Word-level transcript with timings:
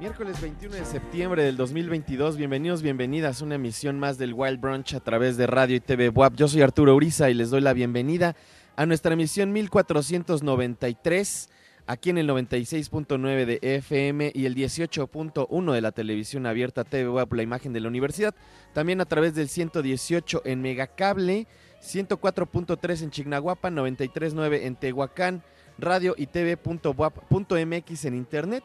Miércoles 0.00 0.40
21 0.40 0.74
de 0.74 0.84
septiembre 0.84 1.44
del 1.44 1.56
2022, 1.56 2.36
bienvenidos, 2.36 2.82
bienvenidas 2.82 3.40
a 3.40 3.44
una 3.44 3.54
emisión 3.54 4.00
más 4.00 4.18
del 4.18 4.34
Wild 4.34 4.60
Brunch 4.60 4.94
a 4.94 5.00
través 5.00 5.36
de 5.36 5.46
radio 5.46 5.76
y 5.76 5.80
TV 5.80 6.08
WAP. 6.08 6.34
Yo 6.34 6.48
soy 6.48 6.62
Arturo 6.62 6.96
Uriza 6.96 7.30
y 7.30 7.34
les 7.34 7.50
doy 7.50 7.60
la 7.60 7.72
bienvenida 7.72 8.34
a 8.74 8.84
nuestra 8.84 9.12
emisión 9.12 9.52
1493, 9.52 11.48
aquí 11.86 12.10
en 12.10 12.18
el 12.18 12.28
96.9 12.28 13.44
de 13.44 13.58
FM 13.62 14.32
y 14.34 14.46
el 14.46 14.56
18.1 14.56 15.72
de 15.72 15.80
la 15.80 15.92
televisión 15.92 16.46
abierta 16.46 16.82
TV 16.82 17.08
WAP, 17.08 17.32
la 17.32 17.42
imagen 17.44 17.72
de 17.72 17.78
la 17.78 17.86
universidad. 17.86 18.34
También 18.72 19.00
a 19.00 19.04
través 19.04 19.36
del 19.36 19.48
118 19.48 20.42
en 20.44 20.62
Megacable, 20.62 21.46
104.3 21.88 23.02
en 23.02 23.10
Chignahuapan, 23.10 23.74
93.9 23.74 24.60
en 24.64 24.76
Tehuacán, 24.76 25.42
radio 25.78 26.14
y 26.18 26.26
TV.wap.mx 26.26 28.04
en 28.04 28.14
internet 28.14 28.64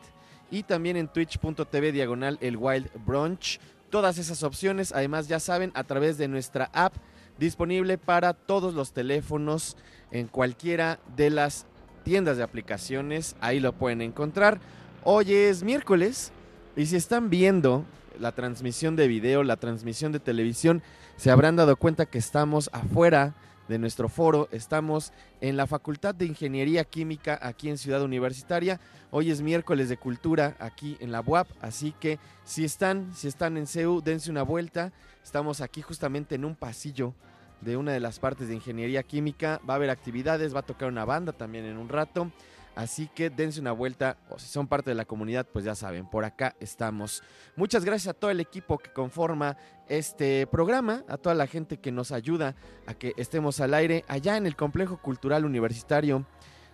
y 0.52 0.64
también 0.64 0.98
en 0.98 1.08
twitch.tv 1.08 1.94
diagonal 1.94 2.38
el 2.42 2.58
Wild 2.58 2.90
Brunch. 3.06 3.62
Todas 3.90 4.18
esas 4.18 4.44
opciones, 4.44 4.92
además 4.92 5.30
ya 5.30 5.40
saben, 5.40 5.72
a 5.74 5.86
través 5.86 6.18
de 6.18 6.28
nuestra 6.28 6.70
app 6.74 6.96
disponible 7.40 7.98
para 7.98 8.34
todos 8.34 8.74
los 8.74 8.92
teléfonos 8.92 9.78
en 10.12 10.28
cualquiera 10.28 11.00
de 11.16 11.30
las 11.30 11.66
tiendas 12.04 12.38
de 12.38 12.44
aplicaciones. 12.44 13.38
Ahí 13.40 13.62
lo 13.62 13.72
pueden 13.72 14.02
encontrar. 14.02 14.60
Hoy 15.06 15.34
es 15.34 15.64
miércoles 15.64 16.34
y 16.76 16.88
si 16.88 16.98
están 16.98 17.30
viendo 17.30 17.86
la 18.20 18.34
transmisión 18.34 18.96
de 18.96 19.08
video, 19.08 19.44
la 19.44 19.58
transmisión 19.58 20.12
de 20.12 20.20
televisión, 20.20 20.84
se 21.24 21.32
habrán 21.32 21.56
dado 21.56 21.78
cuenta 21.78 22.06
que 22.06 22.18
estamos 22.18 22.70
afuera 22.74 23.34
de 23.70 23.80
nuestro 23.80 24.10
foro. 24.10 24.50
Estamos 24.52 25.14
en 25.40 25.56
la 25.56 25.68
Facultad 25.68 26.14
de 26.14 26.26
Ingeniería 26.26 26.84
Química 26.84 27.40
aquí 27.42 27.70
en 27.70 27.78
Ciudad 27.78 28.04
Universitaria. 28.04 28.82
Hoy 29.10 29.32
es 29.32 29.42
miércoles 29.42 29.88
de 29.88 29.96
cultura 29.96 30.58
aquí 30.60 30.98
en 31.00 31.14
la 31.14 31.22
UAP, 31.22 31.48
así 31.62 31.96
que 31.98 32.20
si 32.44 32.66
están, 32.66 33.14
si 33.16 33.30
están 33.30 33.56
en 33.56 33.68
CEU, 33.68 34.02
dense 34.02 34.32
una 34.32 34.44
vuelta. 34.44 34.92
Estamos 35.24 35.62
aquí 35.62 35.82
justamente 35.82 36.36
en 36.36 36.44
un 36.44 36.56
pasillo 36.56 37.14
de 37.62 37.78
una 37.78 37.94
de 37.94 38.02
las 38.02 38.20
partes 38.20 38.50
de 38.50 38.56
Ingeniería 38.56 39.04
Química. 39.04 39.62
Va 39.66 39.76
a 39.76 39.78
haber 39.78 39.92
actividades, 39.92 40.54
va 40.54 40.60
a 40.60 40.64
tocar 40.64 40.90
una 40.90 41.06
banda 41.06 41.32
también 41.32 41.64
en 41.64 41.78
un 41.78 41.88
rato. 41.88 42.34
Así 42.76 43.08
que 43.08 43.30
dense 43.30 43.60
una 43.60 43.72
vuelta 43.72 44.18
o 44.30 44.40
si 44.40 44.48
son 44.48 44.68
parte 44.68 44.90
de 44.90 44.96
la 44.96 45.06
comunidad, 45.06 45.46
pues 45.46 45.64
ya 45.64 45.76
saben, 45.76 46.08
por 46.08 46.26
acá 46.26 46.56
estamos. 46.60 47.22
Muchas 47.56 47.86
gracias 47.86 48.16
a 48.16 48.20
todo 48.20 48.32
el 48.32 48.40
equipo 48.40 48.80
que 48.80 48.92
conforma 48.92 49.58
este 49.88 50.48
programa, 50.48 51.04
a 51.08 51.18
toda 51.18 51.36
la 51.36 51.46
gente 51.46 51.78
que 51.78 51.92
nos 51.92 52.12
ayuda 52.12 52.56
a 52.88 52.96
que 52.96 53.14
estemos 53.18 53.60
al 53.60 53.76
aire 53.76 54.06
allá 54.08 54.38
en 54.38 54.48
el 54.48 54.56
Complejo 54.56 54.98
Cultural 54.98 55.46
Universitario. 55.46 56.26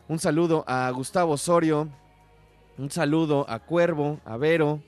Un 0.07 0.19
saludo 0.19 0.63
a 0.67 0.89
Gustavo 0.91 1.33
Osorio, 1.33 1.89
un 2.77 2.89
saludo 2.89 3.45
a 3.49 3.59
Cuervo, 3.59 4.21
a 4.23 4.37
Vero, 4.37 4.81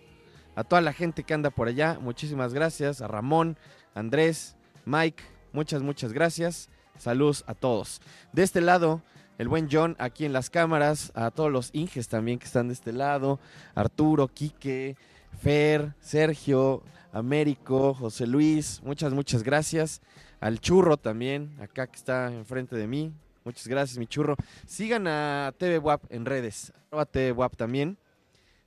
a 0.56 0.63
toda 0.63 0.82
la 0.82 0.94
gente 0.94 1.24
que 1.24 1.34
anda 1.34 1.50
por 1.50 1.68
allá. 1.68 1.98
Muchísimas 2.00 2.53
gracias, 2.53 3.01
a 3.01 3.08
Ramón, 3.08 3.58
Andrés, 3.94 4.56
Mike, 4.86 5.24
muchas, 5.51 5.82
muchas 5.82 6.13
gracias. 6.13 6.70
Saludos 6.98 7.44
a 7.48 7.53
todos. 7.53 8.01
De 8.32 8.44
este 8.44 8.62
lado 8.62 9.01
el 9.38 9.48
buen 9.48 9.68
John 9.72 9.96
aquí 10.00 10.26
en 10.26 10.34
las 10.34 10.50
cámaras, 10.50 11.12
a 11.16 11.32
todos 11.32 11.52
los 11.52 11.70
Inges 11.74 12.08
también 12.08 12.40
que 12.40 12.46
están 12.46 12.68
de 12.68 12.74
este 12.74 12.94
lado, 12.94 13.40
Arturo, 13.76 14.28
Quique, 14.28 14.96
Fer, 15.42 15.94
Sergio, 16.00 16.84
Américo, 17.14 17.94
José 17.94 18.28
Luis, 18.28 18.82
muchas, 18.84 19.14
muchas 19.14 19.44
gracias. 19.44 20.02
Al 20.40 20.60
churro 20.60 20.98
también, 20.98 21.56
acá 21.62 21.88
que 21.88 21.98
está 21.98 22.32
enfrente 22.34 22.76
de 22.76 22.88
mí. 22.88 23.14
Muchas 23.44 23.68
gracias, 23.68 23.98
mi 23.98 24.08
churro. 24.08 24.36
Sigan 24.68 25.08
a 25.08 25.54
TV 25.58 25.80
WAP 25.80 26.04
en 26.10 26.26
redes, 26.26 26.74
a 26.92 27.06
TV 27.06 27.32
WAP 27.32 27.56
también. 27.56 27.98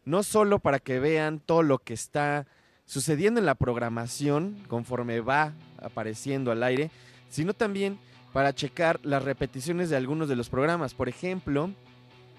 No 0.04 0.22
solo 0.22 0.58
para 0.58 0.78
que 0.80 0.98
vean 0.98 1.40
todo 1.40 1.62
lo 1.62 1.78
que 1.78 1.94
está 1.94 2.46
sucediendo 2.84 3.40
en 3.40 3.46
la 3.46 3.54
programación 3.54 4.56
conforme 4.68 5.20
va 5.20 5.52
apareciendo 5.78 6.50
al 6.50 6.62
aire, 6.62 6.90
sino 7.28 7.54
también 7.54 7.98
para 8.34 8.52
checar 8.52 8.98
las 9.04 9.22
repeticiones 9.22 9.90
de 9.90 9.96
algunos 9.96 10.28
de 10.28 10.34
los 10.34 10.48
programas. 10.48 10.92
Por 10.92 11.08
ejemplo, 11.08 11.70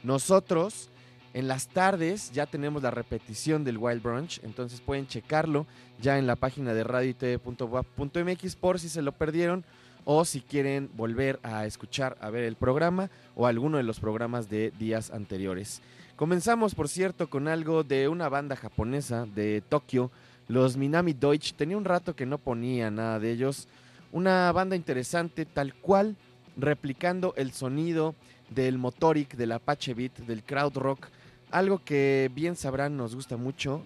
nosotros 0.04 0.90
en 1.34 1.48
las 1.48 1.70
tardes 1.70 2.34
ya 2.34 2.46
tenemos 2.46 2.84
la 2.84 2.92
repetición 2.92 3.64
del 3.64 3.78
Wild 3.78 4.04
Brunch, 4.04 4.42
entonces 4.44 4.82
pueden 4.82 5.08
checarlo 5.08 5.66
ya 6.02 6.18
en 6.18 6.28
la 6.28 6.36
página 6.36 6.74
de 6.74 6.84
radio.tv.wap.mx 6.84 8.56
por 8.58 8.78
si 8.78 8.90
se 8.90 9.02
lo 9.02 9.14
perdieron 9.14 9.64
o 10.04 10.26
si 10.26 10.42
quieren 10.42 10.90
volver 10.98 11.40
a 11.44 11.66
escuchar, 11.66 12.18
a 12.20 12.30
ver 12.30 12.44
el 12.44 12.58
programa 12.58 13.10
o 13.34 13.48
alguno 13.48 13.78
de 13.78 13.84
los 13.84 14.02
programas 14.02 14.50
de 14.50 14.74
días 14.78 15.12
anteriores. 15.12 15.82
Comenzamos, 16.18 16.76
por 16.76 16.90
cierto, 16.90 17.30
con 17.30 17.48
algo 17.48 17.86
de 17.86 18.10
una 18.10 18.28
banda 18.28 18.58
japonesa 18.58 19.26
de 19.34 19.64
Tokio, 19.70 20.12
los 20.50 20.76
Minami 20.76 21.14
Deutsch. 21.14 21.54
Tenía 21.54 21.78
un 21.78 21.86
rato 21.86 22.18
que 22.18 22.26
no 22.26 22.38
ponía 22.38 22.92
nada 22.92 23.18
de 23.18 23.32
ellos. 23.32 23.70
Una 24.12 24.52
banda 24.52 24.76
interesante, 24.76 25.46
tal 25.46 25.74
cual, 25.76 26.16
replicando 26.58 27.34
el 27.36 27.52
sonido 27.52 28.16
del 28.50 28.78
Motoric, 28.78 29.36
del 29.36 29.52
Apache 29.52 29.94
Beat, 29.94 30.20
del 30.20 30.44
Crowd 30.44 30.78
Rock, 30.78 31.08
algo 31.52 31.84
que 31.84 32.32
bien 32.34 32.56
sabrán 32.56 32.98
nos 32.98 33.16
gusta 33.16 33.38
mucho, 33.38 33.82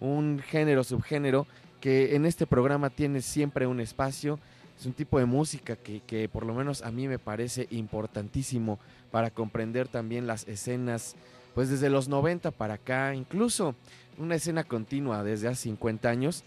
un 0.00 0.40
género, 0.40 0.84
subgénero, 0.84 1.46
que 1.80 2.16
en 2.16 2.26
este 2.26 2.46
programa 2.46 2.90
tiene 2.90 3.22
siempre 3.22 3.66
un 3.66 3.80
espacio. 3.80 4.38
Es 4.78 4.86
un 4.86 4.92
tipo 4.92 5.18
de 5.18 5.24
música 5.24 5.76
que, 5.76 6.00
que, 6.00 6.28
por 6.28 6.46
lo 6.46 6.54
menos 6.54 6.82
a 6.82 6.90
mí 6.90 7.08
me 7.08 7.18
parece 7.18 7.66
importantísimo 7.70 8.78
para 9.10 9.30
comprender 9.30 9.88
también 9.88 10.26
las 10.26 10.46
escenas, 10.46 11.16
pues 11.54 11.68
desde 11.68 11.90
los 11.90 12.08
90 12.08 12.52
para 12.52 12.74
acá, 12.74 13.14
incluso 13.14 13.74
una 14.18 14.36
escena 14.36 14.64
continua 14.64 15.24
desde 15.24 15.48
hace 15.48 15.62
50 15.62 16.08
años 16.08 16.44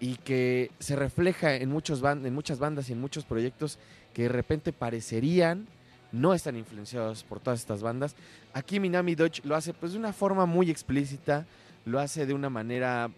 y 0.00 0.16
que 0.16 0.70
se 0.78 0.96
refleja 0.96 1.54
en, 1.54 1.70
muchos 1.70 2.02
en 2.02 2.34
muchas 2.34 2.58
bandas 2.58 2.88
y 2.88 2.92
en 2.92 3.00
muchos 3.00 3.24
proyectos 3.24 3.78
que 4.12 4.22
de 4.22 4.28
repente 4.28 4.72
parecerían 4.72 5.66
no 6.12 6.32
están 6.32 6.56
influenciados 6.56 7.24
por 7.24 7.40
todas 7.40 7.60
estas 7.60 7.82
bandas. 7.82 8.14
Aquí 8.52 8.78
Minami 8.78 9.14
Dodge 9.14 9.44
lo 9.44 9.56
hace 9.56 9.74
pues 9.74 9.92
de 9.92 9.98
una 9.98 10.12
forma 10.12 10.46
muy 10.46 10.70
explícita, 10.70 11.46
lo 11.84 11.98
hace 11.98 12.24
de 12.24 12.34
una 12.34 12.48
manera 12.48 13.10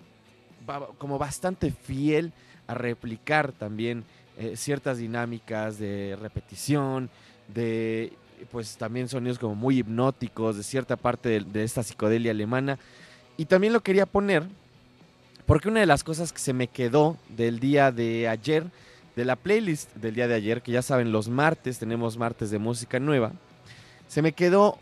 como 0.99 1.19
bastante 1.19 1.71
fiel 1.71 2.33
a 2.67 2.75
replicar 2.75 3.53
también 3.53 4.05
eh, 4.39 4.57
ciertas 4.57 4.99
dinámicas 4.99 5.79
de 5.79 6.17
repetición, 6.21 7.11
de 7.55 8.13
pues 8.51 8.77
también 8.77 9.09
sonidos 9.09 9.39
como 9.39 9.55
muy 9.55 9.79
hipnóticos, 9.79 10.57
de 10.57 10.63
cierta 10.63 10.97
parte 10.97 11.41
de 11.41 11.65
esta 11.65 11.83
psicodelia 11.83 12.33
alemana. 12.33 12.79
Y 13.37 13.45
también 13.45 13.73
lo 13.73 13.83
quería 13.83 14.07
poner 14.07 14.45
porque 15.47 15.69
una 15.69 15.81
de 15.81 15.87
las 15.87 16.05
cosas 16.05 16.33
que 16.33 16.39
se 16.39 16.53
me 16.53 16.67
quedó 16.67 17.17
del 17.29 17.61
día 17.61 17.93
de 17.93 18.29
ayer, 18.29 18.65
de 19.15 19.25
la 19.25 19.37
playlist 19.37 19.95
del 19.95 20.15
día 20.15 20.29
de 20.29 20.35
ayer, 20.35 20.61
que 20.61 20.73
ya 20.73 20.83
saben, 20.83 21.13
los 21.13 21.29
martes 21.29 21.79
tenemos 21.79 22.19
martes 22.19 22.51
de 22.51 22.59
música 22.59 22.99
nueva, 23.01 23.33
se 24.09 24.23
me 24.23 24.33
quedó 24.33 24.79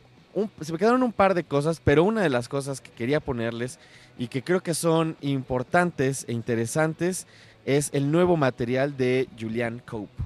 se 0.60 0.72
me 0.72 0.78
quedaron 0.78 1.04
un 1.04 1.12
par 1.12 1.34
de 1.34 1.44
cosas, 1.44 1.80
pero 1.82 2.02
una 2.02 2.20
de 2.20 2.28
las 2.28 2.48
cosas 2.48 2.80
que 2.80 2.90
quería 2.90 3.20
ponerles 3.20 3.78
y 4.18 4.26
que 4.26 4.42
creo 4.42 4.62
que 4.62 4.74
son 4.74 5.16
importantes 5.20 6.24
e 6.28 6.32
interesantes 6.32 7.28
es 7.64 7.90
el 7.92 8.10
nuevo 8.10 8.36
material 8.36 8.96
de 8.96 9.28
Julian 9.38 9.80
Cope. 9.84 10.22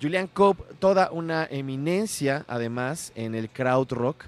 Julian 0.00 0.26
Cope, 0.26 0.62
toda 0.78 1.10
una 1.10 1.46
eminencia 1.50 2.44
además 2.48 3.12
en 3.14 3.34
el 3.34 3.48
crowd 3.48 3.90
rock, 3.92 4.24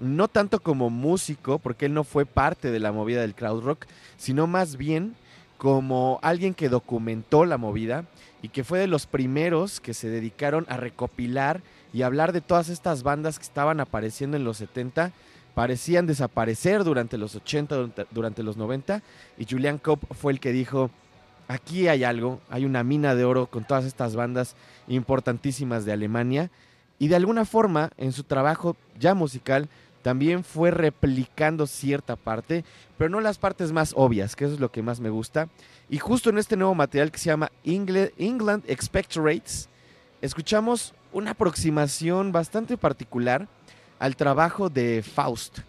no 0.00 0.28
tanto 0.28 0.60
como 0.60 0.90
músico, 0.90 1.58
porque 1.58 1.86
él 1.86 1.94
no 1.94 2.04
fue 2.04 2.26
parte 2.26 2.70
de 2.70 2.80
la 2.80 2.92
movida 2.92 3.20
del 3.20 3.34
crowd 3.34 3.62
rock, 3.62 3.86
sino 4.16 4.46
más 4.46 4.76
bien 4.76 5.14
como 5.58 6.18
alguien 6.22 6.54
que 6.54 6.68
documentó 6.68 7.44
la 7.44 7.58
movida 7.58 8.04
y 8.42 8.48
que 8.48 8.64
fue 8.64 8.78
de 8.78 8.86
los 8.86 9.06
primeros 9.06 9.80
que 9.80 9.94
se 9.94 10.08
dedicaron 10.08 10.66
a 10.68 10.76
recopilar 10.76 11.62
y 11.92 12.02
hablar 12.02 12.32
de 12.32 12.40
todas 12.40 12.68
estas 12.68 13.02
bandas 13.02 13.38
que 13.38 13.44
estaban 13.44 13.80
apareciendo 13.80 14.36
en 14.36 14.44
los 14.44 14.58
70, 14.58 15.12
parecían 15.54 16.06
desaparecer 16.06 16.84
durante 16.84 17.16
los 17.16 17.36
80, 17.36 18.06
durante 18.10 18.42
los 18.42 18.56
90, 18.56 19.02
y 19.38 19.46
Julian 19.48 19.78
Cope 19.78 20.12
fue 20.12 20.32
el 20.32 20.40
que 20.40 20.52
dijo, 20.52 20.90
aquí 21.48 21.88
hay 21.88 22.04
algo, 22.04 22.40
hay 22.50 22.64
una 22.64 22.82
mina 22.82 23.14
de 23.14 23.24
oro 23.24 23.46
con 23.46 23.64
todas 23.64 23.84
estas 23.84 24.16
bandas 24.16 24.56
importantísimas 24.88 25.84
de 25.84 25.92
Alemania, 25.92 26.50
y 26.98 27.08
de 27.08 27.16
alguna 27.16 27.44
forma 27.44 27.90
en 27.96 28.12
su 28.12 28.24
trabajo 28.24 28.76
ya 28.98 29.14
musical 29.14 29.68
también 30.02 30.44
fue 30.44 30.70
replicando 30.70 31.66
cierta 31.66 32.14
parte, 32.14 32.62
pero 32.98 33.08
no 33.08 33.20
las 33.20 33.38
partes 33.38 33.72
más 33.72 33.94
obvias, 33.96 34.36
que 34.36 34.44
eso 34.44 34.54
es 34.54 34.60
lo 34.60 34.70
que 34.70 34.82
más 34.82 35.00
me 35.00 35.08
gusta. 35.08 35.48
Y 35.88 35.98
justo 35.98 36.28
en 36.28 36.36
este 36.36 36.56
nuevo 36.56 36.74
material 36.74 37.10
que 37.10 37.18
se 37.18 37.30
llama 37.30 37.50
England 37.64 38.64
Expectorates, 38.66 39.70
escuchamos 40.20 40.92
una 41.10 41.30
aproximación 41.30 42.32
bastante 42.32 42.76
particular 42.76 43.48
al 43.98 44.16
trabajo 44.16 44.68
de 44.68 45.02
Faust, 45.02 45.60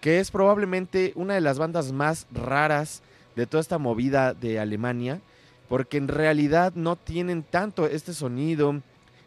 que 0.00 0.18
es 0.18 0.30
probablemente 0.30 1.12
una 1.14 1.34
de 1.34 1.42
las 1.42 1.58
bandas 1.58 1.92
más 1.92 2.26
raras 2.32 3.02
de 3.36 3.46
toda 3.46 3.60
esta 3.60 3.76
movida 3.76 4.32
de 4.32 4.60
Alemania, 4.60 5.20
porque 5.68 5.98
en 5.98 6.08
realidad 6.08 6.72
no 6.74 6.96
tienen 6.96 7.42
tanto 7.42 7.86
este 7.86 8.14
sonido 8.14 8.80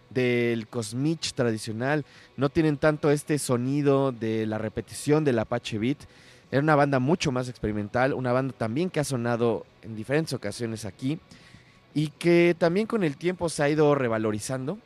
del 0.10 0.68
Cosmich 0.68 1.34
tradicional, 1.34 2.06
no 2.36 2.50
tienen 2.50 2.78
tanto 2.78 3.12
este 3.12 3.40
sonido 3.40 4.12
de 4.12 4.46
la 4.46 4.58
repetición 4.58 5.24
del 5.24 5.40
Apache 5.40 5.78
Beat. 5.78 5.98
Era 6.52 6.62
una 6.62 6.76
banda 6.76 7.00
mucho 7.00 7.32
más 7.32 7.50
experimental, 7.50 8.14
una 8.14 8.32
banda 8.32 8.54
también 8.58 8.90
que 8.90 9.00
ha 9.00 9.04
sonado 9.04 9.66
en 9.82 9.96
diferentes 9.96 10.34
ocasiones 10.34 10.86
aquí 10.86 11.20
y 11.94 12.10
que 12.10 12.56
también 12.58 12.88
con 12.88 13.04
el 13.04 13.18
tiempo 13.18 13.50
se 13.50 13.64
ha 13.64 13.70
ido 13.70 13.96
revalorizando 13.96 14.78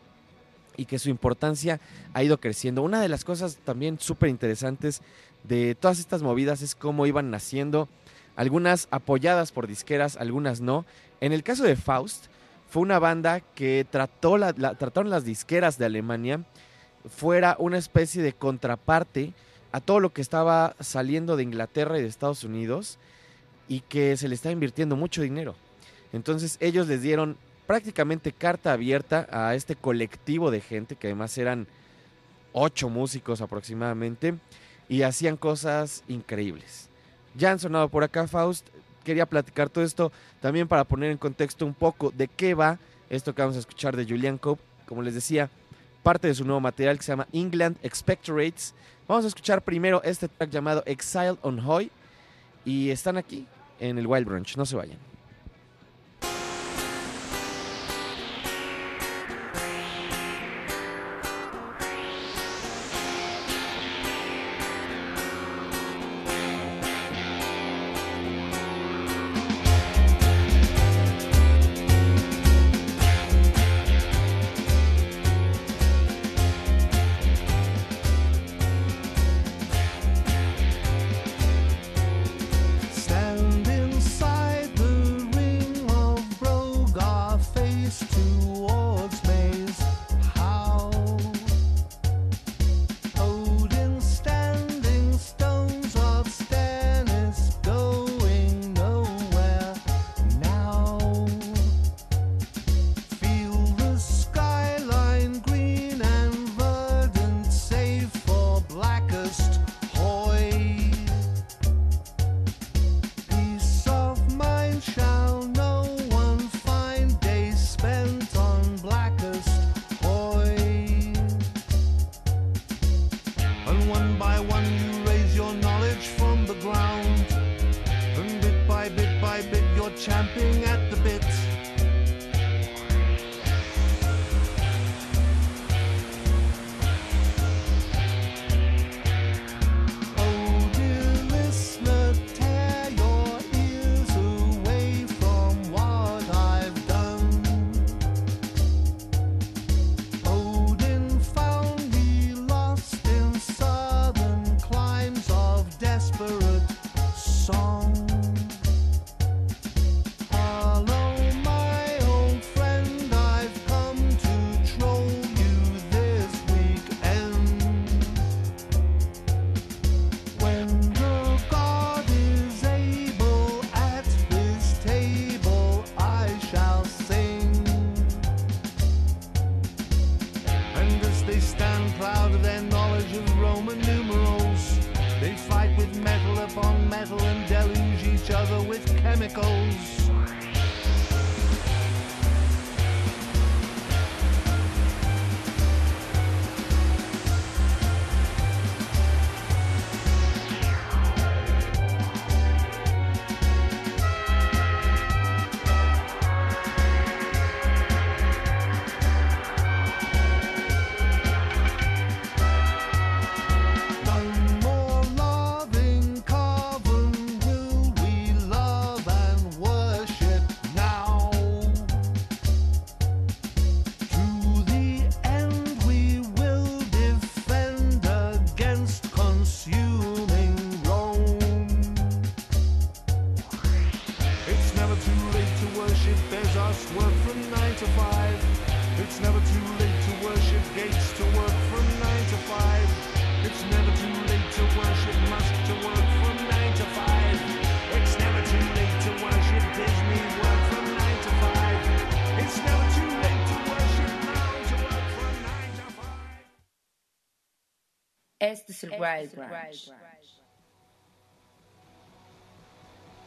y 0.77 0.85
que 0.85 0.99
su 0.99 1.09
importancia 1.09 1.79
ha 2.13 2.23
ido 2.23 2.39
creciendo. 2.39 2.81
Una 2.81 3.01
de 3.01 3.09
las 3.09 3.23
cosas 3.23 3.57
también 3.63 3.99
súper 3.99 4.29
interesantes 4.29 5.01
de 5.43 5.75
todas 5.75 5.99
estas 5.99 6.21
movidas 6.21 6.61
es 6.61 6.75
cómo 6.75 7.05
iban 7.05 7.29
naciendo, 7.29 7.89
algunas 8.35 8.87
apoyadas 8.91 9.51
por 9.51 9.67
disqueras, 9.67 10.17
algunas 10.17 10.61
no. 10.61 10.85
En 11.19 11.33
el 11.33 11.43
caso 11.43 11.63
de 11.63 11.75
Faust, 11.75 12.27
fue 12.71 12.83
una 12.83 12.99
banda 12.99 13.41
que 13.41 13.85
trató 13.89 14.39
trataron 14.39 15.09
las 15.09 15.25
disqueras 15.25 15.77
de 15.77 15.83
Alemania 15.83 16.45
fuera 17.09 17.57
una 17.59 17.77
especie 17.77 18.23
de 18.23 18.31
contraparte 18.31 19.33
a 19.73 19.81
todo 19.81 19.99
lo 19.99 20.13
que 20.13 20.21
estaba 20.21 20.77
saliendo 20.79 21.35
de 21.35 21.43
Inglaterra 21.43 21.99
y 21.99 22.01
de 22.01 22.07
Estados 22.07 22.45
Unidos 22.45 22.97
y 23.67 23.81
que 23.81 24.15
se 24.15 24.29
le 24.29 24.35
está 24.35 24.51
invirtiendo 24.51 24.95
mucho 24.95 25.21
dinero. 25.21 25.55
Entonces 26.13 26.55
ellos 26.61 26.87
les 26.87 27.01
dieron 27.01 27.35
prácticamente 27.67 28.31
carta 28.31 28.71
abierta 28.71 29.27
a 29.31 29.53
este 29.53 29.75
colectivo 29.75 30.49
de 30.49 30.61
gente, 30.61 30.95
que 30.95 31.07
además 31.07 31.37
eran 31.37 31.67
ocho 32.53 32.87
músicos 32.87 33.41
aproximadamente, 33.41 34.35
y 34.87 35.01
hacían 35.01 35.35
cosas 35.35 36.05
increíbles. 36.07 36.87
Ya 37.35 37.51
han 37.51 37.59
sonado 37.59 37.89
por 37.89 38.05
acá, 38.05 38.29
Faust, 38.29 38.65
quería 39.03 39.25
platicar 39.25 39.69
todo 39.69 39.83
esto 39.83 40.11
también 40.39 40.67
para 40.67 40.83
poner 40.83 41.11
en 41.11 41.17
contexto 41.17 41.65
un 41.65 41.73
poco 41.73 42.11
de 42.11 42.27
qué 42.27 42.53
va 42.53 42.79
esto 43.09 43.35
que 43.35 43.41
vamos 43.41 43.57
a 43.57 43.59
escuchar 43.59 43.95
de 43.95 44.05
Julian 44.05 44.37
Cope. 44.37 44.61
Como 44.85 45.01
les 45.01 45.13
decía, 45.13 45.49
parte 46.03 46.27
de 46.27 46.35
su 46.35 46.43
nuevo 46.45 46.59
material 46.59 46.97
que 46.97 47.03
se 47.03 47.11
llama 47.11 47.27
England 47.33 47.77
Expectorates. 47.83 48.73
Vamos 49.07 49.25
a 49.25 49.27
escuchar 49.27 49.61
primero 49.61 50.01
este 50.03 50.27
track 50.27 50.49
llamado 50.49 50.83
Exile 50.85 51.37
on 51.41 51.59
Hoy 51.59 51.91
y 52.65 52.89
están 52.89 53.17
aquí 53.17 53.47
en 53.79 53.97
el 53.97 54.07
Wild 54.07 54.27
Brunch. 54.27 54.57
No 54.57 54.65
se 54.65 54.75
vayan. 54.75 55.10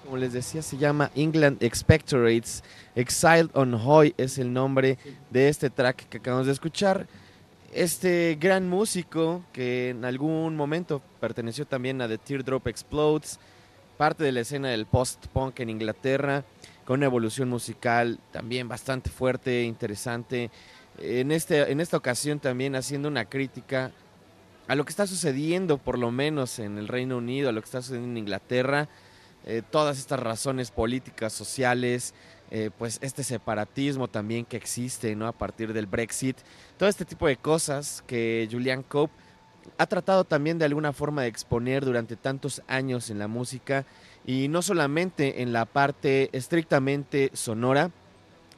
Como 0.05 0.17
les 0.19 0.33
decía, 0.33 0.63
se 0.63 0.77
llama 0.77 1.11
England 1.15 1.63
Expectorates. 1.63 2.63
Exiled 2.95 3.51
on 3.55 3.75
Hoy 3.75 4.15
es 4.19 4.39
el 4.39 4.53
nombre 4.53 4.99
de 5.31 5.49
este 5.49 5.71
track 5.71 6.09
que 6.09 6.19
acabamos 6.19 6.47
de 6.47 6.53
escuchar. 6.53 7.07
Este 7.73 8.37
gran 8.39 8.69
músico 8.69 9.43
que 9.53 9.91
en 9.91 10.05
algún 10.05 10.55
momento 10.57 11.03
perteneció 11.21 11.67
también 11.67 12.01
a 12.03 12.09
The 12.09 12.19
Teardrop 12.19 12.69
Explodes, 12.69 13.41
parte 13.97 14.23
de 14.23 14.33
la 14.33 14.41
escena 14.41 14.69
del 14.69 14.87
post-punk 14.87 15.59
en 15.61 15.71
Inglaterra, 15.71 16.45
con 16.85 17.01
una 17.01 17.07
evolución 17.07 17.49
musical 17.49 18.21
también 18.31 18.69
bastante 18.69 19.11
fuerte, 19.11 19.65
interesante, 19.65 20.51
en, 20.99 21.33
este, 21.33 21.73
en 21.73 21.81
esta 21.81 21.97
ocasión 21.97 22.39
también 22.39 22.77
haciendo 22.77 23.09
una 23.09 23.25
crítica 23.25 23.91
a 24.66 24.74
lo 24.74 24.85
que 24.85 24.90
está 24.90 25.07
sucediendo, 25.07 25.79
por 25.79 25.98
lo 25.98 26.11
menos 26.11 26.59
en 26.59 26.79
el 26.79 26.88
Reino 26.88 27.18
Unido, 27.18 27.48
a 27.48 27.53
lo 27.53 27.61
que 27.61 27.66
está 27.66 27.83
sucediendo 27.83 28.11
en 28.11 28.18
Inglaterra, 28.18 28.88
eh, 29.46 29.62
todas 29.70 29.98
estas 29.98 30.20
razones 30.20 30.70
políticas, 30.70 31.33
sociales, 31.33 32.14
eh, 32.50 32.70
pues 32.79 32.98
este 33.03 33.24
separatismo 33.24 34.09
también 34.09 34.44
que 34.44 34.57
existe, 34.57 35.14
¿no? 35.16 35.27
A 35.27 35.33
partir 35.33 35.72
del 35.72 35.87
Brexit, 35.87 36.38
todo 36.79 36.88
este 36.88 37.05
tipo 37.05 37.27
de 37.27 37.37
cosas 37.37 38.03
que 38.07 38.48
Julian 38.50 38.83
Cope 38.83 39.12
ha 39.79 39.87
tratado 39.87 40.24
también 40.24 40.59
de 40.59 40.64
alguna 40.64 40.92
forma 40.92 41.22
de 41.22 41.29
exponer 41.29 41.85
durante 41.85 42.16
tantos 42.16 42.62
años 42.66 43.11
en 43.11 43.18
la 43.18 43.29
música 43.29 43.85
y 44.27 44.48
no 44.48 44.62
solamente 44.62 45.42
en 45.42 45.53
la 45.53 45.64
parte 45.64 46.31
estrictamente 46.33 47.31
sonora, 47.35 47.90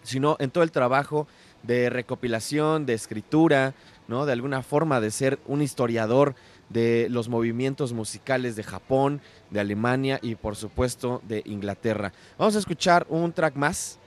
sino 0.03 0.37
en 0.39 0.51
todo 0.51 0.63
el 0.63 0.73
trabajo 0.73 1.27
de 1.63 1.91
recopilación, 1.91 2.87
de 2.87 2.95
escritura, 2.95 3.75
¿no? 4.09 4.27
De 4.27 4.33
alguna 4.33 4.63
forma 4.63 5.01
de 5.01 5.11
ser 5.11 5.39
un 5.47 5.63
historiador 5.63 6.35
de 6.69 7.09
los 7.11 7.29
movimientos 7.29 7.93
musicales 7.93 8.57
de 8.57 8.63
Japón, 8.63 9.21
de 9.51 9.61
Alemania 9.61 10.19
y 10.23 10.35
por 10.35 10.57
supuesto 10.57 11.23
de 11.27 11.43
Inglaterra. 11.47 12.13
Vamos 12.39 12.57
a 12.57 12.59
escuchar 12.59 13.07
un 13.09 13.33
track 13.33 13.57
más. 13.57 13.99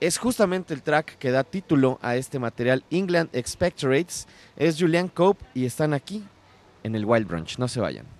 Es 0.00 0.18
justamente 0.18 0.74
el 0.74 0.82
track 0.82 1.18
que 1.18 1.32
da 1.32 1.42
título 1.42 1.98
a 2.02 2.16
este 2.16 2.38
material, 2.38 2.84
England 2.90 3.30
Expectorates. 3.32 4.28
Es 4.56 4.78
Julian 4.78 5.08
Cope 5.08 5.44
y 5.54 5.64
están 5.64 5.92
aquí 5.92 6.24
en 6.84 6.94
el 6.94 7.04
Wild 7.04 7.26
Brunch. 7.26 7.58
No 7.58 7.66
se 7.66 7.80
vayan. 7.80 8.17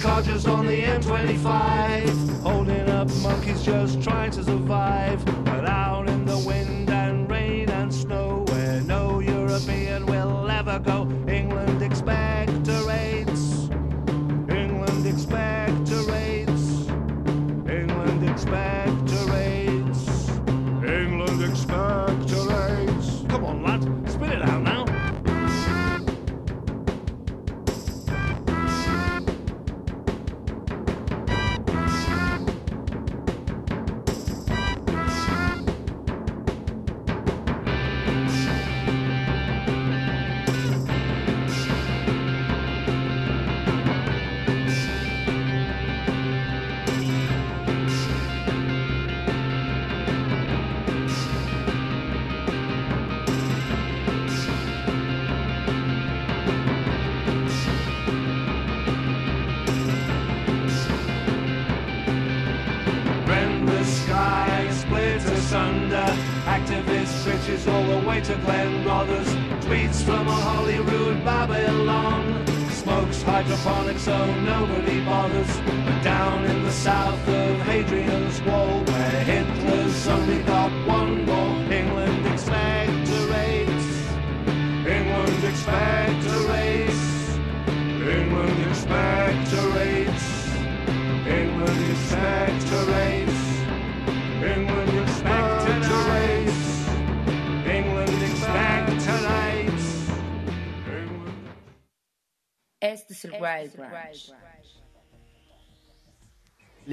Codgers 0.00 0.46
on 0.46 0.66
the 0.66 0.82
M25, 0.82 2.40
holding 2.42 2.88
up 2.90 3.08
monkeys 3.22 3.62
just 3.62 4.02
trying 4.02 4.30
to 4.32 4.44
survive. 4.44 5.24
But 5.44 5.64
out 5.66 5.95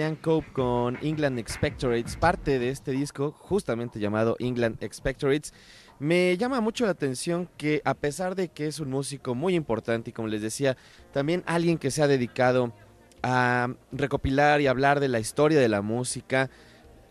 Julian 0.04 0.16
Cope 0.18 0.52
con 0.52 0.98
England 1.02 1.40
Expectorates, 1.40 2.18
parte 2.18 2.60
de 2.60 2.68
este 2.68 2.92
disco 2.92 3.34
justamente 3.40 4.02
llamado 4.02 4.36
England 4.40 4.84
Expectorates. 4.84 5.54
Me 5.98 6.36
llama 6.36 6.60
mucho 6.60 6.84
la 6.84 6.92
atención 6.92 7.48
que 7.56 7.82
a 7.86 7.94
pesar 7.94 8.36
de 8.36 8.50
que 8.50 8.68
es 8.68 8.82
un 8.82 8.90
músico 8.90 9.34
muy 9.34 9.56
importante 9.56 10.10
y 10.10 10.14
como 10.14 10.28
les 10.28 10.42
decía, 10.42 10.76
también 11.14 11.42
alguien 11.46 11.78
que 11.78 11.90
se 11.90 12.04
ha 12.04 12.08
dedicado 12.08 12.74
a 13.22 13.74
recopilar 13.94 14.60
y 14.60 14.68
hablar 14.68 15.00
de 15.00 15.08
la 15.08 15.22
historia 15.22 15.62
de 15.62 15.70
la 15.70 15.82
música, 15.82 16.50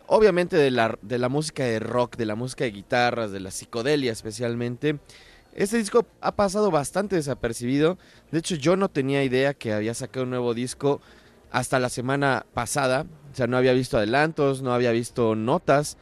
obviamente 0.06 0.56
de 0.56 0.70
la, 0.70 0.98
de 1.00 1.18
la 1.18 1.30
música 1.30 1.64
de 1.64 1.78
rock, 1.78 2.18
de 2.18 2.26
la 2.26 2.34
música 2.34 2.64
de 2.64 2.72
guitarras, 2.72 3.32
de 3.32 3.40
la 3.40 3.50
psicodelia 3.50 4.12
especialmente. 4.12 4.98
Este 5.54 5.78
disco 5.78 6.04
ha 6.20 6.36
pasado 6.36 6.70
bastante 6.70 7.16
desapercibido. 7.16 7.96
De 8.30 8.40
hecho, 8.40 8.54
yo 8.54 8.76
no 8.76 8.90
tenía 8.90 9.24
idea 9.24 9.54
que 9.54 9.72
había 9.72 9.94
sacado 9.94 10.24
un 10.24 10.30
nuevo 10.30 10.52
disco 10.52 11.00
hasta 11.52 11.78
la 11.78 11.90
semana 11.90 12.46
pasada. 12.54 13.06
O 13.30 13.34
sea, 13.36 13.46
no 13.46 13.56
había 13.56 13.74
visto 13.74 13.98
adelantos, 13.98 14.62
no 14.62 14.72
había 14.72 14.90
visto 14.90 15.36
notas. 15.36 15.98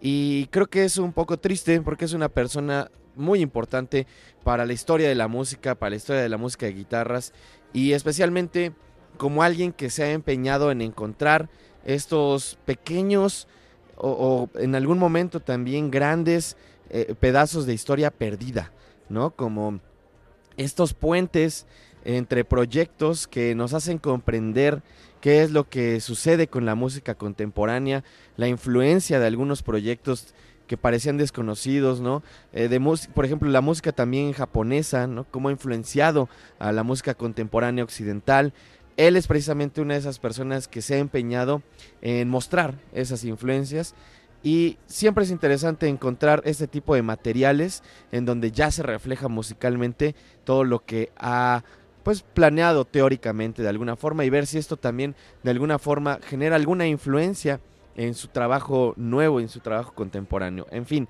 Y 0.00 0.46
creo 0.48 0.66
que 0.66 0.84
es 0.84 0.98
un 0.98 1.12
poco 1.12 1.38
triste 1.38 1.80
porque 1.80 2.04
es 2.04 2.12
una 2.12 2.28
persona 2.28 2.90
muy 3.14 3.40
importante 3.40 4.06
para 4.44 4.66
la 4.66 4.72
historia 4.72 5.08
de 5.08 5.14
la 5.14 5.28
música, 5.28 5.76
para 5.76 5.90
la 5.90 5.96
historia 5.96 6.22
de 6.22 6.28
la 6.28 6.36
música 6.36 6.66
de 6.66 6.74
guitarras. 6.74 7.32
Y 7.72 7.92
especialmente 7.92 8.72
como 9.16 9.42
alguien 9.42 9.72
que 9.72 9.88
se 9.88 10.02
ha 10.02 10.12
empeñado 10.12 10.70
en 10.70 10.80
encontrar 10.80 11.48
estos 11.84 12.58
pequeños 12.64 13.48
o, 13.96 14.48
en 14.54 14.74
algún 14.74 14.98
momento 14.98 15.40
también 15.40 15.90
grandes 15.90 16.56
eh, 16.90 17.14
pedazos 17.18 17.66
de 17.66 17.74
historia 17.74 18.10
perdida, 18.10 18.72
¿no? 19.08 19.30
Como 19.30 19.80
estos 20.56 20.94
puentes 20.94 21.66
entre 22.08 22.42
proyectos 22.42 23.28
que 23.28 23.54
nos 23.54 23.74
hacen 23.74 23.98
comprender 23.98 24.82
qué 25.20 25.42
es 25.42 25.50
lo 25.50 25.68
que 25.68 26.00
sucede 26.00 26.48
con 26.48 26.64
la 26.64 26.74
música 26.74 27.14
contemporánea, 27.14 28.02
la 28.36 28.48
influencia 28.48 29.20
de 29.20 29.26
algunos 29.26 29.62
proyectos 29.62 30.34
que 30.66 30.78
parecían 30.78 31.18
desconocidos, 31.18 32.00
¿no? 32.00 32.22
Eh, 32.54 32.80
por 33.12 33.26
ejemplo, 33.26 33.50
la 33.50 33.60
música 33.60 33.92
también 33.92 34.32
japonesa, 34.32 35.06
¿no? 35.06 35.24
Cómo 35.24 35.50
ha 35.50 35.52
influenciado 35.52 36.30
a 36.58 36.72
la 36.72 36.82
música 36.82 37.14
contemporánea 37.14 37.84
occidental 37.84 38.54
él 38.96 39.14
es 39.14 39.28
precisamente 39.28 39.80
una 39.80 39.94
de 39.94 40.00
esas 40.00 40.18
personas 40.18 40.66
que 40.66 40.82
se 40.82 40.96
ha 40.96 40.98
empeñado 40.98 41.62
en 42.02 42.28
mostrar 42.28 42.74
esas 42.92 43.22
influencias 43.22 43.94
y 44.42 44.76
siempre 44.86 45.22
es 45.22 45.30
interesante 45.30 45.86
encontrar 45.86 46.42
este 46.44 46.66
tipo 46.66 46.96
de 46.96 47.02
materiales 47.02 47.84
en 48.10 48.24
donde 48.24 48.50
ya 48.50 48.72
se 48.72 48.82
refleja 48.82 49.28
musicalmente 49.28 50.16
todo 50.42 50.64
lo 50.64 50.84
que 50.84 51.12
ha 51.16 51.62
pues 52.02 52.22
planeado 52.22 52.84
teóricamente 52.84 53.62
de 53.62 53.68
alguna 53.68 53.96
forma 53.96 54.24
y 54.24 54.30
ver 54.30 54.46
si 54.46 54.58
esto 54.58 54.76
también 54.76 55.14
de 55.42 55.50
alguna 55.50 55.78
forma 55.78 56.18
genera 56.22 56.56
alguna 56.56 56.86
influencia 56.86 57.60
en 57.96 58.14
su 58.14 58.28
trabajo 58.28 58.94
nuevo, 58.96 59.40
en 59.40 59.48
su 59.48 59.60
trabajo 59.60 59.92
contemporáneo. 59.92 60.66
En 60.70 60.86
fin, 60.86 61.08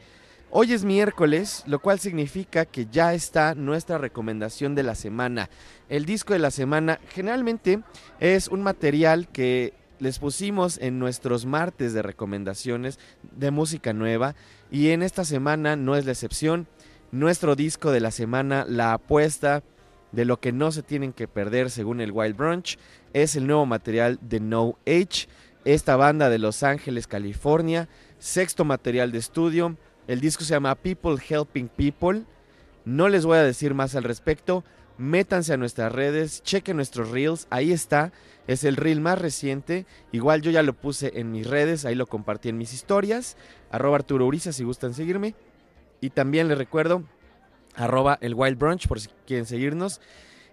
hoy 0.50 0.72
es 0.72 0.84
miércoles, 0.84 1.62
lo 1.66 1.80
cual 1.80 2.00
significa 2.00 2.64
que 2.64 2.86
ya 2.90 3.12
está 3.12 3.54
nuestra 3.54 3.98
recomendación 3.98 4.74
de 4.74 4.82
la 4.82 4.94
semana. 4.94 5.50
El 5.88 6.06
disco 6.06 6.32
de 6.32 6.38
la 6.38 6.50
semana 6.50 6.98
generalmente 7.10 7.80
es 8.20 8.48
un 8.48 8.62
material 8.62 9.28
que 9.28 9.74
les 9.98 10.18
pusimos 10.18 10.78
en 10.78 10.98
nuestros 10.98 11.44
martes 11.44 11.92
de 11.92 12.02
recomendaciones 12.02 12.98
de 13.22 13.50
música 13.50 13.92
nueva 13.92 14.34
y 14.70 14.90
en 14.90 15.02
esta 15.02 15.24
semana 15.24 15.76
no 15.76 15.96
es 15.96 16.06
la 16.06 16.12
excepción. 16.12 16.66
Nuestro 17.10 17.56
disco 17.56 17.90
de 17.90 18.00
la 18.00 18.10
semana, 18.10 18.64
la 18.68 18.92
apuesta 18.92 19.62
de 20.12 20.24
lo 20.24 20.40
que 20.40 20.52
no 20.52 20.72
se 20.72 20.82
tienen 20.82 21.12
que 21.12 21.28
perder 21.28 21.70
según 21.70 22.00
el 22.00 22.12
Wild 22.12 22.36
Brunch, 22.36 22.78
es 23.12 23.36
el 23.36 23.46
nuevo 23.46 23.66
material 23.66 24.18
de 24.22 24.40
No 24.40 24.78
Age, 24.86 25.28
esta 25.64 25.96
banda 25.96 26.30
de 26.30 26.38
Los 26.38 26.62
Ángeles, 26.62 27.06
California, 27.06 27.88
sexto 28.18 28.64
material 28.64 29.12
de 29.12 29.18
estudio. 29.18 29.76
El 30.06 30.20
disco 30.20 30.44
se 30.44 30.54
llama 30.54 30.74
People 30.74 31.16
Helping 31.28 31.68
People. 31.68 32.24
No 32.84 33.08
les 33.08 33.26
voy 33.26 33.38
a 33.38 33.42
decir 33.42 33.74
más 33.74 33.94
al 33.94 34.04
respecto. 34.04 34.64
Métanse 34.96 35.52
a 35.52 35.56
nuestras 35.56 35.92
redes, 35.92 36.42
chequen 36.42 36.76
nuestros 36.76 37.10
reels, 37.10 37.46
ahí 37.50 37.70
está. 37.70 38.12
Es 38.46 38.64
el 38.64 38.76
reel 38.76 39.00
más 39.00 39.20
reciente. 39.20 39.86
Igual 40.10 40.40
yo 40.40 40.50
ya 40.50 40.62
lo 40.62 40.72
puse 40.72 41.12
en 41.20 41.30
mis 41.30 41.46
redes, 41.46 41.84
ahí 41.84 41.94
lo 41.94 42.06
compartí 42.06 42.48
en 42.48 42.58
mis 42.58 42.72
historias. 42.72 43.36
Arroba 43.70 43.96
Arturo 43.96 44.26
Uriza 44.26 44.52
si 44.52 44.64
gustan 44.64 44.94
seguirme. 44.94 45.34
Y 46.00 46.10
también 46.10 46.48
les 46.48 46.58
recuerdo, 46.58 47.04
arroba 47.74 48.18
el 48.20 48.34
Wild 48.34 48.58
Brunch 48.58 48.88
por 48.88 49.00
si 49.00 49.08
quieren 49.26 49.46
seguirnos. 49.46 50.00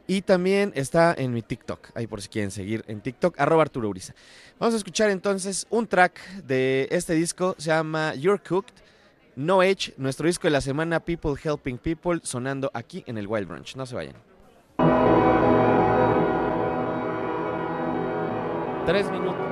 Y 0.08 0.22
también 0.22 0.72
está 0.76 1.16
en 1.18 1.34
mi 1.34 1.42
TikTok, 1.42 1.90
ahí 1.96 2.06
por 2.06 2.22
si 2.22 2.30
quieren 2.30 2.52
seguir 2.52 2.86
en 2.88 3.02
TikTok, 3.02 3.40
arroba 3.40 3.64
Arturo 3.64 3.90
Uriza. 3.90 4.14
Vamos 4.60 4.76
a 4.76 4.78
escuchar 4.78 5.10
entonces 5.10 5.66
un 5.72 5.88
track 5.88 6.20
de 6.44 6.88
este 6.92 7.14
disco, 7.14 7.56
se 7.58 7.72
llama 7.72 8.14
You're 8.14 8.42
Cooked, 8.42 8.76
No 9.36 9.62
Age, 9.62 9.96
nuestro 9.98 10.28
disco 10.28 10.48
de 10.48 10.52
la 10.52 10.62
semana, 10.62 11.00
People 11.00 11.34
Helping 11.44 11.80
People, 11.80 12.20
sonando 12.22 12.70
aquí 12.74 13.04
en 13.08 13.18
el 13.18 13.28
Wild 13.28 13.48
Brunch. 13.48 13.76
No 13.76 13.86
se 13.88 13.96
vayan. 13.96 14.16
Tres 18.86 19.10
minutos. 19.10 19.45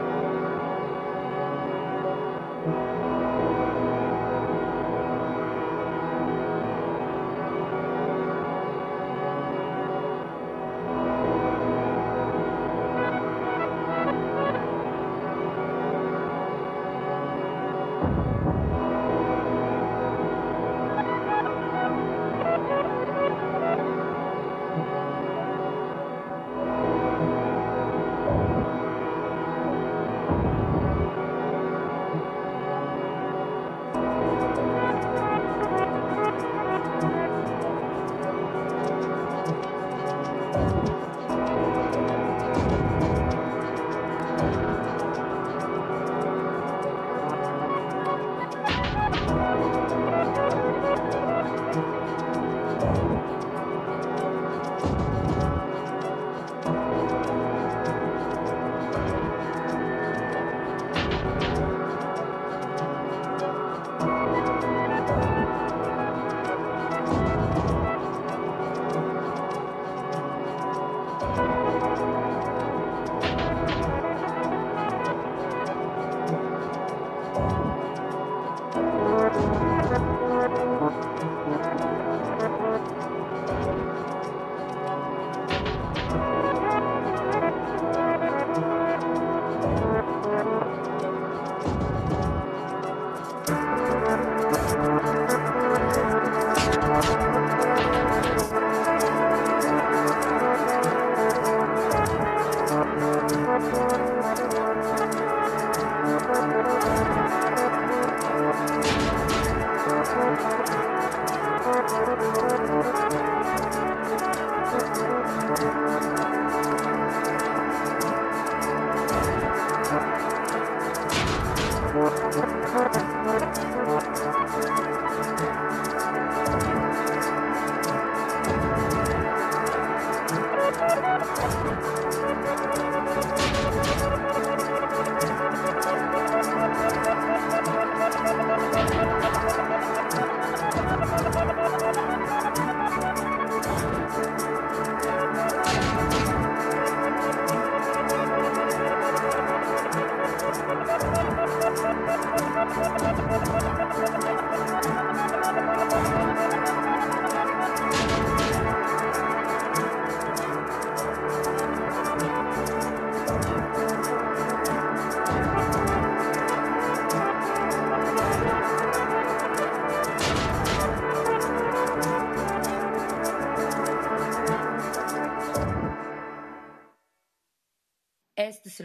Este 178.43 178.67
es 178.67 178.82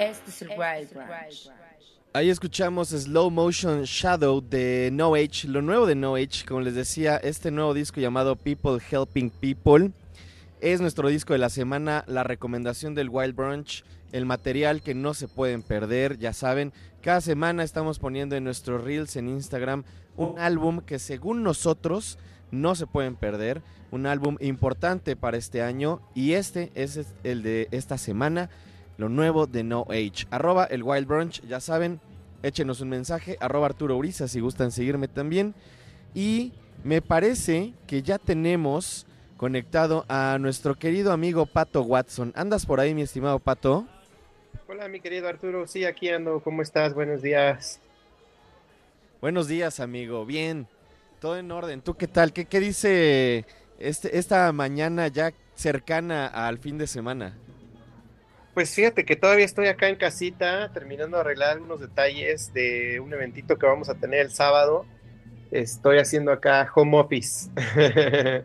Este 0.00 0.30
es 0.30 0.40
el 0.40 0.48
Wild 0.48 0.94
Branch. 0.94 1.50
Ahí 2.14 2.30
escuchamos 2.30 2.88
Slow 2.88 3.30
Motion 3.30 3.82
Shadow 3.82 4.40
de 4.40 4.88
No 4.90 5.14
Age, 5.14 5.46
lo 5.46 5.60
nuevo 5.60 5.84
de 5.84 5.94
No 5.94 6.14
Age, 6.14 6.46
como 6.48 6.62
les 6.62 6.74
decía, 6.74 7.18
este 7.18 7.50
nuevo 7.50 7.74
disco 7.74 8.00
llamado 8.00 8.34
People 8.34 8.78
Helping 8.90 9.28
People 9.28 9.90
es 10.62 10.80
nuestro 10.80 11.08
disco 11.08 11.34
de 11.34 11.38
la 11.38 11.50
semana, 11.50 12.04
la 12.06 12.24
recomendación 12.24 12.94
del 12.94 13.10
Wild 13.10 13.36
Brunch, 13.36 13.84
el 14.12 14.24
material 14.24 14.80
que 14.80 14.94
no 14.94 15.12
se 15.12 15.28
pueden 15.28 15.62
perder, 15.62 16.18
ya 16.18 16.32
saben, 16.32 16.72
cada 17.02 17.20
semana 17.20 17.62
estamos 17.62 17.98
poniendo 17.98 18.36
en 18.36 18.44
nuestros 18.44 18.82
reels 18.82 19.16
en 19.16 19.28
Instagram 19.28 19.84
un 20.16 20.38
álbum 20.38 20.80
que 20.80 20.98
según 20.98 21.42
nosotros 21.42 22.16
no 22.50 22.74
se 22.74 22.86
pueden 22.86 23.16
perder, 23.16 23.60
un 23.90 24.06
álbum 24.06 24.38
importante 24.40 25.14
para 25.14 25.36
este 25.36 25.62
año. 25.62 26.00
Y 26.14 26.32
este 26.32 26.70
es 26.74 27.00
el 27.22 27.42
de 27.42 27.68
esta 27.70 27.98
semana 27.98 28.48
lo 29.00 29.08
nuevo 29.08 29.46
de 29.46 29.64
No 29.64 29.86
Age. 29.88 30.26
Arroba 30.30 30.66
el 30.66 30.82
Wild 30.82 31.08
Brunch, 31.08 31.40
ya 31.48 31.58
saben, 31.58 32.00
échenos 32.42 32.82
un 32.82 32.90
mensaje. 32.90 33.38
Arroba 33.40 33.64
Arturo 33.64 33.96
Uriza 33.96 34.28
si 34.28 34.40
gustan 34.40 34.70
seguirme 34.70 35.08
también. 35.08 35.54
Y 36.14 36.52
me 36.84 37.00
parece 37.00 37.72
que 37.86 38.02
ya 38.02 38.18
tenemos 38.18 39.06
conectado 39.38 40.04
a 40.08 40.36
nuestro 40.38 40.74
querido 40.74 41.12
amigo 41.12 41.46
Pato 41.46 41.80
Watson. 41.80 42.34
¿Andas 42.36 42.66
por 42.66 42.78
ahí, 42.78 42.94
mi 42.94 43.00
estimado 43.00 43.38
Pato? 43.38 43.86
Hola, 44.68 44.86
mi 44.86 45.00
querido 45.00 45.28
Arturo. 45.28 45.66
Sí, 45.66 45.86
aquí 45.86 46.10
ando. 46.10 46.40
¿Cómo 46.40 46.60
estás? 46.60 46.92
Buenos 46.92 47.22
días. 47.22 47.80
Buenos 49.22 49.48
días, 49.48 49.80
amigo. 49.80 50.26
Bien, 50.26 50.66
todo 51.20 51.38
en 51.38 51.50
orden. 51.50 51.80
¿Tú 51.80 51.94
qué 51.94 52.06
tal? 52.06 52.34
¿Qué, 52.34 52.44
qué 52.44 52.60
dice 52.60 53.46
este, 53.78 54.18
esta 54.18 54.52
mañana 54.52 55.08
ya 55.08 55.32
cercana 55.54 56.26
al 56.26 56.58
fin 56.58 56.76
de 56.76 56.86
semana? 56.86 57.34
Pues 58.54 58.74
fíjate 58.74 59.04
que 59.04 59.16
todavía 59.16 59.44
estoy 59.44 59.68
acá 59.68 59.88
en 59.88 59.96
casita 59.96 60.72
terminando 60.72 61.16
de 61.16 61.20
arreglar 61.22 61.50
algunos 61.50 61.80
detalles 61.80 62.52
de 62.52 63.00
un 63.00 63.12
eventito 63.12 63.58
que 63.58 63.66
vamos 63.66 63.88
a 63.88 63.94
tener 63.94 64.20
el 64.20 64.30
sábado. 64.30 64.86
Estoy 65.50 65.98
haciendo 65.98 66.32
acá 66.32 66.70
home 66.74 66.98
office. 66.98 67.50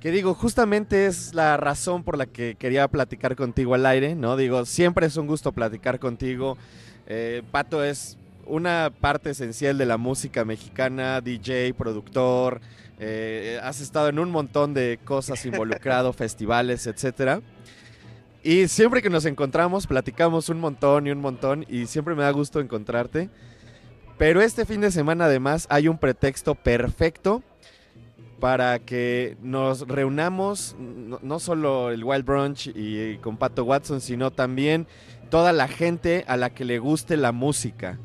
que 0.00 0.10
digo, 0.10 0.34
justamente 0.34 1.06
es 1.06 1.34
la 1.34 1.56
razón 1.56 2.02
por 2.02 2.18
la 2.18 2.26
que 2.26 2.56
quería 2.56 2.88
platicar 2.88 3.36
contigo 3.36 3.74
al 3.74 3.86
aire, 3.86 4.16
¿no? 4.16 4.36
Digo, 4.36 4.64
siempre 4.64 5.06
es 5.06 5.16
un 5.16 5.28
gusto 5.28 5.52
platicar 5.52 6.00
contigo. 6.00 6.58
Eh, 7.06 7.42
Pato 7.52 7.84
es 7.84 8.18
una 8.46 8.92
parte 9.00 9.30
esencial 9.30 9.78
de 9.78 9.86
la 9.86 9.98
música 9.98 10.44
mexicana, 10.44 11.20
DJ, 11.20 11.74
productor, 11.74 12.60
eh, 12.98 13.58
has 13.62 13.80
estado 13.80 14.08
en 14.08 14.18
un 14.18 14.30
montón 14.30 14.74
de 14.74 15.00
cosas 15.04 15.44
involucrado, 15.44 16.12
festivales, 16.14 16.86
etcétera. 16.86 17.40
Y 18.42 18.66
siempre 18.68 19.02
que 19.02 19.10
nos 19.10 19.24
encontramos, 19.24 19.86
platicamos 19.86 20.48
un 20.48 20.58
montón 20.58 21.06
y 21.06 21.10
un 21.10 21.20
montón 21.20 21.64
y 21.68 21.86
siempre 21.86 22.14
me 22.14 22.22
da 22.22 22.30
gusto 22.32 22.60
encontrarte. 22.60 23.30
Pero 24.18 24.40
este 24.40 24.66
fin 24.66 24.80
de 24.80 24.90
semana 24.90 25.26
además 25.26 25.66
hay 25.70 25.88
un 25.88 25.98
pretexto 25.98 26.54
perfecto 26.54 27.42
para 28.40 28.80
que 28.80 29.36
nos 29.40 29.86
reunamos, 29.86 30.74
no, 30.78 31.38
solo 31.38 31.92
el 31.92 32.02
Wild 32.02 32.24
Brunch 32.24 32.66
y, 32.66 33.00
y 33.00 33.18
con 33.18 33.36
Pato 33.36 33.62
Watson, 33.64 34.00
sino 34.00 34.32
también 34.32 34.88
toda 35.30 35.52
la 35.52 35.68
gente 35.68 36.24
a 36.26 36.36
la 36.36 36.50
que 36.50 36.64
le 36.64 36.80
guste 36.80 37.16
la 37.16 37.30
música. 37.30 37.98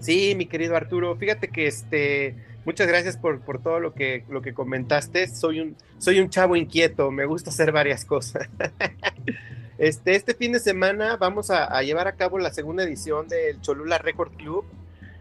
Sí, 0.00 0.34
mi 0.34 0.46
querido 0.46 0.74
Arturo, 0.74 1.14
fíjate 1.16 1.48
que 1.48 1.66
este 1.66 2.36
Muchas 2.66 2.88
gracias 2.88 3.16
por, 3.16 3.40
por 3.42 3.62
todo 3.62 3.78
lo 3.78 3.94
que, 3.94 4.24
lo 4.28 4.42
que 4.42 4.52
comentaste. 4.52 5.28
Soy 5.28 5.60
un, 5.60 5.76
soy 5.98 6.18
un 6.18 6.30
chavo 6.30 6.56
inquieto, 6.56 7.12
me 7.12 7.24
gusta 7.24 7.50
hacer 7.50 7.70
varias 7.70 8.04
cosas. 8.04 8.48
este, 9.78 10.16
este 10.16 10.34
fin 10.34 10.50
de 10.50 10.58
semana 10.58 11.16
vamos 11.16 11.52
a, 11.52 11.80
llevar 11.82 12.08
a 12.08 12.16
cabo 12.16 12.40
la 12.40 12.52
segunda 12.52 12.82
edición 12.82 13.28
del 13.28 13.60
Cholula 13.60 13.98
Record 13.98 14.32
Club. 14.32 14.64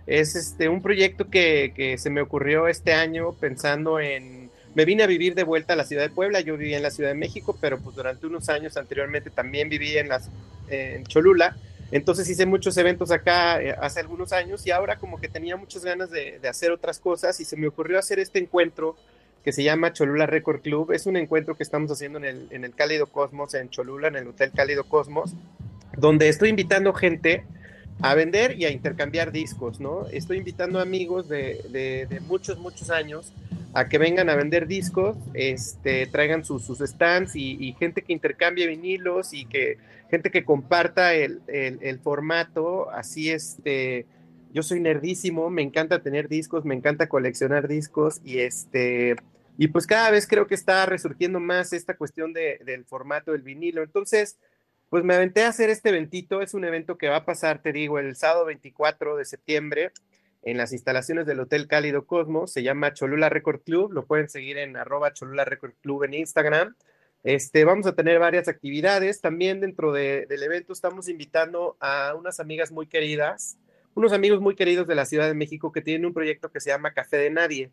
Es 0.07 0.35
este, 0.35 0.69
un 0.69 0.81
proyecto 0.81 1.29
que, 1.29 1.71
que 1.75 1.99
se 1.99 2.09
me 2.09 2.21
ocurrió 2.21 2.67
este 2.67 2.93
año 2.93 3.33
pensando 3.33 3.99
en... 3.99 4.49
Me 4.73 4.83
vine 4.83 5.03
a 5.03 5.07
vivir 5.07 5.35
de 5.35 5.43
vuelta 5.43 5.73
a 5.73 5.75
la 5.75 5.85
ciudad 5.85 6.01
de 6.01 6.09
Puebla, 6.09 6.41
yo 6.41 6.57
vivía 6.57 6.77
en 6.77 6.83
la 6.83 6.89
Ciudad 6.89 7.11
de 7.11 7.15
México, 7.15 7.55
pero 7.61 7.77
pues 7.77 7.95
durante 7.95 8.25
unos 8.25 8.49
años 8.49 8.75
anteriormente 8.75 9.29
también 9.29 9.69
viví 9.69 9.95
en, 9.99 10.09
las, 10.09 10.31
en 10.67 11.05
Cholula 11.05 11.55
entonces 11.91 12.29
hice 12.29 12.45
muchos 12.45 12.77
eventos 12.77 13.11
acá 13.11 13.61
eh, 13.61 13.75
hace 13.79 13.99
algunos 13.99 14.33
años 14.33 14.65
y 14.65 14.71
ahora 14.71 14.97
como 14.97 15.19
que 15.19 15.27
tenía 15.27 15.55
muchas 15.55 15.85
ganas 15.85 16.09
de, 16.09 16.39
hacer 16.47 16.71
otras 16.71 16.99
cosas 16.99 17.39
y 17.39 17.45
se 17.45 17.57
me 17.57 17.67
ocurrió 17.67 17.99
hacer 17.99 18.19
este 18.19 18.39
encuentro 18.39 18.95
que 19.43 19.51
se 19.51 19.63
llama 19.63 19.93
Cholula 19.93 20.25
Record 20.25 20.61
Club. 20.61 20.91
Es 20.91 21.05
un 21.05 21.17
encuentro 21.17 21.55
que 21.55 21.63
estamos 21.63 21.91
haciendo 21.91 22.17
en 22.17 22.25
el, 22.25 22.47
en 22.49 22.63
el 22.65 22.73
Cálido 22.73 23.07
Cosmos, 23.07 23.53
en 23.53 23.69
Cholula, 23.69 24.07
en 24.07 24.15
el 24.15 24.27
Hotel 24.27 24.51
Cálido 24.51 24.85
Cosmos, 24.85 25.35
donde 25.95 26.29
estoy 26.29 26.49
invitando 26.49 26.93
gente 26.93 27.45
a 28.01 28.13
vender 28.13 28.59
y 28.59 28.65
a 28.65 28.71
intercambiar 28.71 29.31
discos, 29.31 29.79
¿no? 29.79 30.07
Estoy 30.07 30.37
invitando 30.37 30.79
amigos 30.79 31.27
de, 31.27 32.07
de, 32.09 32.19
muchos, 32.21 32.59
muchos 32.59 32.89
años 32.89 33.33
a 33.73 33.87
que 33.89 33.97
vengan 33.97 34.29
a 34.29 34.35
vender 34.35 34.67
discos, 34.67 35.17
este, 35.33 36.07
traigan 36.07 36.45
sus, 36.45 36.63
sus 36.63 36.79
stands 36.79 37.35
y, 37.35 37.73
gente 37.79 38.01
que 38.01 38.13
intercambie 38.13 38.67
vinilos 38.67 39.33
y 39.33 39.45
que 39.45 39.77
gente 40.09 40.29
que 40.29 40.45
comparta 40.45 41.13
el, 41.13 41.41
el, 41.47 41.99
formato, 41.99 42.89
así 42.91 43.31
este, 43.31 44.05
yo 44.53 44.63
soy 44.63 44.79
nerdísimo, 44.79 45.49
me 45.49 45.61
encanta 45.61 46.01
tener 46.01 46.29
discos, 46.29 46.63
me 46.63 46.75
encanta 46.75 47.09
coleccionar 47.09 47.67
discos 47.67 48.21
y 48.23 48.39
este, 48.39 49.15
y 49.57 49.67
pues 49.67 49.87
cada 49.87 50.11
vez 50.11 50.27
creo 50.27 50.47
que 50.47 50.55
está 50.55 50.85
resurgiendo 50.85 51.39
más 51.39 51.73
esta 51.73 51.95
cuestión 51.95 52.33
de, 52.33 52.59
del 52.65 52.85
formato 52.85 53.31
del 53.31 53.41
vinilo, 53.41 53.83
entonces, 53.83 54.37
pues 54.89 55.03
me 55.03 55.15
aventé 55.15 55.43
a 55.43 55.49
hacer 55.49 55.69
este 55.69 55.89
eventito, 55.89 56.41
es 56.41 56.53
un 56.53 56.65
evento 56.65 56.97
que 56.97 57.09
va 57.09 57.17
a 57.17 57.25
pasar, 57.25 57.61
te 57.61 57.71
digo, 57.71 57.99
el 57.99 58.15
sábado 58.15 58.45
24 58.45 59.17
de 59.17 59.25
septiembre 59.25 59.91
en 60.43 60.57
las 60.57 60.73
instalaciones 60.73 61.25
del 61.25 61.39
Hotel 61.39 61.67
Cálido 61.67 62.05
Cosmos, 62.05 62.51
se 62.53 62.63
llama 62.63 62.93
Cholula 62.93 63.29
Record 63.29 63.61
Club, 63.61 63.91
lo 63.91 64.05
pueden 64.05 64.29
seguir 64.29 64.57
en 64.57 64.77
arroba 64.77 65.11
Cholula 65.11 65.43
Record 65.43 65.73
Club 65.81 66.03
en 66.03 66.13
Instagram, 66.13 66.75
este, 67.25 67.65
vamos 67.65 67.87
a 67.87 67.95
tener 67.95 68.19
varias 68.19 68.47
actividades. 68.47 69.19
También 69.19 69.59
dentro 69.59 69.91
del 69.91 70.43
evento 70.43 70.73
estamos 70.73 71.09
invitando 71.09 71.75
a 71.79 72.13
unas 72.13 72.39
amigas 72.39 72.71
muy 72.71 72.85
queridas, 72.85 73.57
unos 73.95 74.13
amigos 74.13 74.41
muy 74.41 74.55
queridos 74.55 74.85
de 74.85 74.93
la 74.93 75.07
Ciudad 75.07 75.27
de 75.27 75.33
México 75.33 75.71
que 75.71 75.81
tienen 75.81 76.05
un 76.05 76.13
proyecto 76.13 76.51
que 76.51 76.59
se 76.59 76.69
llama 76.69 76.93
Café 76.93 77.17
de 77.17 77.31
Nadie. 77.31 77.71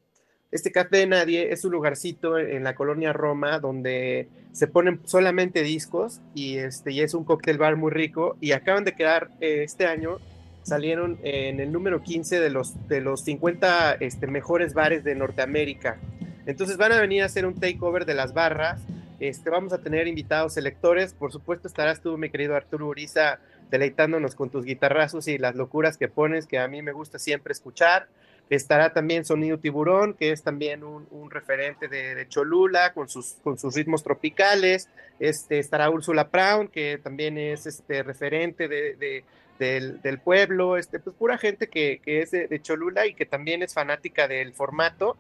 Este 0.53 0.71
Café 0.71 0.99
de 0.99 1.07
Nadie 1.07 1.51
es 1.51 1.65
un 1.65 1.73
lugarcito 1.73 2.39
en 2.39 2.63
la 2.63 2.75
colonia 2.75 3.15
Roma 3.15 3.59
donde 3.59 4.29
se 4.53 4.67
ponen 4.67 5.01
solamente 5.05 5.63
discos 5.63 6.21
y, 6.35 6.59
este, 6.59 6.93
y 6.93 7.01
es 7.01 7.15
un 7.15 7.25
cóctel 7.25 7.57
bar 7.57 7.77
muy 7.77 7.91
rico 7.91 8.37
y 8.39 8.53
acaban 8.53 8.85
de 8.85 8.95
quedar 8.95 9.31
eh, 9.41 9.63
este 9.65 9.87
año, 9.87 10.19
salieron 10.63 11.19
en 11.23 11.59
el 11.59 11.73
número 11.73 12.03
15 12.03 12.39
de 12.39 12.51
los, 12.51 12.87
de 12.87 13.01
los 13.01 13.23
50 13.23 13.95
este, 13.95 14.27
mejores 14.27 14.75
bares 14.75 15.05
de 15.05 15.15
Norteamérica. 15.15 15.99
Entonces 16.45 16.77
van 16.77 16.93
a 16.93 17.01
venir 17.01 17.23
a 17.23 17.27
hacer 17.27 17.47
un 17.47 17.55
takeover 17.55 18.05
de 18.05 18.15
las 18.15 18.35
barras 18.35 18.79
este, 19.23 19.51
vamos 19.51 19.73
a 19.73 19.79
tener 19.79 20.09
invitados 20.09 20.55
selectores. 20.55 21.15
Por 21.15 21.31
supuesto, 21.31 21.69
estarás 21.69 22.01
tú, 22.01 22.19
mi 22.19 22.29
querido 22.29 22.57
Arturo 22.57 22.89
Uriza, 22.89 23.39
deleitándonos 23.71 24.35
con 24.35 24.51
tus 24.51 24.65
guitarrazos 24.65 25.29
y 25.29 25.39
las 25.39 25.55
locuras 25.55 25.97
que 25.97 26.09
pones, 26.09 26.49
que 26.49 26.59
a 26.59 26.67
mí 26.67 26.83
me 26.83 26.91
gusta 26.91 27.21
siempre 27.21 27.53
escuchar. 27.53 28.09
Estará 28.51 28.93
también 28.93 29.25
Sonido 29.25 29.59
Tiburón, 29.59 30.15
que 30.15 30.31
es 30.31 30.43
también 30.43 30.85
un, 30.85 31.31
referente 31.31 31.89
de, 31.89 32.27
Cholula, 32.29 32.93
con 32.93 33.09
sus, 33.09 33.37
con 33.43 33.59
sus 33.59 33.75
ritmos 33.75 34.03
tropicales. 34.03 34.89
Este, 35.19 35.59
estará 35.59 35.89
Úrsula 35.89 36.25
Brown, 36.25 36.69
que 36.69 36.99
también 37.03 37.39
es 37.39 37.67
este, 37.67 38.03
referente 38.03 38.69
de, 38.69 39.25
del, 39.59 40.21
pueblo. 40.21 40.77
Este, 40.77 40.99
pues 40.99 41.17
pura 41.17 41.39
gente 41.39 41.69
que, 41.69 42.01
que 42.05 42.21
es 42.21 42.31
de 42.33 42.61
Cholula 42.61 43.07
y 43.07 43.15
que 43.15 43.25
también 43.25 43.63
es 43.63 43.73
fanática 43.73 44.29
del 44.29 44.53
formato 44.53 45.17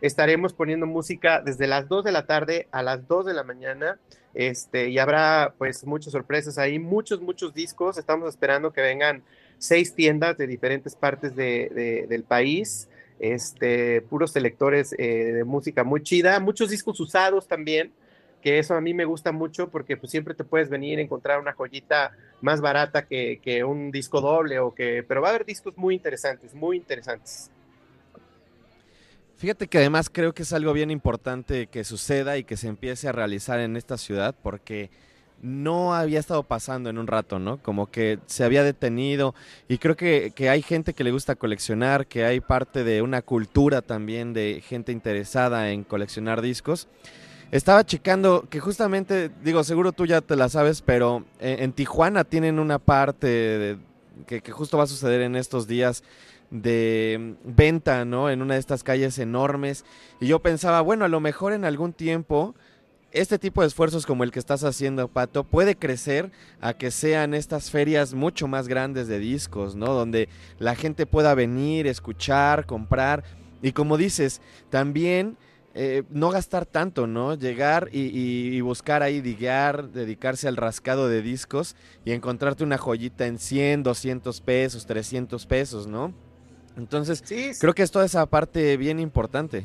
estaremos 0.00 0.52
poniendo 0.52 0.86
música 0.86 1.40
desde 1.40 1.66
las 1.66 1.88
2 1.88 2.04
de 2.04 2.12
la 2.12 2.26
tarde 2.26 2.68
a 2.70 2.82
las 2.82 3.06
2 3.06 3.26
de 3.26 3.34
la 3.34 3.44
mañana. 3.44 3.98
Este, 4.34 4.90
y 4.90 4.98
habrá 4.98 5.54
pues 5.56 5.84
muchas 5.86 6.12
sorpresas 6.12 6.58
ahí, 6.58 6.78
muchos, 6.78 7.20
muchos 7.20 7.54
discos. 7.54 7.98
Estamos 7.98 8.28
esperando 8.28 8.72
que 8.72 8.82
vengan 8.82 9.22
seis 9.58 9.94
tiendas 9.94 10.36
de 10.38 10.46
diferentes 10.46 10.94
partes 10.94 11.34
de, 11.34 12.06
del 12.08 12.22
país. 12.24 12.88
Este, 13.18 14.02
puros 14.02 14.32
selectores 14.32 14.94
eh, 14.98 15.32
de 15.32 15.44
música 15.44 15.84
muy 15.84 16.02
chida, 16.02 16.38
muchos 16.38 16.68
discos 16.68 17.00
usados 17.00 17.48
también, 17.48 17.90
que 18.42 18.58
eso 18.58 18.74
a 18.74 18.80
mí 18.82 18.92
me 18.92 19.06
gusta 19.06 19.32
mucho 19.32 19.70
porque 19.70 19.96
pues 19.96 20.10
siempre 20.10 20.34
te 20.34 20.44
puedes 20.44 20.68
venir 20.68 20.98
a 20.98 21.02
encontrar 21.02 21.40
una 21.40 21.54
joyita 21.54 22.12
más 22.42 22.60
barata 22.60 23.06
que, 23.06 23.40
que 23.42 23.64
un 23.64 23.90
disco 23.90 24.20
doble 24.20 24.58
o 24.58 24.74
que, 24.74 25.02
pero 25.02 25.22
va 25.22 25.28
a 25.28 25.30
haber 25.30 25.46
discos 25.46 25.78
muy 25.78 25.94
interesantes, 25.94 26.54
muy 26.54 26.76
interesantes. 26.76 27.50
Fíjate 29.36 29.66
que 29.66 29.78
además 29.78 30.08
creo 30.10 30.32
que 30.32 30.42
es 30.44 30.52
algo 30.52 30.72
bien 30.72 30.90
importante 30.90 31.66
que 31.66 31.84
suceda 31.84 32.38
y 32.38 32.44
que 32.44 32.56
se 32.56 32.68
empiece 32.68 33.08
a 33.08 33.12
realizar 33.12 33.60
en 33.60 33.76
esta 33.76 33.98
ciudad 33.98 34.34
porque 34.42 34.90
no 35.42 35.94
había 35.94 36.20
estado 36.20 36.42
pasando 36.42 36.90
en 36.90 36.98
un 36.98 37.06
rato, 37.06 37.38
¿no? 37.38 37.58
Como 37.62 37.90
que 37.90 38.18
se 38.26 38.44
había 38.44 38.62
detenido 38.62 39.34
y 39.68 39.78
creo 39.78 39.96
que, 39.96 40.32
que, 40.34 40.48
hay 40.48 40.62
gente 40.62 40.94
que 40.94 41.04
le 41.04 41.12
gusta 41.12 41.36
coleccionar, 41.36 42.06
que 42.06 42.24
hay 42.24 42.40
parte 42.40 42.84
de 42.84 43.02
una 43.02 43.22
cultura 43.22 43.82
también 43.82 44.32
de 44.32 44.62
gente 44.66 44.92
interesada 44.92 45.70
en 45.70 45.84
coleccionar 45.84 46.40
discos. 46.40 46.88
estaba 47.52 47.84
checando 47.84 48.46
que 48.48 48.60
justamente, 48.60 49.30
digo, 49.44 49.62
seguro 49.64 49.92
tú 49.92 50.06
ya 50.06 50.20
te 50.20 50.36
la 50.36 50.48
sabes, 50.48 50.82
pero 50.82 51.24
en, 51.38 51.64
en 51.64 51.72
Tijuana 51.72 52.24
tienen 52.24 52.58
una 52.58 52.78
parte 52.78 53.78
que, 54.26 54.40
que 54.40 54.52
justo 54.52 54.78
va 54.78 54.84
a 54.84 54.88
suceder 54.88 55.20
en 55.20 55.36
estos 55.36 55.66
días 55.66 56.02
de 56.50 57.36
mm, 57.44 57.54
venta, 57.56 58.04
¿no? 58.04 58.30
En 58.30 58.42
una 58.42 58.54
de 58.54 58.60
estas 58.60 58.82
calles 58.82 59.18
enormes. 59.18 59.84
Y 60.20 60.26
yo 60.26 60.40
pensaba, 60.40 60.80
bueno, 60.80 61.04
a 61.04 61.08
lo 61.08 61.20
mejor 61.20 61.52
en 61.52 61.64
algún 61.64 61.92
tiempo 61.92 62.54
este 63.20 63.38
tipo 63.38 63.60
de 63.62 63.68
esfuerzos 63.68 64.06
como 64.06 64.24
el 64.24 64.30
que 64.30 64.38
estás 64.38 64.62
haciendo, 64.64 65.08
Pato, 65.08 65.44
puede 65.44 65.76
crecer 65.76 66.30
a 66.60 66.74
que 66.74 66.90
sean 66.90 67.34
estas 67.34 67.70
ferias 67.70 68.14
mucho 68.14 68.46
más 68.48 68.68
grandes 68.68 69.08
de 69.08 69.18
discos, 69.18 69.74
¿no? 69.74 69.86
Donde 69.94 70.28
la 70.58 70.74
gente 70.74 71.06
pueda 71.06 71.34
venir, 71.34 71.86
escuchar, 71.86 72.66
comprar. 72.66 73.24
Y 73.62 73.72
como 73.72 73.96
dices, 73.96 74.40
también 74.70 75.36
eh, 75.74 76.04
no 76.10 76.30
gastar 76.30 76.64
tanto, 76.66 77.06
¿no? 77.06 77.34
Llegar 77.34 77.88
y, 77.92 78.00
y- 78.02 78.54
y 78.56 78.60
buscar 78.62 79.02
ahí, 79.02 79.20
diguear, 79.20 79.90
dedicarse 79.90 80.48
al 80.48 80.56
rascado 80.56 81.08
de 81.08 81.20
discos 81.22 81.76
y 82.04 82.12
encontrarte 82.12 82.64
una 82.64 82.78
joyita 82.78 83.26
en 83.26 83.38
100, 83.38 83.82
200 83.82 84.40
pesos, 84.40 84.86
300 84.86 85.44
pesos, 85.46 85.86
¿no? 85.86 86.14
Entonces, 86.78 87.22
Sí, 87.24 87.52
creo 87.58 87.74
que 87.74 87.82
es 87.82 87.90
toda 87.90 88.04
esa 88.04 88.24
parte 88.26 88.76
bien 88.76 89.00
importante. 89.00 89.64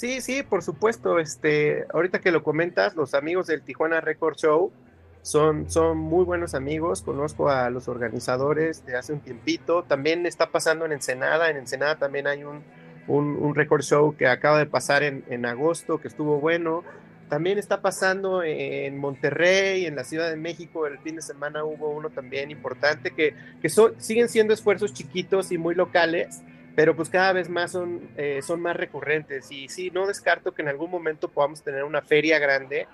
Sí, 0.00 0.22
sí, 0.22 0.42
por 0.42 0.62
supuesto. 0.62 1.18
Este, 1.18 1.84
ahorita 1.92 2.20
que 2.20 2.30
lo 2.30 2.42
comentas, 2.42 2.96
los 2.96 3.12
amigos 3.12 3.48
del 3.48 3.60
Tijuana 3.60 4.00
Record 4.00 4.34
Show 4.38 4.72
son, 5.20 5.70
son 5.70 5.98
muy 5.98 6.24
buenos 6.24 6.54
amigos. 6.54 7.02
Conozco 7.02 7.50
a 7.50 7.68
los 7.68 7.86
organizadores 7.86 8.86
de 8.86 8.96
hace 8.96 9.12
un 9.12 9.20
tiempito. 9.20 9.82
También 9.82 10.24
está 10.24 10.50
pasando 10.50 10.86
en 10.86 10.92
Ensenada. 10.92 11.50
En 11.50 11.58
Ensenada 11.58 11.96
también 11.96 12.26
hay 12.28 12.44
un, 12.44 12.62
un, 13.08 13.54
record 13.54 13.82
show 13.82 14.16
que 14.16 14.26
acaba 14.26 14.56
de 14.56 14.64
pasar 14.64 15.02
en, 15.02 15.22
en 15.28 15.44
agosto, 15.44 16.00
que 16.00 16.08
estuvo 16.08 16.40
bueno. 16.40 16.82
También 17.28 17.58
está 17.58 17.82
pasando 17.82 18.42
en 18.42 18.96
Monterrey, 18.96 19.84
en 19.84 19.96
la 19.96 20.04
Ciudad 20.04 20.30
de 20.30 20.36
México. 20.36 20.86
El 20.86 20.98
fin 21.00 21.16
de 21.16 21.22
semana 21.22 21.62
hubo 21.62 21.90
uno 21.90 22.08
también 22.08 22.50
importante, 22.50 23.10
que, 23.10 23.34
que 23.60 23.68
son, 23.68 24.00
siguen 24.00 24.30
siendo 24.30 24.54
esfuerzos 24.54 24.94
chiquitos 24.94 25.52
y 25.52 25.58
muy 25.58 25.74
locales, 25.74 26.40
pero 26.80 26.96
pues 26.96 27.10
cada 27.10 27.34
vez 27.34 27.50
más 27.50 27.72
son, 27.72 28.08
eh, 28.16 28.40
son 28.40 28.62
más 28.62 28.74
recurrentes 28.74 29.52
y 29.52 29.68
sí, 29.68 29.90
no 29.90 30.06
descarto 30.06 30.54
que 30.54 30.62
en 30.62 30.68
algún 30.68 30.90
momento 30.90 31.28
podamos 31.28 31.62
tener 31.62 31.84
una 31.84 32.00
feria 32.00 32.38
grande 32.38 32.88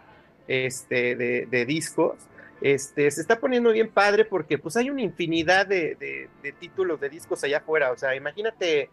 este, 0.48 1.14
de, 1.14 1.46
de 1.46 1.64
discos. 1.66 2.16
Este, 2.60 3.08
se 3.12 3.20
está 3.20 3.38
poniendo 3.38 3.70
bien 3.70 3.88
padre 3.88 4.24
porque 4.24 4.58
pues 4.58 4.76
hay 4.76 4.90
una 4.90 5.02
infinidad 5.02 5.68
de, 5.68 5.94
de, 6.00 6.28
de 6.42 6.50
títulos 6.50 7.00
de 7.00 7.10
discos 7.10 7.44
allá 7.44 7.58
afuera, 7.58 7.92
o 7.92 7.96
sea, 7.96 8.16
imagínate, 8.16 8.90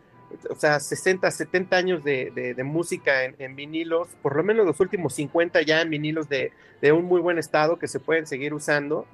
o 0.47 0.53
sea, 0.53 0.79
60, 0.79 1.31
70 1.31 1.75
años 1.75 2.03
de, 2.03 2.53
de, 2.55 2.63
música 2.63 3.23
en, 3.23 3.35
en, 3.39 3.55
vinilos, 3.55 4.09
por 4.21 4.35
lo 4.35 4.43
menos 4.43 4.63
los 4.63 4.79
últimos 4.79 5.15
50 5.15 5.63
ya 5.63 5.81
en 5.81 5.89
vinilos 5.89 6.29
de 6.29 6.51
un 6.91 7.05
muy 7.05 7.19
buen 7.19 7.39
estado 7.39 7.79
que 7.79 7.87
se 7.87 7.99
pueden 7.99 8.27
seguir 8.27 8.53
usando. 8.53 9.07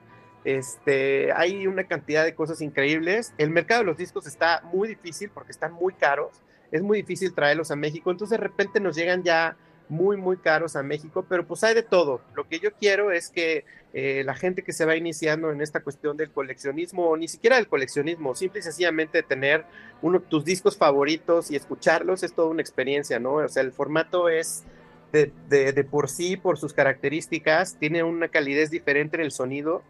Este, 0.43 1.31
hay 1.33 1.67
una 1.67 1.83
cantidad 1.85 2.23
de 2.23 2.35
cosas 2.35 2.61
increíbles. 2.61 3.33
El 3.37 3.49
mercado 3.49 3.81
de 3.81 3.85
los 3.87 3.97
discos 3.97 4.25
está 4.27 4.61
muy 4.73 4.87
difícil 4.87 5.29
porque 5.33 5.51
están 5.51 5.73
muy 5.73 5.93
caros. 5.93 6.41
Es 6.71 6.81
muy 6.81 6.99
difícil 6.99 7.33
traerlos 7.33 7.71
a 7.71 7.75
México. 7.75 8.11
Entonces 8.11 8.37
de 8.37 8.43
repente 8.43 8.79
nos 8.79 8.95
llegan 8.95 9.23
ya 9.23 9.57
muy, 9.89 10.17
muy 10.17 10.37
caros 10.37 10.75
a 10.75 10.83
México, 10.83 11.25
pero 11.27 11.45
pues 11.45 11.63
hay 11.63 11.73
de 11.73 11.83
todo. 11.83 12.21
Lo 12.35 12.47
que 12.47 12.59
yo 12.59 12.71
quiero 12.73 13.11
es 13.11 13.29
que 13.29 13.65
eh, 13.93 14.23
la 14.23 14.35
gente 14.35 14.61
que 14.61 14.71
se 14.71 14.85
va 14.85 14.95
iniciando 14.95 15.51
en 15.51 15.61
esta 15.61 15.81
cuestión 15.81 16.15
del 16.15 16.29
coleccionismo, 16.29 17.09
o 17.09 17.17
ni 17.17 17.27
siquiera 17.27 17.55
del 17.55 17.67
coleccionismo, 17.67 18.35
simple 18.35 18.59
y 18.59 18.63
sencillamente 18.63 19.23
tener 19.23 19.65
uno 20.03 20.19
tus 20.19 20.45
discos 20.45 20.77
favoritos 20.77 21.49
y 21.49 21.55
escucharlos 21.55 22.21
es 22.21 22.33
toda 22.33 22.49
una 22.49 22.61
experiencia, 22.61 23.19
¿no? 23.19 23.33
O 23.33 23.47
sea, 23.49 23.63
el 23.63 23.71
formato 23.71 24.29
es 24.29 24.63
de, 25.11 25.31
de, 25.49 25.73
de 25.73 25.83
por 25.83 26.07
sí, 26.07 26.37
por 26.37 26.59
sus 26.59 26.71
características, 26.73 27.77
tiene 27.79 28.03
una 28.03 28.27
calidez 28.27 28.69
diferente 28.69 29.17
en 29.17 29.23
el 29.23 29.31
sonido 29.31 29.81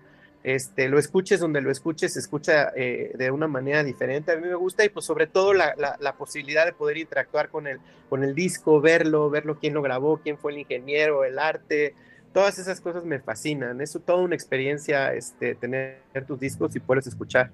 este, 0.44 0.88
lo 0.88 1.00
escuches 1.00 1.40
donde 1.40 1.62
lo 1.62 1.70
escuches, 1.70 2.14
se 2.14 2.20
escucha 2.20 2.72
eh, 2.76 3.12
de 3.16 3.32
una 3.32 3.48
manera 3.48 3.84
diferente. 3.84 4.32
A 4.32 4.36
mí 4.38 4.48
me 4.48 4.56
gusta 4.56 4.86
y 4.86 4.90
pues 4.90 5.06
sobre 5.06 5.28
todo 5.28 5.54
la, 5.54 6.16
posibilidad 6.18 6.66
de 6.66 6.74
poder 6.74 6.98
interactuar 6.98 7.50
con 7.50 7.68
el, 7.68 7.80
con 8.10 8.24
el 8.24 8.36
disco, 8.36 8.80
verlo, 8.82 9.30
verlo 9.30 9.58
quién 9.60 9.74
lo 9.74 9.82
grabó, 9.82 10.18
quién 10.18 10.38
fue 10.38 10.54
el 10.54 10.60
ingeniero, 10.60 11.24
el 11.24 11.40
arte, 11.40 11.94
todas 12.34 12.60
esas 12.60 12.80
cosas 12.82 13.04
me 13.06 13.20
fascinan. 13.20 13.82
Es 13.82 13.98
toda 14.06 14.20
una 14.20 14.36
experiencia 14.36 15.14
este, 15.14 15.56
tener 15.56 16.02
tus 16.28 16.40
discos 16.40 16.76
y 16.76 16.80
poderlos 16.80 17.08
escuchar. 17.08 17.52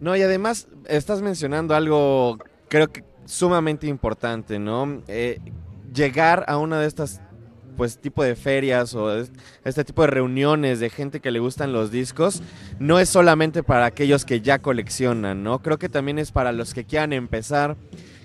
No, 0.00 0.16
y 0.16 0.22
además 0.22 0.68
estás 0.86 1.22
mencionando 1.22 1.74
algo 1.74 2.38
creo 2.68 2.88
que 2.88 3.04
sumamente 3.24 3.86
importante, 3.86 4.58
¿no? 4.58 5.02
Eh, 5.06 5.38
llegar 5.92 6.44
a 6.48 6.58
una 6.58 6.80
de 6.80 6.86
estas 6.86 7.20
pues 7.76 7.98
tipo 7.98 8.22
de 8.22 8.36
ferias 8.36 8.94
o 8.94 9.12
este 9.64 9.84
tipo 9.84 10.02
de 10.02 10.08
reuniones 10.08 10.80
de 10.80 10.90
gente 10.90 11.20
que 11.20 11.30
le 11.30 11.38
gustan 11.38 11.72
los 11.72 11.90
discos 11.90 12.42
no 12.78 12.98
es 12.98 13.08
solamente 13.08 13.62
para 13.62 13.86
aquellos 13.86 14.24
que 14.24 14.40
ya 14.40 14.58
coleccionan, 14.58 15.42
¿no? 15.42 15.60
Creo 15.60 15.78
que 15.78 15.88
también 15.88 16.18
es 16.18 16.32
para 16.32 16.52
los 16.52 16.74
que 16.74 16.84
quieran 16.84 17.12
empezar, 17.12 17.76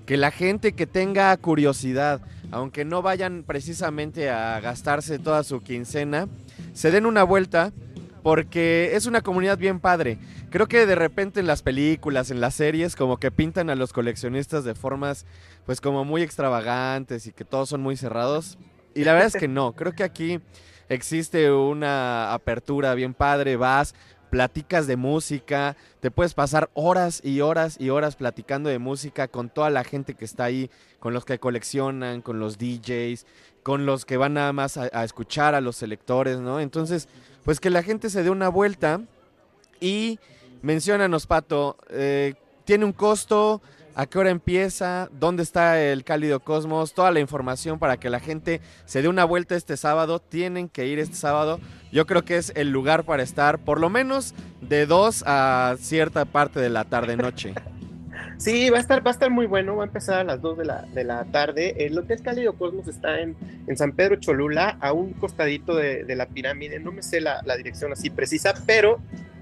que 0.05 0.17
la 0.17 0.31
gente 0.31 0.73
que 0.73 0.87
tenga 0.87 1.35
curiosidad, 1.37 2.21
aunque 2.51 2.85
no 2.85 3.01
vayan 3.01 3.43
precisamente 3.45 4.29
a 4.29 4.59
gastarse 4.59 5.19
toda 5.19 5.43
su 5.43 5.61
quincena, 5.61 6.27
se 6.73 6.91
den 6.91 7.05
una 7.05 7.23
vuelta 7.23 7.71
porque 8.23 8.91
es 8.93 9.05
una 9.05 9.21
comunidad 9.21 9.57
bien 9.57 9.79
padre. 9.79 10.17
Creo 10.49 10.67
que 10.67 10.85
de 10.85 10.95
repente 10.95 11.39
en 11.39 11.47
las 11.47 11.61
películas, 11.61 12.31
en 12.31 12.41
las 12.41 12.55
series, 12.55 12.95
como 12.95 13.17
que 13.17 13.31
pintan 13.31 13.69
a 13.69 13.75
los 13.75 13.93
coleccionistas 13.93 14.63
de 14.63 14.75
formas 14.75 15.25
pues 15.65 15.79
como 15.79 16.03
muy 16.05 16.23
extravagantes 16.23 17.27
y 17.27 17.31
que 17.31 17.45
todos 17.45 17.69
son 17.69 17.81
muy 17.81 17.95
cerrados. 17.95 18.57
Y 18.95 19.03
la 19.03 19.13
verdad 19.13 19.27
es 19.27 19.35
que 19.35 19.47
no, 19.47 19.73
creo 19.73 19.93
que 19.93 20.03
aquí 20.03 20.39
existe 20.89 21.51
una 21.51 22.33
apertura 22.33 22.93
bien 22.95 23.13
padre, 23.13 23.55
vas, 23.55 23.93
platicas 24.29 24.87
de 24.87 24.95
música, 24.95 25.75
te 25.99 26.11
puedes 26.11 26.33
pasar 26.33 26.69
horas 26.73 27.21
y 27.23 27.41
horas 27.41 27.77
y 27.79 27.89
horas 27.89 28.15
platicando 28.15 28.69
de 28.69 28.79
música 28.79 29.27
con 29.27 29.49
toda 29.49 29.69
la 29.69 29.83
gente 29.83 30.13
que 30.13 30.25
está 30.25 30.45
ahí, 30.45 30.69
con 30.99 31.13
los 31.13 31.25
que 31.25 31.39
coleccionan, 31.39 32.21
con 32.21 32.39
los 32.39 32.57
DJs, 32.57 33.25
con 33.63 33.85
los 33.85 34.05
que 34.05 34.17
van 34.17 34.33
nada 34.33 34.53
más 34.53 34.77
a, 34.77 35.03
escuchar 35.03 35.55
a 35.55 35.61
los 35.61 35.75
selectores, 35.75 36.39
¿no? 36.39 36.59
Entonces, 36.59 37.07
pues 37.43 37.59
que 37.59 37.69
la 37.69 37.83
gente 37.83 38.09
se 38.09 38.23
dé 38.23 38.29
una 38.29 38.49
vuelta 38.49 39.01
y 39.79 40.19
menciónanos, 40.61 41.27
Pato, 41.27 41.77
eh, 41.89 42.35
tiene 42.65 42.85
un 42.85 42.93
costo, 42.93 43.61
a 43.99 44.05
qué 44.05 44.17
hora 44.17 44.29
empieza, 44.29 45.09
dónde 45.11 45.43
está 45.43 45.83
el 45.83 46.05
Cálido 46.05 46.39
Cosmos, 46.39 46.93
toda 46.93 47.11
la 47.11 47.19
información 47.19 47.79
para 47.79 47.97
que 47.97 48.09
la 48.09 48.21
gente 48.21 48.61
se 48.85 49.01
dé 49.01 49.09
una 49.09 49.25
vuelta 49.25 49.57
este 49.57 49.75
sábado. 49.75 50.19
Tienen 50.19 50.69
que 50.69 50.87
ir 50.87 50.99
este 50.99 51.17
sábado. 51.17 51.59
Yo 51.91 52.07
creo 52.07 52.23
que 52.23 52.37
es 52.37 52.53
el 52.55 52.71
lugar 52.71 53.03
para 53.03 53.23
estar, 53.23 53.59
por 53.59 53.81
lo 53.81 53.89
menos 53.89 54.35
de 54.61 54.85
2 54.85 55.25
a 55.27 55.75
cierta 55.79 56.23
parte 56.23 56.61
de 56.61 56.69
la 56.69 56.85
tarde-noche. 56.85 57.53
Sí, 58.37 58.69
va 58.69 58.77
a 58.77 58.79
estar, 58.79 59.05
va 59.05 59.11
a 59.11 59.13
estar 59.13 59.29
muy 59.29 59.47
bueno, 59.47 59.75
va 59.75 59.83
a 59.83 59.87
empezar 59.87 60.19
a 60.19 60.23
las 60.23 60.41
2 60.41 60.59
de 60.59 60.65
la, 60.65 60.83
de 60.93 61.03
la 61.03 61.25
tarde. 61.25 61.85
El 61.85 61.97
Hotel 61.97 62.21
Cálido 62.21 62.53
Cosmos 62.53 62.87
está 62.87 63.19
en, 63.19 63.35
en 63.67 63.75
San 63.75 63.91
Pedro 63.91 64.15
Cholula, 64.15 64.77
a 64.79 64.93
un 64.93 65.11
costadito 65.11 65.75
de, 65.75 66.05
de 66.05 66.15
la 66.15 66.25
pirámide. 66.25 66.79
No 66.79 66.93
me 66.93 67.03
sé 67.03 67.19
la, 67.19 67.41
la 67.43 67.57
dirección 67.57 67.91
así 67.91 68.09
precisa, 68.09 68.53
pero 68.65 69.01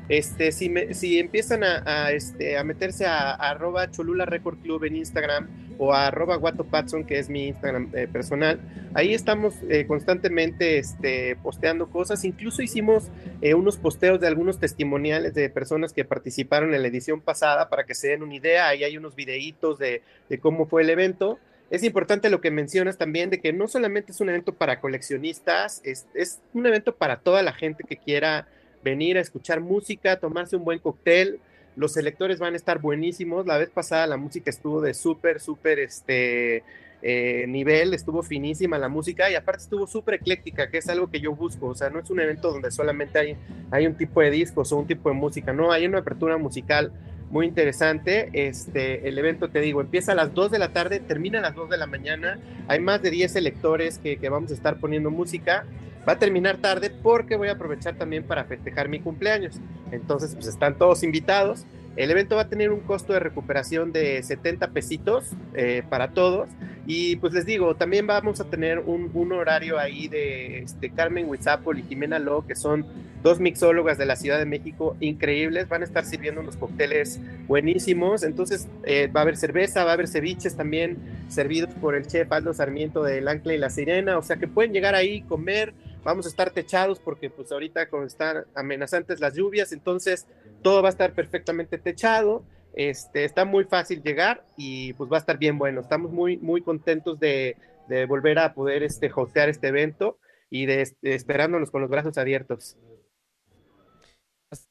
este, 0.09 0.53
si, 0.53 0.69
me, 0.69 0.87
empiezan 1.01 1.63
este, 2.11 2.57
a 2.57 2.63
meterse 2.63 3.05
a, 3.05 3.33
a, 3.33 3.91
Cholula 3.91 4.25
Record 4.25 4.59
Club 4.59 4.85
en 4.85 4.95
Instagram 4.95 5.47
o 5.77 5.93
a 5.93 6.07
arroba 6.07 6.37
Guato 6.37 6.63
Patson, 6.63 7.03
que 7.03 7.19
es 7.19 7.29
mi 7.29 7.47
Instagram 7.47 7.91
eh, 7.93 8.07
personal, 8.07 8.59
ahí 8.93 9.13
estamos 9.13 9.55
eh, 9.69 9.85
constantemente 9.85 10.79
este, 10.79 11.35
posteando 11.35 11.89
cosas. 11.89 12.23
Incluso 12.23 12.61
hicimos 12.61 13.09
eh, 13.41 13.53
unos 13.53 13.77
posteos 13.77 14.19
de 14.19 14.27
algunos 14.27 14.59
testimoniales 14.59 15.33
de 15.33 15.49
personas 15.49 15.91
que 15.91 16.05
participaron 16.05 16.73
en 16.73 16.81
la 16.81 16.87
edición 16.87 17.21
pasada 17.21 17.69
para 17.69 17.85
que 17.85 17.93
se 17.93 18.09
den 18.09 18.23
una 18.23 18.35
idea. 18.35 18.69
Ahí 18.69 18.83
hay 18.83 18.97
unos 18.97 19.15
videitos 19.15 19.77
de, 19.77 20.01
cómo 20.39 20.67
fue 20.67 20.83
el 20.83 20.89
evento. 20.89 21.37
Es 21.69 21.83
importante 21.83 22.29
lo 22.29 22.39
que 22.39 22.49
mencionas 22.49 22.97
también 22.97 23.29
de 23.29 23.41
que 23.41 23.51
no 23.51 23.67
solamente 23.67 24.13
es 24.13 24.21
un 24.21 24.29
evento 24.29 24.53
para 24.53 24.79
coleccionistas, 24.79 25.81
es 25.83 26.39
un 26.53 26.65
evento 26.65 26.95
para 26.95 27.17
toda 27.17 27.43
la 27.43 27.51
gente 27.51 27.83
que 27.83 27.97
quiera 27.97 28.47
venir 28.83 29.17
a 29.17 29.21
escuchar 29.21 29.61
música, 29.61 30.19
tomarse 30.19 30.55
un 30.55 30.63
buen 30.63 30.79
cóctel. 30.79 31.39
Los 31.75 31.93
selectores 31.93 32.39
van 32.39 32.53
a 32.53 32.57
estar 32.57 32.79
buenísimos. 32.79 33.45
La 33.45 33.57
vez 33.57 33.69
pasada 33.69 34.07
la 34.07 34.17
música 34.17 34.49
estuvo 34.49 34.81
de 34.81 34.93
súper, 34.93 35.39
súper 35.39 35.79
este, 35.79 36.63
eh, 37.03 37.45
nivel, 37.47 37.93
estuvo 37.93 38.23
finísima 38.23 38.79
la 38.79 38.89
música 38.89 39.29
y 39.29 39.35
aparte 39.35 39.63
estuvo 39.63 39.85
súper 39.85 40.15
ecléctica, 40.15 40.71
que 40.71 40.79
es 40.79 40.89
algo 40.89 41.09
que 41.11 41.19
yo 41.19 41.35
busco. 41.35 41.67
O 41.67 41.75
sea, 41.75 41.89
no 41.89 41.99
es 41.99 42.09
un 42.09 42.19
evento 42.19 42.51
donde 42.51 42.71
solamente 42.71 43.19
hay, 43.19 43.37
hay 43.69 43.85
un 43.85 43.95
tipo 43.95 44.21
de 44.21 44.31
discos 44.31 44.71
o 44.71 44.77
un 44.77 44.87
tipo 44.87 45.09
de 45.09 45.15
música, 45.15 45.53
no, 45.53 45.71
hay 45.71 45.85
una 45.85 45.99
apertura 45.99 46.37
musical 46.37 46.91
muy 47.29 47.45
interesante. 47.45 48.29
Este, 48.33 49.07
el 49.07 49.17
evento, 49.17 49.49
te 49.49 49.59
digo, 49.61 49.81
empieza 49.81 50.13
a 50.13 50.15
las 50.15 50.33
2 50.33 50.51
de 50.51 50.59
la 50.59 50.69
tarde, 50.69 50.99
termina 50.99 51.39
a 51.39 51.41
las 51.41 51.55
2 51.55 51.69
de 51.69 51.77
la 51.77 51.87
mañana. 51.87 52.39
Hay 52.67 52.79
más 52.79 53.01
de 53.01 53.11
10 53.11 53.31
selectores 53.31 53.97
que, 53.97 54.17
que 54.17 54.29
vamos 54.29 54.51
a 54.51 54.53
estar 54.53 54.79
poniendo 54.79 55.11
música 55.11 55.65
va 56.07 56.13
a 56.13 56.19
terminar 56.19 56.57
tarde 56.57 56.89
porque 56.89 57.35
voy 57.35 57.49
a 57.49 57.53
aprovechar 57.53 57.95
también 57.95 58.23
para 58.23 58.45
festejar 58.45 58.87
mi 58.87 58.99
cumpleaños. 58.99 59.55
Entonces, 59.91 60.33
pues 60.33 60.47
están 60.47 60.77
todos 60.77 61.03
invitados. 61.03 61.65
El 61.97 62.11
evento 62.11 62.35
va 62.35 62.43
a 62.43 62.47
tener 62.47 62.71
un 62.71 62.81
costo 62.81 63.13
de 63.13 63.19
recuperación 63.19 63.91
de 63.91 64.21
70 64.21 64.67
pesitos 64.69 65.31
eh, 65.55 65.81
para 65.89 66.11
todos 66.11 66.47
Y 66.85 67.15
pues 67.15 67.33
les 67.33 67.45
digo, 67.47 67.75
también 67.75 68.05
vamos 68.05 68.39
a 68.39 68.45
tener 68.45 68.79
un, 68.79 69.31
horario 69.31 69.79
ahí 69.79 70.07
de 70.07 70.59
este, 70.59 70.91
Carmen 70.91 71.27
Huizapol 71.27 71.79
y 71.79 71.83
Jimena 71.83 72.19
Lo, 72.19 72.45
que 72.45 72.55
son 72.55 72.85
dos 73.23 73.39
mixólogas 73.39 73.97
de 73.97 74.05
la 74.05 74.15
Ciudad 74.15 74.37
de 74.37 74.45
México 74.45 74.95
increíbles. 74.99 75.67
Van 75.67 75.81
a 75.81 75.85
estar 75.85 76.05
sirviendo 76.05 76.41
unos 76.41 76.55
cócteles 76.55 77.19
buenísimos. 77.47 78.21
Entonces 78.21 78.67
eh, 78.83 79.07
va 79.07 79.21
a 79.21 79.23
haber 79.23 79.35
cerveza, 79.35 79.83
va 79.83 79.89
a 79.89 79.93
haber 79.93 80.07
ceviches 80.07 80.55
también 80.55 80.97
servidos 81.29 81.73
por 81.81 81.95
el 81.95 82.05
chef 82.05 82.31
Aldo 82.31 82.53
Sarmiento 82.53 83.03
del 83.03 83.27
Ancla 83.27 83.55
y 83.55 83.57
la 83.57 83.71
Sirena. 83.71 84.19
O 84.19 84.21
sea 84.21 84.37
que 84.37 84.47
pueden 84.47 84.71
llegar 84.71 84.93
ahí, 84.93 85.23
comer. 85.23 85.73
Vamos 86.03 86.25
a 86.25 86.29
estar 86.29 86.51
techados 86.51 86.99
porque 86.99 87.29
pues 87.29 87.51
ahorita 87.51 87.87
como 87.87 88.03
están 88.03 88.45
amenazantes 88.55 89.19
las 89.19 89.33
lluvias, 89.33 89.73
entonces 89.73 90.25
todo 90.61 90.81
va 90.81 90.89
a 90.89 90.91
estar 90.91 91.13
perfectamente 91.13 91.77
techado. 91.77 92.43
Este, 92.73 93.25
está 93.25 93.43
muy 93.43 93.63
fácil 93.63 94.03
llegar 94.03 94.45
y 94.55 94.93
pues 94.93 95.11
va 95.11 95.17
a 95.17 95.19
estar 95.19 95.37
bien 95.37 95.57
bueno. 95.57 95.81
Estamos 95.81 96.11
muy, 96.11 96.37
muy 96.37 96.61
contentos 96.61 97.19
de, 97.19 97.57
de 97.87 98.05
volver 98.05 98.39
a 98.39 98.53
poder 98.53 98.83
este, 98.83 99.11
hostear 99.13 99.49
este 99.49 99.67
evento 99.67 100.19
y 100.49 100.65
de, 100.65 100.91
de 101.01 101.15
esperándonos 101.15 101.71
con 101.71 101.81
los 101.81 101.89
brazos 101.89 102.17
abiertos. 102.17 102.77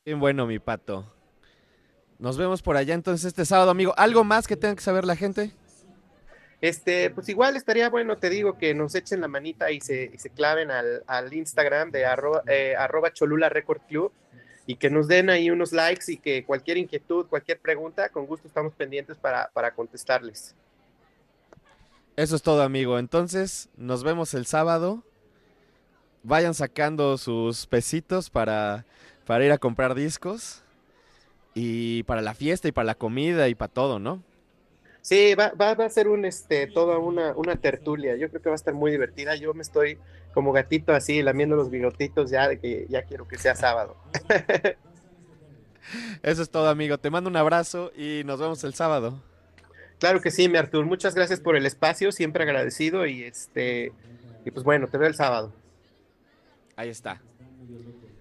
Bien 0.05 0.21
bueno, 0.21 0.47
mi 0.47 0.59
pato. 0.59 1.13
Nos 2.19 2.39
vemos 2.39 2.63
por 2.63 2.77
allá 2.77 2.95
entonces 2.95 3.27
este 3.27 3.45
sábado, 3.45 3.71
amigo. 3.71 3.93
¿Algo 3.97 4.25
más 4.25 4.47
que 4.47 4.57
tenga 4.57 4.75
que 4.75 4.83
saber 4.83 5.05
la 5.05 5.17
gente? 5.17 5.51
Este, 6.63 7.11
pues 7.11 7.29
igual 7.29 7.57
estaría 7.57 7.91
bueno, 7.91 8.17
te 8.17 8.31
digo, 8.31 8.57
que 8.57 8.75
nos 8.75 8.95
echen 8.95 9.21
la 9.21 9.29
manita 9.29 9.71
y 9.71 9.81
se, 9.81 10.11
y 10.13 10.19
se 10.19 10.31
claven 10.31 10.71
al, 10.71 11.03
al, 11.07 11.33
Instagram 11.35 11.91
de 11.91 12.07
arroba, 12.07 12.43
eh, 12.47 12.75
arroba 12.77 13.13
Cholula 13.13 13.51
Record 13.51 13.83
Club 13.83 14.13
y 14.67 14.77
que 14.77 14.91
nos 14.91 15.07
den 15.07 15.31
ahí 15.31 15.51
unos 15.51 15.73
likes 15.73 16.11
y 16.11 16.17
que 16.17 16.45
cualquier 16.45 16.77
inquietud, 16.77 17.27
cualquier 17.27 17.59
pregunta, 17.59 18.09
con 18.09 18.27
gusto 18.27 18.49
estamos 18.49 18.75
pendientes 18.75 19.17
para, 19.17 19.49
para 19.53 19.71
contestarles. 19.73 20.55
Eso 22.17 22.35
es 22.35 22.43
todo, 22.43 22.63
amigo. 22.63 22.99
Entonces, 22.99 23.69
nos 23.77 24.03
vemos 24.03 24.35
el 24.35 24.47
sábado. 24.47 25.03
Vayan 26.23 26.55
sacando 26.55 27.19
sus 27.19 27.67
pesitos 27.67 28.31
para, 28.31 28.85
para 29.27 29.45
ir 29.45 29.53
a 29.53 29.59
comprar 29.59 29.95
discos 29.95 30.63
y 31.55 32.03
para 32.03 32.23
la 32.23 32.35
fiesta 32.35 32.67
y 32.69 32.73
para 32.73 32.87
la 32.87 32.95
comida 32.95 33.49
y 33.49 33.55
para 33.55 33.73
todo, 33.73 33.99
¿no? 33.99 34.23
Sí, 35.07 35.37
va, 35.37 35.53
va, 35.53 35.75
va, 35.75 35.85
a 35.85 35.89
ser 35.89 36.09
un, 36.09 36.25
este, 36.25 36.67
toda 36.67 36.99
una, 36.99 37.33
una 37.37 37.55
tertulia. 37.55 38.17
Yo 38.17 38.29
creo 38.29 38.43
que 38.43 38.49
va 38.49 38.55
a 38.55 38.57
estar 38.57 38.75
muy 38.75 38.91
divertida. 38.91 39.37
Yo 39.37 39.55
me 39.55 39.63
estoy 39.63 40.01
como 40.35 40.51
gatito 40.51 40.93
así, 40.93 41.23
lamiendo 41.23 41.55
los 41.55 41.71
bigotitos 41.71 42.29
ya 42.29 42.49
de 42.49 42.59
que 42.59 42.87
ya 42.89 43.03
quiero 43.03 43.29
que 43.29 43.39
sea 43.39 43.55
sábado. 43.55 43.97
Eso 46.25 46.43
es 46.43 46.51
todo, 46.51 46.69
amigo. 46.69 46.99
Te 46.99 47.11
mando 47.11 47.31
un 47.31 47.37
abrazo 47.37 47.93
y 47.97 48.23
nos 48.25 48.41
vemos 48.41 48.65
el 48.65 48.75
sábado. 48.75 49.23
Claro 50.01 50.21
que 50.21 50.33
sí, 50.33 50.49
mi 50.49 50.59
Artur. 50.59 50.85
Muchas 50.85 51.15
gracias 51.15 51.39
por 51.39 51.55
el 51.55 51.67
espacio, 51.67 52.11
siempre 52.11 52.43
agradecido 52.43 53.07
y 53.07 53.23
este 53.23 53.93
y 54.45 54.51
pues 54.51 54.65
bueno, 54.65 54.89
te 54.89 54.99
veo 54.99 55.07
el 55.07 55.15
sábado. 55.15 55.53
Ahí 56.75 56.89
está. 56.89 57.23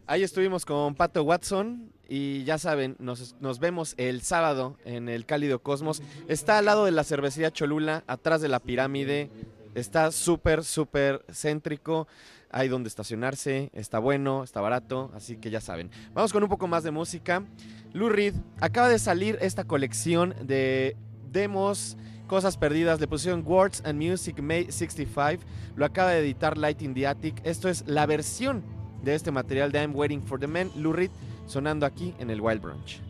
Ahí 0.05 0.21
estuvimos 0.21 0.63
con 0.63 0.93
Pato 0.93 1.23
Watson 1.23 1.94
y 2.07 2.43
ya 2.43 2.57
saben, 2.57 2.95
nos, 2.99 3.35
nos, 3.39 3.59
vemos 3.59 3.95
el 3.97 4.21
sábado 4.21 4.77
en 4.85 5.09
el 5.09 5.25
Cálido 5.25 5.59
Cosmos. 5.59 6.01
Está 6.27 6.57
al 6.57 6.65
lado 6.65 6.85
de 6.85 6.91
la 6.91 7.03
cervecería 7.03 7.51
Cholula, 7.51 8.03
atrás 8.07 8.41
de 8.41 8.47
la 8.47 8.59
pirámide. 8.59 9.29
Está 9.73 10.11
súper, 10.11 10.63
súper 10.63 11.25
céntrico. 11.31 12.07
Hay 12.51 12.69
donde 12.69 12.87
estacionarse, 12.87 13.69
está 13.73 13.99
bueno, 13.99 14.43
está 14.43 14.61
barato, 14.61 15.11
así 15.13 15.35
que 15.37 15.49
ya 15.49 15.59
saben. 15.59 15.89
Vamos 16.13 16.31
con 16.31 16.41
un 16.41 16.49
poco 16.49 16.67
más 16.67 16.83
de 16.83 16.91
música. 16.91 17.43
Lou 17.91 18.09
Reed, 18.09 18.33
acaba 18.61 18.87
de 18.87 18.99
salir 18.99 19.37
esta 19.41 19.65
colección 19.65 20.33
de 20.41 20.95
demos, 21.31 21.97
cosas 22.27 22.55
perdidas. 22.55 22.99
Le 23.01 23.07
pusieron 23.07 23.43
Words 23.45 23.81
and 23.83 24.01
Music 24.01 24.39
May 24.41 24.71
65. 24.71 25.43
Lo 25.75 25.85
acaba 25.85 26.11
de 26.11 26.19
editar 26.19 26.57
Light 26.57 26.81
in 26.81 26.93
the 26.93 27.07
Attic. 27.07 27.41
Esto 27.43 27.67
es 27.67 27.83
la 27.87 28.05
versión 28.05 28.63
de 29.03 29.15
este 29.15 29.31
material 29.31 29.71
de 29.71 29.79
I'm 29.79 29.95
Waiting 29.95 30.23
for 30.23 30.39
the 30.39 30.47
Man. 30.47 30.71
Lou 30.75 30.93
Reed 30.93 31.11
sonando 31.45 31.85
aquí 31.85 32.13
en 32.19 32.29
el 32.29 32.41
Wild 32.41 32.61
Brunch. 32.61 33.01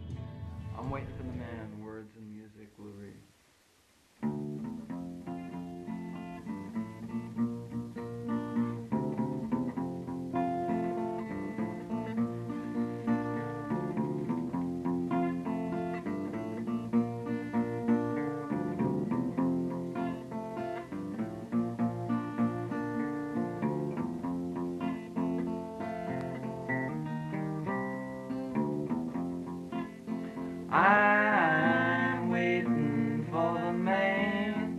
I'm 30.76 32.30
waiting 32.30 33.26
for 33.32 33.54
the 33.54 33.72
man. 33.72 34.78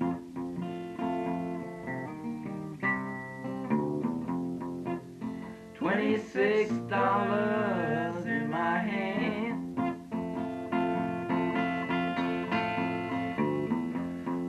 Twenty-six 5.75 6.71
dollars 6.91 8.27
in 8.27 8.51
my 8.51 8.79
hand. 8.79 9.79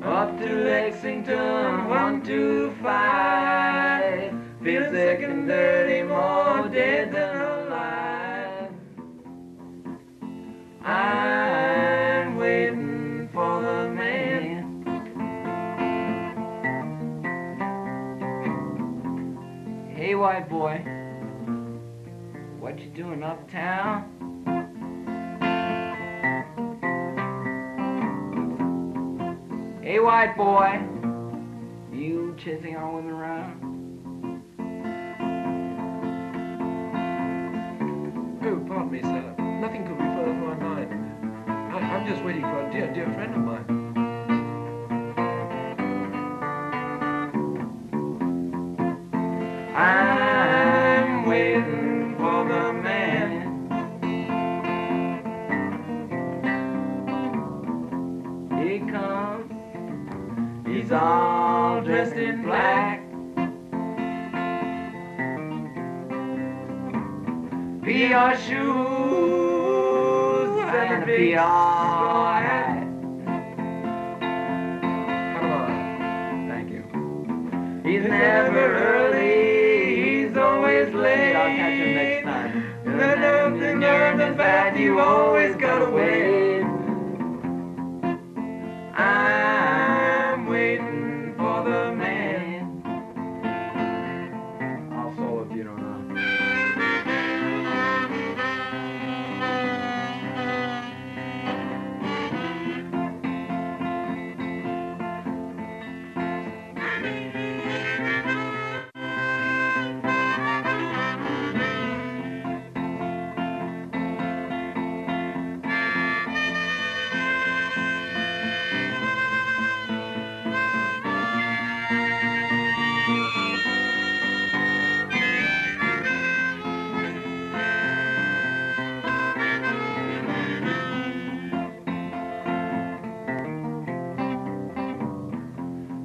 Up 0.03 0.37
to 0.39 0.53
Lexington, 0.65 1.87
one, 1.87 2.21
two, 2.23 2.75
five. 2.83 4.33
Feel 4.61 4.91
sick 4.91 5.21
and 5.21 5.47
dirty, 5.47 6.03
more 6.03 6.67
dead 6.67 7.13
than 7.13 7.26
uptown? 23.27 24.13
Hey, 29.83 29.99
white 29.99 30.35
boy, 30.37 30.79
you 31.93 32.35
chasing 32.37 32.77
our 32.77 32.95
women 32.95 33.11
around? 33.11 33.63
Oh, 38.43 38.65
pardon 38.65 38.91
me, 38.91 39.01
sir. 39.01 39.35
Nothing 39.59 39.85
could 39.85 39.97
be 39.97 40.05
further 40.05 40.31
from 40.31 40.47
my 40.47 40.55
mind. 40.55 40.93
I, 41.73 41.79
I'm 41.79 42.07
just 42.07 42.23
waiting 42.23 42.43
for 42.43 42.65
a 42.65 42.71
dear, 42.71 42.93
dear 42.93 43.11
friend 43.13 43.35
of 43.35 43.41
mine. 43.41 43.66
you. 68.45 68.86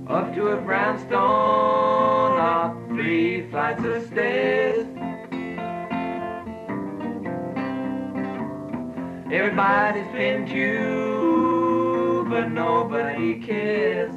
To 0.09 0.49
a 0.49 0.57
brownstone 0.61 2.39
up 2.39 2.77
three 2.89 3.49
flights 3.51 3.85
of 3.85 4.07
stairs. 4.07 4.87
Everybody's 9.33 10.13
been 10.13 10.47
to, 10.49 12.27
but 12.29 12.51
nobody 12.51 13.41
cares. 13.41 14.13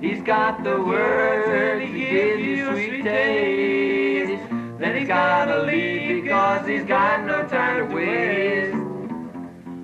He's 0.00 0.22
got 0.22 0.62
the 0.64 0.82
words 0.82 1.80
to 1.80 1.98
give 1.98 2.40
you 2.40 2.66
sweet 2.66 3.02
taste. 3.04 4.42
Then 4.78 4.96
he's 4.96 5.08
gotta 5.08 5.62
leave 5.62 6.24
because 6.24 6.66
he's 6.66 6.84
got 6.84 7.24
no 7.24 7.46
time 7.48 7.88
to 7.88 7.94
waste. 7.94 8.74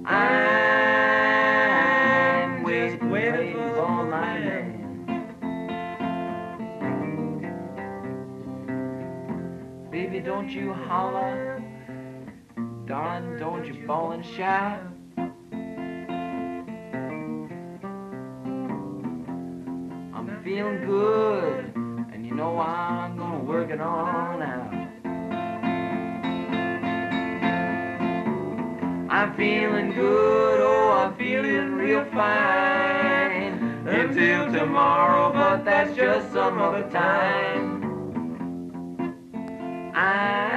I'm 0.04 1.17
don't 10.28 10.50
you 10.50 10.74
holler. 10.74 11.58
Darling, 12.84 13.38
don't 13.38 13.64
you 13.64 13.86
bawl 13.86 14.12
and 14.12 14.22
shout. 14.22 14.82
I'm 20.14 20.42
feeling 20.44 20.84
good, 20.84 21.74
and 22.12 22.26
you 22.26 22.34
know 22.34 22.58
I'm 22.58 23.16
gonna 23.16 23.42
work 23.42 23.70
it 23.70 23.80
on 23.80 24.42
out. 24.42 24.74
I'm 29.10 29.34
feeling 29.34 29.94
good, 29.94 30.60
oh, 30.60 30.90
I'm 30.90 31.16
feeling 31.16 31.72
real 31.72 32.04
fine. 32.12 33.54
Until 33.88 34.52
tomorrow, 34.52 35.32
but 35.32 35.64
that's 35.64 35.96
just 35.96 36.34
some 36.34 36.58
other 36.58 36.86
time. 36.90 37.67
I'm 39.98 40.47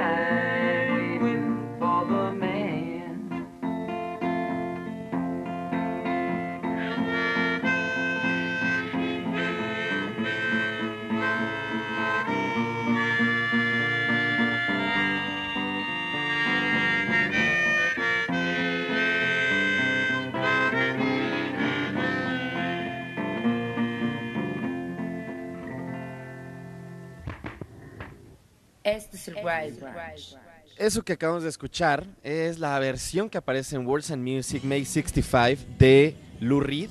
Este 28.92 29.16
es 29.16 29.28
el 29.28 29.36
Wild 29.36 29.80
Branch. 29.80 30.36
Eso 30.76 31.02
que 31.02 31.14
acabamos 31.14 31.44
de 31.44 31.48
escuchar 31.48 32.04
es 32.22 32.58
la 32.58 32.78
versión 32.78 33.30
que 33.30 33.38
aparece 33.38 33.76
en 33.76 33.86
Words 33.86 34.10
and 34.10 34.22
Music 34.22 34.64
May 34.64 34.84
65 34.84 35.62
de 35.78 36.14
Lou 36.40 36.60
Reed. 36.60 36.90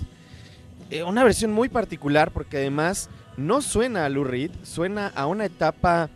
Eh, 0.89 1.03
una 1.03 1.23
versión 1.23 1.51
muy 1.51 1.69
particular 1.69 2.31
porque 2.31 2.57
además 2.57 3.07
no 3.37 3.61
suena 3.61 4.05
a 4.05 4.09
Lou 4.09 4.23
Reed, 4.23 4.49
suena 4.63 5.11
a 5.13 5.27
una 5.27 5.45
etapa 5.45 6.09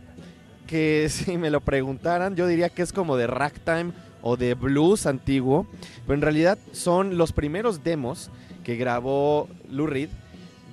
que 0.66 1.06
si 1.10 1.38
me 1.38 1.50
lo 1.50 1.60
preguntaran 1.60 2.34
yo 2.34 2.48
diría 2.48 2.68
que 2.68 2.82
es 2.82 2.92
como 2.92 3.16
de 3.16 3.28
ragtime 3.28 3.92
o 4.22 4.36
de 4.36 4.54
blues 4.54 5.06
antiguo, 5.06 5.68
pero 6.04 6.14
en 6.14 6.22
realidad 6.22 6.58
son 6.72 7.16
los 7.16 7.30
primeros 7.30 7.84
demos 7.84 8.30
que 8.64 8.74
grabó 8.74 9.48
Lou 9.70 9.86
Reed 9.86 10.08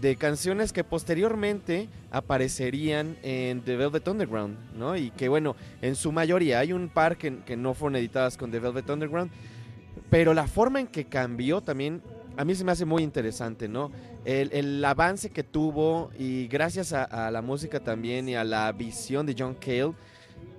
de 0.03 0.17
canciones 0.17 0.73
que 0.73 0.83
posteriormente 0.83 1.87
aparecerían 2.11 3.15
en 3.23 3.61
The 3.61 3.77
Velvet 3.77 4.05
Underground, 4.05 4.57
¿no? 4.75 4.97
Y 4.97 5.11
que 5.11 5.29
bueno, 5.29 5.55
en 5.81 5.95
su 5.95 6.11
mayoría 6.11 6.59
hay 6.59 6.73
un 6.73 6.89
par 6.89 7.17
que, 7.17 7.39
que 7.45 7.55
no 7.55 7.73
fueron 7.73 7.95
editadas 7.95 8.35
con 8.35 8.51
The 8.51 8.59
Velvet 8.59 8.89
Underground, 8.89 9.31
pero 10.09 10.33
la 10.33 10.45
forma 10.45 10.81
en 10.81 10.87
que 10.87 11.05
cambió 11.05 11.61
también 11.61 12.01
a 12.35 12.43
mí 12.43 12.53
se 12.53 12.65
me 12.65 12.73
hace 12.73 12.83
muy 12.83 13.01
interesante, 13.01 13.69
¿no? 13.69 13.91
El, 14.25 14.51
el 14.51 14.83
avance 14.83 15.29
que 15.29 15.43
tuvo 15.43 16.11
y 16.19 16.47
gracias 16.47 16.91
a, 16.91 17.03
a 17.05 17.31
la 17.31 17.41
música 17.41 17.79
también 17.79 18.27
y 18.27 18.35
a 18.35 18.43
la 18.43 18.69
visión 18.73 19.25
de 19.25 19.35
John 19.39 19.55
Cale, 19.55 19.93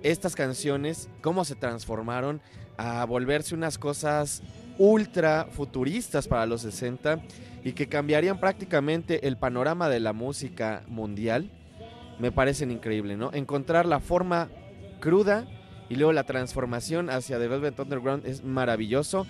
estas 0.01 0.35
canciones, 0.35 1.07
cómo 1.21 1.45
se 1.45 1.53
transformaron 1.53 2.41
a 2.77 3.05
volverse 3.05 3.53
unas 3.53 3.77
cosas 3.77 4.41
ultra 4.79 5.47
futuristas 5.51 6.27
para 6.27 6.47
los 6.47 6.61
60 6.63 7.21
y 7.65 7.73
que 7.73 7.87
cambiarían 7.87 8.39
prácticamente 8.39 9.27
el 9.27 9.35
panorama 9.37 9.89
de 9.89 9.99
la 9.99 10.13
música 10.13 10.83
mundial, 10.87 11.49
me 12.19 12.31
parecen 12.31 12.69
increíble, 12.71 13.17
¿no? 13.17 13.31
Encontrar 13.33 13.85
la 13.87 13.99
forma 13.99 14.49
cruda 15.01 15.47
y 15.89 15.95
luego 15.95 16.13
la 16.13 16.23
transformación 16.23 17.09
hacia 17.09 17.39
The 17.39 17.47
Velvet 17.47 17.79
Underground 17.79 18.25
es 18.25 18.43
maravilloso. 18.43 19.25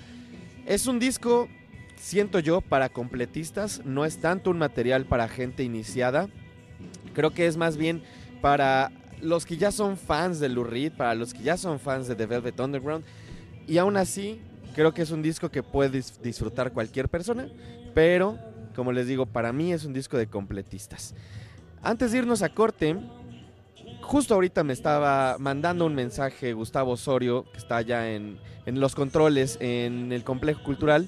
Es 0.65 0.85
un 0.85 0.99
disco, 0.99 1.47
siento 1.95 2.39
yo, 2.39 2.59
para 2.59 2.89
completistas, 2.89 3.81
no 3.85 4.03
es 4.03 4.19
tanto 4.19 4.51
un 4.51 4.57
material 4.57 5.05
para 5.05 5.29
gente 5.29 5.63
iniciada. 5.63 6.27
Creo 7.13 7.31
que 7.31 7.47
es 7.47 7.55
más 7.55 7.77
bien 7.77 8.03
para 8.41 8.91
los 9.21 9.45
que 9.45 9.55
ya 9.55 9.71
son 9.71 9.95
fans 9.95 10.41
de 10.41 10.49
Lou 10.49 10.67
para 10.95 11.15
los 11.15 11.33
que 11.33 11.41
ya 11.41 11.55
son 11.55 11.79
fans 11.79 12.07
de 12.09 12.15
The 12.15 12.25
Velvet 12.25 12.59
Underground. 12.59 13.05
Y 13.65 13.77
aún 13.77 13.95
así, 13.95 14.41
creo 14.75 14.93
que 14.93 15.03
es 15.03 15.11
un 15.11 15.21
disco 15.21 15.49
que 15.49 15.63
puede 15.63 15.99
dis- 15.99 16.19
disfrutar 16.21 16.73
cualquier 16.73 17.07
persona, 17.07 17.47
pero 17.95 18.37
como 18.75 18.91
les 18.91 19.07
digo, 19.07 19.25
para 19.25 19.53
mí 19.53 19.73
es 19.73 19.85
un 19.85 19.93
disco 19.93 20.17
de 20.17 20.27
completistas. 20.27 21.15
Antes 21.81 22.11
de 22.11 22.19
irnos 22.19 22.41
a 22.41 22.49
corte, 22.49 22.97
justo 24.01 24.35
ahorita 24.35 24.63
me 24.63 24.73
estaba 24.73 25.37
mandando 25.39 25.85
un 25.85 25.95
mensaje 25.95 26.53
Gustavo 26.53 26.91
Osorio, 26.91 27.45
que 27.51 27.57
está 27.57 27.77
allá 27.77 28.11
en, 28.11 28.37
en 28.65 28.79
los 28.79 28.93
controles 28.93 29.57
en 29.61 30.11
el 30.11 30.23
complejo 30.23 30.61
cultural, 30.63 31.07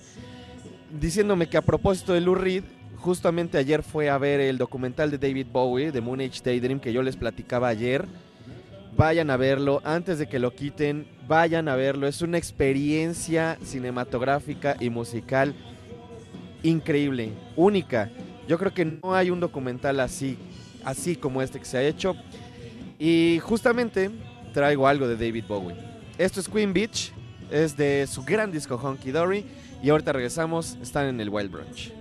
diciéndome 1.00 1.50
que 1.50 1.58
a 1.58 1.62
propósito 1.62 2.14
de 2.14 2.22
Lou 2.22 2.36
Reed, 2.36 2.64
justamente 2.96 3.58
ayer 3.58 3.84
fue 3.84 4.10
a 4.10 4.18
ver 4.18 4.40
el 4.40 4.58
documental 4.58 5.12
de 5.12 5.18
David 5.18 5.48
Bowie, 5.52 5.92
de 5.92 6.02
Moon 6.02 6.22
Age 6.22 6.42
Daydream, 6.44 6.80
que 6.80 6.94
yo 6.94 7.04
les 7.04 7.18
platicaba 7.18 7.68
ayer. 7.68 8.06
Vayan 8.96 9.30
a 9.30 9.38
verlo, 9.38 9.82
antes 9.84 10.18
de 10.18 10.28
que 10.28 10.40
lo 10.40 10.56
quiten, 10.56 11.08
vayan 11.28 11.68
a 11.68 11.76
verlo. 11.76 12.08
Es 12.08 12.22
una 12.22 12.38
experiencia 12.38 13.58
cinematográfica 13.62 14.76
y 14.80 14.90
musical 14.90 15.54
increíble, 16.64 17.32
única. 17.56 18.10
Yo 18.48 18.58
creo 18.58 18.74
que 18.74 18.86
no 18.86 19.14
hay 19.14 19.30
un 19.30 19.40
documental 19.40 20.00
así, 20.00 20.38
así 20.84 21.16
como 21.16 21.42
este 21.42 21.60
que 21.60 21.66
se 21.66 21.78
ha 21.78 21.84
hecho. 21.84 22.16
Y 23.00 23.40
justamente 23.42 24.10
traigo 24.54 24.88
algo 24.88 25.08
de 25.08 25.16
David 25.16 25.46
Bowie. 25.48 25.76
Esto 26.18 26.40
es 26.40 26.50
Queen 26.50 26.74
Beach, 26.74 27.12
es 27.52 27.78
de 27.78 28.08
su 28.08 28.24
gran 28.24 28.52
disco 28.52 28.76
Honky 28.78 29.12
Dory. 29.12 29.46
Y 29.84 29.90
ahorita 29.90 30.12
regresamos, 30.12 30.78
están 30.82 31.08
en 31.08 31.22
el 31.22 31.30
Wild 31.30 31.52
Brunch. 31.52 31.97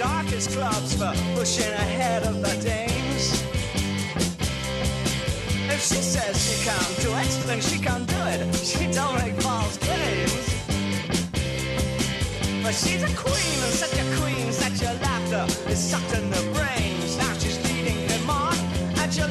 darkest 0.00 0.52
clubs 0.52 0.94
for 0.94 1.12
pushing 1.36 1.70
ahead 1.74 2.22
of 2.22 2.40
the 2.40 2.56
dames. 2.64 3.42
If 5.68 5.80
she 5.88 6.00
says 6.12 6.34
she 6.46 6.64
can't 6.64 6.96
do 7.04 7.10
it, 7.22 7.46
then 7.46 7.60
she 7.60 7.78
can't 7.78 8.06
do 8.08 8.20
it. 8.32 8.40
She 8.56 8.90
don't 8.90 9.14
make 9.18 9.34
false 9.42 9.76
claims. 9.76 10.46
But 12.62 12.74
she's 12.74 13.02
a 13.02 13.12
queen, 13.14 13.58
and 13.66 13.74
such 13.82 13.96
a 14.04 14.06
queen, 14.18 14.50
such 14.52 14.80
a 14.88 14.92
laughter 15.04 15.44
is 15.70 15.78
sucked 15.78 16.14
in 16.14 16.30
the 16.30 16.42
brains. 16.54 17.18
Now 17.18 17.34
she's 17.34 17.58
leading 17.68 18.08
them 18.08 18.30
on, 18.30 18.56
and 19.00 19.14
you're 19.14 19.28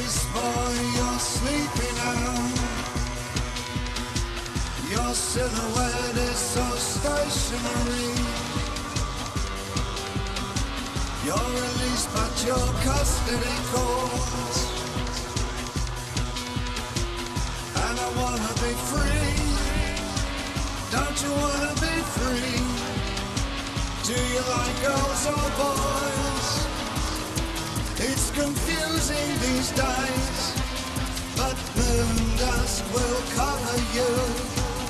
Boy, 0.00 0.74
you're 0.96 1.18
sleeping 1.18 1.94
now. 1.96 2.32
Your 4.88 5.12
silhouette 5.12 6.16
is 6.16 6.38
so 6.38 6.64
stationary. 6.76 8.08
You're 11.26 11.50
released, 11.52 12.08
but 12.14 12.32
your 12.46 12.66
custody 12.80 13.56
calls. 13.72 14.58
And 17.76 18.00
I 18.00 18.08
wanna 18.16 18.52
be 18.64 18.72
free. 18.88 19.36
Don't 20.96 21.18
you 21.22 21.32
wanna 21.42 21.74
be 21.76 21.94
free? 22.16 22.64
Do 24.08 24.16
you 24.32 24.42
like 24.48 24.76
girls 24.80 25.26
or 25.26 25.50
boys? 25.60 26.69
It's 28.02 28.30
confusing 28.30 29.28
these 29.40 29.70
days, 29.72 30.54
but 31.36 31.56
moon 31.76 32.36
dust 32.38 32.82
will 32.94 33.20
cover 33.36 33.76
you, 33.92 34.10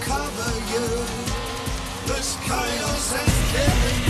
cover 0.00 0.52
you. 0.70 0.86
This 2.06 2.36
chaos 2.46 3.12
has 3.12 3.34
carried 3.52 4.09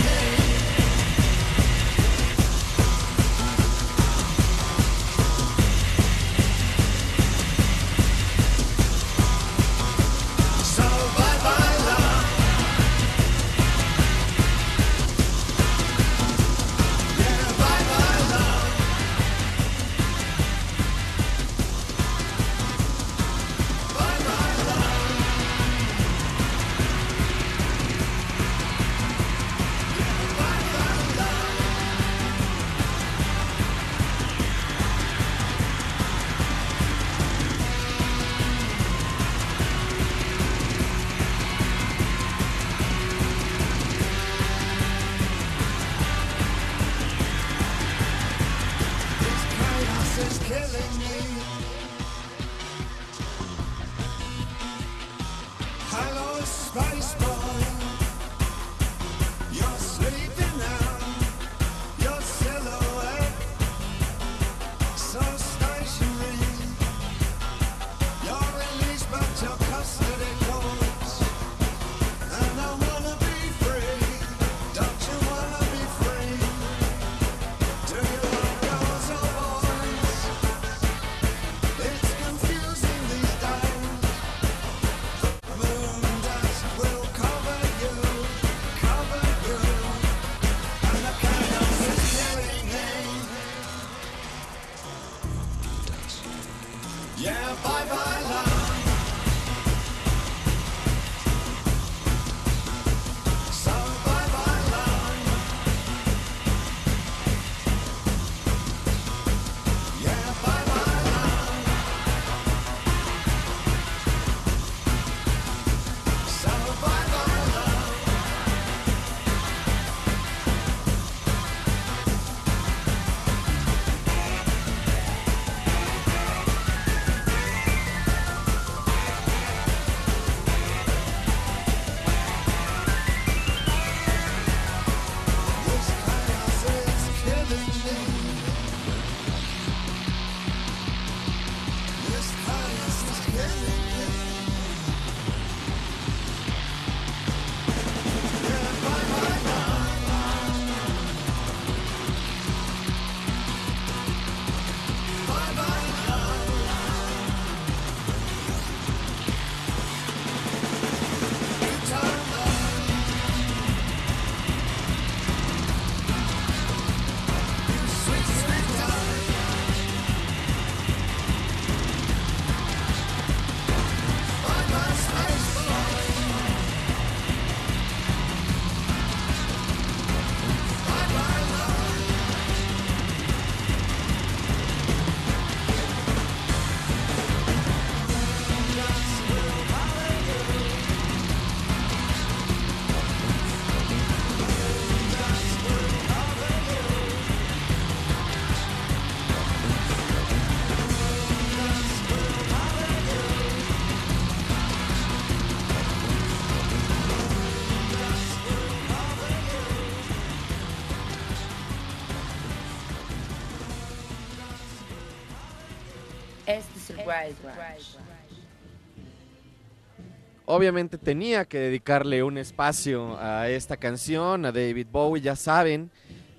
Obviamente 220.45 220.97
tenía 220.97 221.45
que 221.45 221.59
dedicarle 221.59 222.23
un 222.23 222.37
espacio 222.37 223.17
a 223.19 223.47
esta 223.47 223.77
canción, 223.77 224.45
a 224.45 224.51
David 224.51 224.87
Bowie, 224.91 225.21
ya 225.21 225.35
saben. 225.35 225.91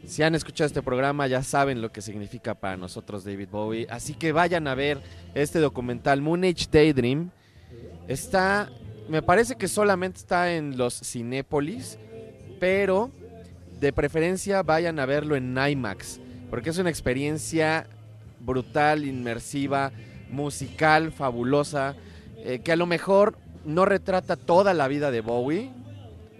Si 0.06 0.22
han 0.22 0.34
escuchado 0.34 0.66
este 0.66 0.82
programa 0.82 1.28
ya 1.28 1.42
saben 1.42 1.80
lo 1.80 1.92
que 1.92 2.02
significa 2.02 2.54
para 2.54 2.76
nosotros 2.76 3.24
David 3.24 3.48
Bowie. 3.50 3.86
Así 3.88 4.14
que 4.14 4.32
vayan 4.32 4.66
a 4.66 4.74
ver 4.74 5.00
este 5.34 5.60
documental 5.60 6.20
Moon 6.20 6.44
Age 6.44 6.66
Daydream. 6.70 7.30
Está, 8.08 8.68
me 9.08 9.22
parece 9.22 9.56
que 9.56 9.68
solamente 9.68 10.18
está 10.18 10.52
en 10.52 10.76
los 10.76 11.00
Cinépolis, 11.00 11.98
pero 12.58 13.10
de 13.80 13.92
preferencia 13.92 14.62
vayan 14.62 14.98
a 14.98 15.06
verlo 15.06 15.36
en 15.36 15.56
IMAX, 15.56 16.20
porque 16.50 16.70
es 16.70 16.78
una 16.78 16.90
experiencia 16.90 17.86
brutal, 18.40 19.04
inmersiva, 19.04 19.92
musical, 20.32 21.12
fabulosa, 21.12 21.94
eh, 22.38 22.60
que 22.64 22.72
a 22.72 22.76
lo 22.76 22.86
mejor 22.86 23.38
no 23.64 23.84
retrata 23.84 24.36
toda 24.36 24.74
la 24.74 24.88
vida 24.88 25.10
de 25.10 25.20
Bowie. 25.20 25.70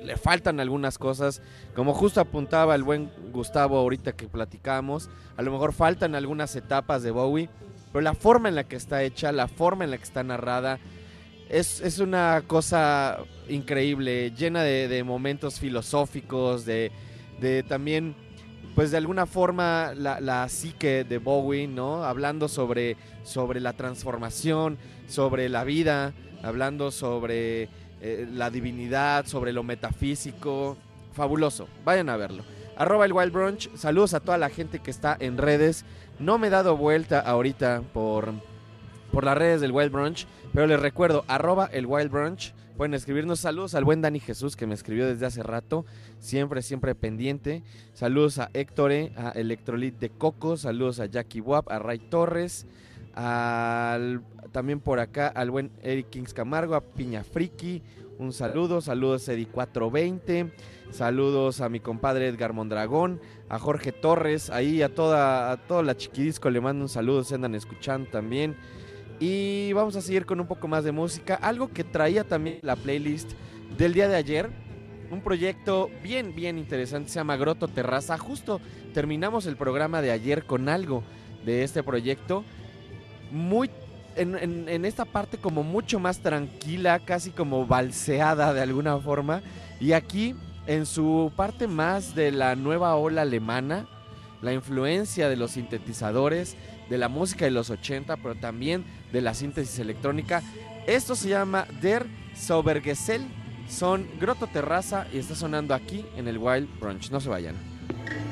Le 0.03 0.17
faltan 0.17 0.59
algunas 0.59 0.99
cosas, 0.99 1.43
como 1.77 1.95
justo 1.95 2.21
apuntaba 2.21 2.75
el 2.75 2.83
buen 2.83 3.09
Gustavo 3.33 3.79
ahorita 3.79 4.13
que 4.13 4.27
platicamos, 4.27 5.09
a 5.37 5.43
lo 5.43 5.53
mejor 5.53 5.73
faltan 5.73 6.17
algunas 6.17 6.57
etapas 6.57 7.05
de 7.05 7.13
Bowie, 7.13 7.49
pero 7.93 8.03
la 8.03 8.15
forma 8.15 8.49
en 8.49 8.57
la 8.57 8.65
que 8.65 8.75
está 8.75 9.05
hecha, 9.05 9.31
la 9.31 9.47
forma 9.47 9.85
en 9.85 9.93
la 9.93 9.99
que 9.99 10.03
está 10.03 10.25
narrada, 10.25 10.81
es, 11.49 11.81
es 11.83 12.01
una 12.01 12.43
cosa 12.49 13.19
increíble, 13.49 14.33
llena 14.33 14.63
de, 14.65 14.89
de 14.89 15.05
momentos 15.05 15.61
filosóficos, 15.61 16.65
de, 16.65 16.91
de 17.41 17.63
también, 17.63 18.17
pues 18.75 18.91
de 18.91 18.97
alguna 18.97 19.27
forma, 19.27 19.93
la, 19.95 20.49
psique 20.49 21.05
de 21.05 21.19
Bowie, 21.19 21.67
¿no? 21.67 22.05
Hablando 22.05 22.49
sobre, 22.49 22.97
sobre 23.23 23.61
la 23.61 23.75
transformación, 23.75 24.79
sobre 25.09 25.49
la 25.49 25.65
vida, 25.65 26.13
hablando 26.43 26.91
sobre 26.91 27.69
eh, 28.01 28.27
la 28.33 28.51
divinidad, 28.51 29.27
sobre 29.27 29.53
lo 29.53 29.63
metafísico. 29.63 30.77
Fabuloso, 31.13 31.69
vayan 31.85 32.09
a 32.09 32.17
verlo. 32.17 32.45
Arroba 32.77 33.05
el 33.05 33.13
Wild 33.13 33.33
Brunch, 33.33 33.75
saludos 33.75 34.15
a 34.15 34.21
toda 34.21 34.39
la 34.39 34.49
gente 34.49 34.79
que 34.79 34.91
está 34.91 35.17
en 35.21 35.37
redes. 35.37 35.85
No 36.19 36.39
me 36.39 36.47
he 36.47 36.51
dado 36.51 36.77
vuelta 36.77 37.21
ahorita 37.21 37.83
por, 37.93 38.33
por 39.13 39.25
las 39.25 39.37
redes 39.37 39.61
del 39.61 39.73
Wild 39.73 39.93
Brunch, 39.93 40.27
pero 40.53 40.67
les 40.67 40.81
recuerdo, 40.81 41.25
arroba 41.29 41.69
el 41.73 41.87
Wild 41.87 42.11
Brunch. 42.11 42.55
Pueden 42.77 42.95
escribirnos 42.95 43.41
saludos 43.41 43.75
al 43.75 43.85
buen 43.85 44.01
Dani 44.01 44.19
Jesús 44.19 44.57
que 44.57 44.67
me 44.67 44.75
escribió 44.75 45.07
desde 45.07 45.27
hace 45.27 45.43
rato, 45.43 45.85
siempre, 46.19 46.63
siempre 46.63 46.95
pendiente. 46.95 47.63
Saludos 47.93 48.39
a 48.39 48.49
Héctor, 48.55 48.93
a 49.17 49.33
Electrolit 49.35 49.99
de 49.99 50.09
Coco, 50.09 50.57
saludos 50.57 50.99
a 50.99 51.07
Jackie 51.07 51.43
Wap, 51.43 51.71
a 51.71 51.79
Ray 51.79 51.99
Torres, 51.99 52.67
al, 53.15 54.23
también 54.53 54.81
por 54.81 54.99
acá 54.99 55.29
al 55.29 55.51
buen 55.51 55.71
Eric 55.83 56.09
Kings 56.09 56.33
Camargo, 56.33 56.75
a 56.75 56.81
Piña 56.81 57.23
Friki, 57.23 57.83
un 58.19 58.33
saludo, 58.33 58.81
saludos 58.81 59.29
a 59.29 59.35
Eddie420, 59.35 60.53
saludos 60.91 61.61
a 61.61 61.69
mi 61.69 61.81
compadre 61.81 62.29
Edgar 62.29 62.55
Mondragón, 62.55 63.21
a 63.51 63.59
Jorge 63.59 63.93
Torres, 63.93 64.49
ahí 64.49 64.81
a 64.81 64.95
toda, 64.95 65.53
a 65.53 65.57
toda 65.59 65.83
la 65.83 65.97
chiquidisco 65.97 66.49
le 66.49 66.61
mando 66.61 66.85
un 66.85 66.89
saludo, 66.89 67.23
se 67.23 67.35
andan 67.35 67.55
escuchando 67.55 68.11
también. 68.11 68.57
Y 69.33 69.73
vamos 69.73 69.95
a 69.95 70.01
seguir 70.01 70.27
con 70.27 70.41
un 70.41 70.49
poco 70.49 70.67
más 70.67 70.83
de 70.83 70.91
música, 70.91 71.37
algo 71.37 71.69
que 71.73 71.85
traía 71.85 72.25
también 72.25 72.59
la 72.63 72.75
playlist 72.75 73.31
del 73.79 73.95
día 73.95 74.09
de 74.09 74.17
ayer, 74.17 74.51
un 75.13 75.21
proyecto 75.21 75.91
bien, 76.03 76.35
bien 76.35 76.59
interesante, 76.59 77.09
se 77.09 77.21
llama 77.21 77.37
Groto 77.37 77.69
Terraza. 77.69 78.19
Justo 78.19 78.61
terminamos 78.93 79.47
el 79.47 79.55
programa 79.57 80.03
de 80.03 80.11
ayer 80.11 80.43
con 80.45 80.69
algo 80.69 81.05
de 81.45 81.63
este 81.63 81.85
proyecto, 81.85 82.43
muy 83.31 83.71
en, 84.17 84.69
en- 84.69 84.85
esta 84.85 85.05
parte 85.05 85.39
como 85.39 85.63
mucho 85.63 86.01
más 86.01 86.19
tranquila, 86.19 86.99
casi 86.99 87.31
como 87.31 87.65
balseada 87.65 88.53
de 88.53 88.63
alguna 88.63 88.99
forma. 88.99 89.41
Y 89.79 89.93
aquí, 89.93 90.35
en 90.67 90.85
su 90.85 91.31
parte 91.37 91.69
más 91.69 92.17
de 92.17 92.33
la 92.33 92.57
nueva 92.57 92.97
ola 92.97 93.23
alemana, 93.23 93.87
la 94.43 94.53
influencia 94.53 95.29
de 95.29 95.37
los 95.37 95.53
sintetizadores, 95.53 96.57
de 96.91 96.99
la 96.99 97.09
música 97.09 97.45
de 97.45 97.53
los 97.53 97.71
80, 97.71 98.17
pero 98.17 98.35
también 98.35 98.85
de 99.13 99.21
la 99.21 99.35
síntesis 99.35 99.79
electrónica. 99.79 100.43
Esto 100.87 101.15
se 101.15 101.29
llama 101.29 101.67
Der 101.81 102.07
Saubergesell, 102.35 103.23
son 103.69 104.09
Grotto 104.21 104.47
Terraza 104.47 105.07
y 105.13 105.19
está 105.19 105.35
sonando 105.35 105.75
aquí 105.75 106.05
en 106.17 106.29
el 106.29 106.39
Wild 106.39 106.69
Brunch. 106.81 107.11
No 107.11 107.21
se 107.21 107.29
vayan. 107.29 107.55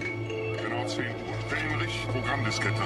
Genau 0.01 0.85
10 0.85 0.99
Uhr. 0.99 1.31
Fähnrich, 1.49 2.07
Programmdiskette 2.13 2.81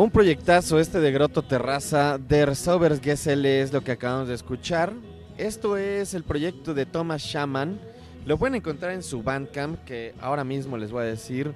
Un 0.00 0.10
proyectazo 0.10 0.80
este 0.80 0.98
de 0.98 1.12
Grotto 1.12 1.42
Terraza, 1.42 2.16
Der 2.16 2.56
Saubergesell 2.56 3.44
es 3.44 3.70
lo 3.70 3.84
que 3.84 3.92
acabamos 3.92 4.28
de 4.28 4.34
escuchar. 4.34 4.94
Esto 5.36 5.76
es 5.76 6.14
el 6.14 6.24
proyecto 6.24 6.72
de 6.72 6.86
Thomas 6.86 7.20
Shaman. 7.20 7.78
Lo 8.24 8.38
pueden 8.38 8.54
encontrar 8.54 8.92
en 8.92 9.02
su 9.02 9.22
Bandcamp, 9.22 9.84
que 9.84 10.14
ahora 10.22 10.42
mismo 10.42 10.78
les 10.78 10.90
voy 10.90 11.02
a 11.02 11.04
decir. 11.04 11.52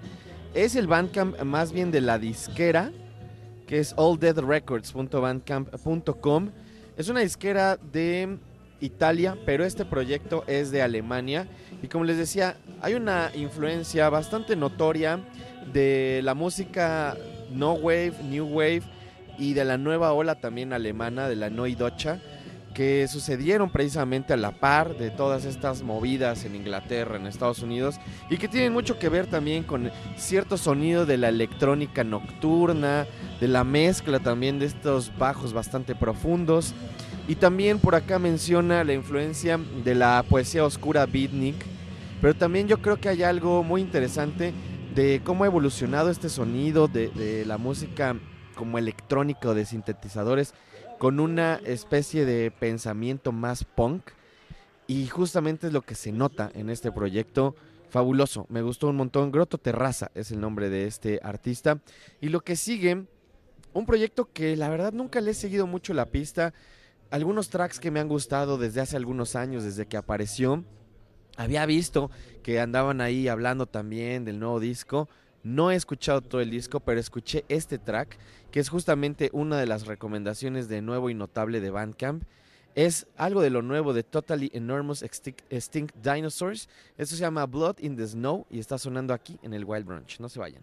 Es 0.52 0.76
el 0.76 0.86
Bandcamp 0.86 1.40
más 1.40 1.72
bien 1.72 1.90
de 1.90 2.02
la 2.02 2.18
disquera, 2.18 2.92
que 3.66 3.78
es 3.78 3.94
alldeadrecords.bandcamp.com. 3.96 6.50
Es 6.98 7.08
una 7.08 7.20
disquera 7.20 7.78
de 7.78 8.36
Italia, 8.78 9.38
pero 9.46 9.64
este 9.64 9.86
proyecto 9.86 10.44
es 10.46 10.70
de 10.70 10.82
Alemania. 10.82 11.48
Y 11.82 11.88
como 11.88 12.04
les 12.04 12.18
decía, 12.18 12.58
hay 12.82 12.92
una 12.92 13.30
influencia 13.34 14.10
bastante 14.10 14.54
notoria 14.54 15.24
de 15.72 16.20
la 16.22 16.34
música 16.34 17.16
no 17.54 17.72
wave, 17.72 18.14
new 18.28 18.46
wave 18.46 18.82
y 19.38 19.54
de 19.54 19.64
la 19.64 19.78
nueva 19.78 20.12
ola 20.12 20.36
también 20.36 20.72
alemana, 20.72 21.28
de 21.28 21.36
la 21.36 21.50
Neue 21.50 21.74
Deutsche, 21.74 22.20
que 22.74 23.06
sucedieron 23.06 23.70
precisamente 23.70 24.32
a 24.32 24.36
la 24.36 24.50
par 24.50 24.96
de 24.96 25.10
todas 25.10 25.44
estas 25.44 25.82
movidas 25.82 26.44
en 26.44 26.56
Inglaterra, 26.56 27.16
en 27.16 27.26
Estados 27.26 27.62
Unidos, 27.62 28.00
y 28.28 28.36
que 28.36 28.48
tienen 28.48 28.72
mucho 28.72 28.98
que 28.98 29.08
ver 29.08 29.28
también 29.28 29.62
con 29.62 29.90
cierto 30.16 30.58
sonido 30.58 31.06
de 31.06 31.16
la 31.16 31.28
electrónica 31.28 32.02
nocturna, 32.02 33.06
de 33.40 33.48
la 33.48 33.62
mezcla 33.62 34.18
también 34.18 34.58
de 34.58 34.66
estos 34.66 35.16
bajos 35.16 35.52
bastante 35.52 35.94
profundos. 35.94 36.74
Y 37.26 37.36
también 37.36 37.78
por 37.78 37.94
acá 37.94 38.18
menciona 38.18 38.84
la 38.84 38.92
influencia 38.92 39.58
de 39.84 39.94
la 39.94 40.22
poesía 40.28 40.64
oscura 40.64 41.06
beatnik, 41.06 41.56
pero 42.20 42.34
también 42.34 42.68
yo 42.68 42.78
creo 42.82 43.00
que 43.00 43.08
hay 43.08 43.22
algo 43.22 43.62
muy 43.62 43.80
interesante 43.80 44.52
de 44.94 45.22
cómo 45.24 45.42
ha 45.42 45.48
evolucionado 45.48 46.08
este 46.08 46.28
sonido 46.28 46.86
de, 46.86 47.44
la 47.46 47.58
música 47.58 48.16
como 48.54 48.78
electrónica 48.78 49.48
o 49.48 49.54
de 49.54 49.66
sintetizadores 49.66 50.54
con 50.98 51.18
una 51.18 51.60
especie 51.64 52.24
de 52.24 52.52
pensamiento 52.52 53.32
más 53.32 53.64
punk. 53.64 54.10
Y 54.86 55.06
justamente 55.08 55.66
es 55.66 55.72
lo 55.72 55.82
que 55.82 55.96
se 55.96 56.12
nota 56.12 56.50
en 56.54 56.70
este 56.70 56.92
proyecto. 56.92 57.56
Fabuloso, 57.88 58.46
me 58.48 58.62
gustó 58.62 58.88
un 58.88 58.96
montón, 58.96 59.32
Grotto 59.32 59.58
Terraza 59.58 60.10
es 60.14 60.30
el 60.30 60.40
nombre 60.40 60.70
de 60.70 60.86
este 60.86 61.20
artista. 61.22 61.80
Y 62.20 62.28
lo 62.28 62.42
que 62.42 62.54
sigue, 62.54 63.06
un 63.72 63.86
proyecto 63.86 64.30
que 64.32 64.56
la 64.56 64.68
verdad 64.68 64.92
nunca 64.92 65.20
le 65.20 65.32
he 65.32 65.34
seguido 65.34 65.66
mucho 65.66 65.94
la 65.94 66.06
pista, 66.06 66.54
algunos 67.10 67.48
tracks 67.48 67.80
que 67.80 67.90
me 67.90 68.00
han 68.00 68.08
gustado 68.08 68.58
desde 68.58 68.80
hace 68.80 68.96
algunos 68.96 69.34
años, 69.34 69.64
desde 69.64 69.86
que 69.86 69.96
apareció, 69.96 70.64
había 71.36 71.66
visto 71.66 72.10
que 72.44 72.60
andaban 72.60 73.00
ahí 73.00 73.26
hablando 73.26 73.66
también 73.66 74.24
del 74.24 74.38
nuevo 74.38 74.60
disco. 74.60 75.08
No 75.42 75.70
he 75.70 75.74
escuchado 75.74 76.20
todo 76.20 76.42
el 76.42 76.50
disco, 76.50 76.78
pero 76.78 77.00
escuché 77.00 77.44
este 77.48 77.78
track, 77.78 78.18
que 78.52 78.60
es 78.60 78.68
justamente 78.68 79.30
una 79.32 79.58
de 79.58 79.66
las 79.66 79.86
recomendaciones 79.86 80.68
de 80.68 80.82
nuevo 80.82 81.08
y 81.10 81.14
notable 81.14 81.60
de 81.60 81.70
Bandcamp. 81.70 82.22
Es 82.74 83.06
algo 83.16 83.40
de 83.40 83.50
lo 83.50 83.62
nuevo 83.62 83.94
de 83.94 84.02
Totally 84.02 84.50
Enormous 84.52 85.02
Extinct, 85.02 85.94
Dinosaurs. 86.02 86.68
Esto 86.98 87.16
se 87.16 87.22
llama 87.22 87.46
Blood 87.46 87.78
in 87.78 87.96
the 87.96 88.06
Snow 88.06 88.46
y 88.50 88.58
está 88.58 88.78
sonando 88.78 89.14
aquí 89.14 89.38
en 89.42 89.54
el 89.54 89.64
Wild 89.64 89.86
Brunch. 89.86 90.20
No 90.20 90.28
se 90.28 90.38
vayan. 90.38 90.62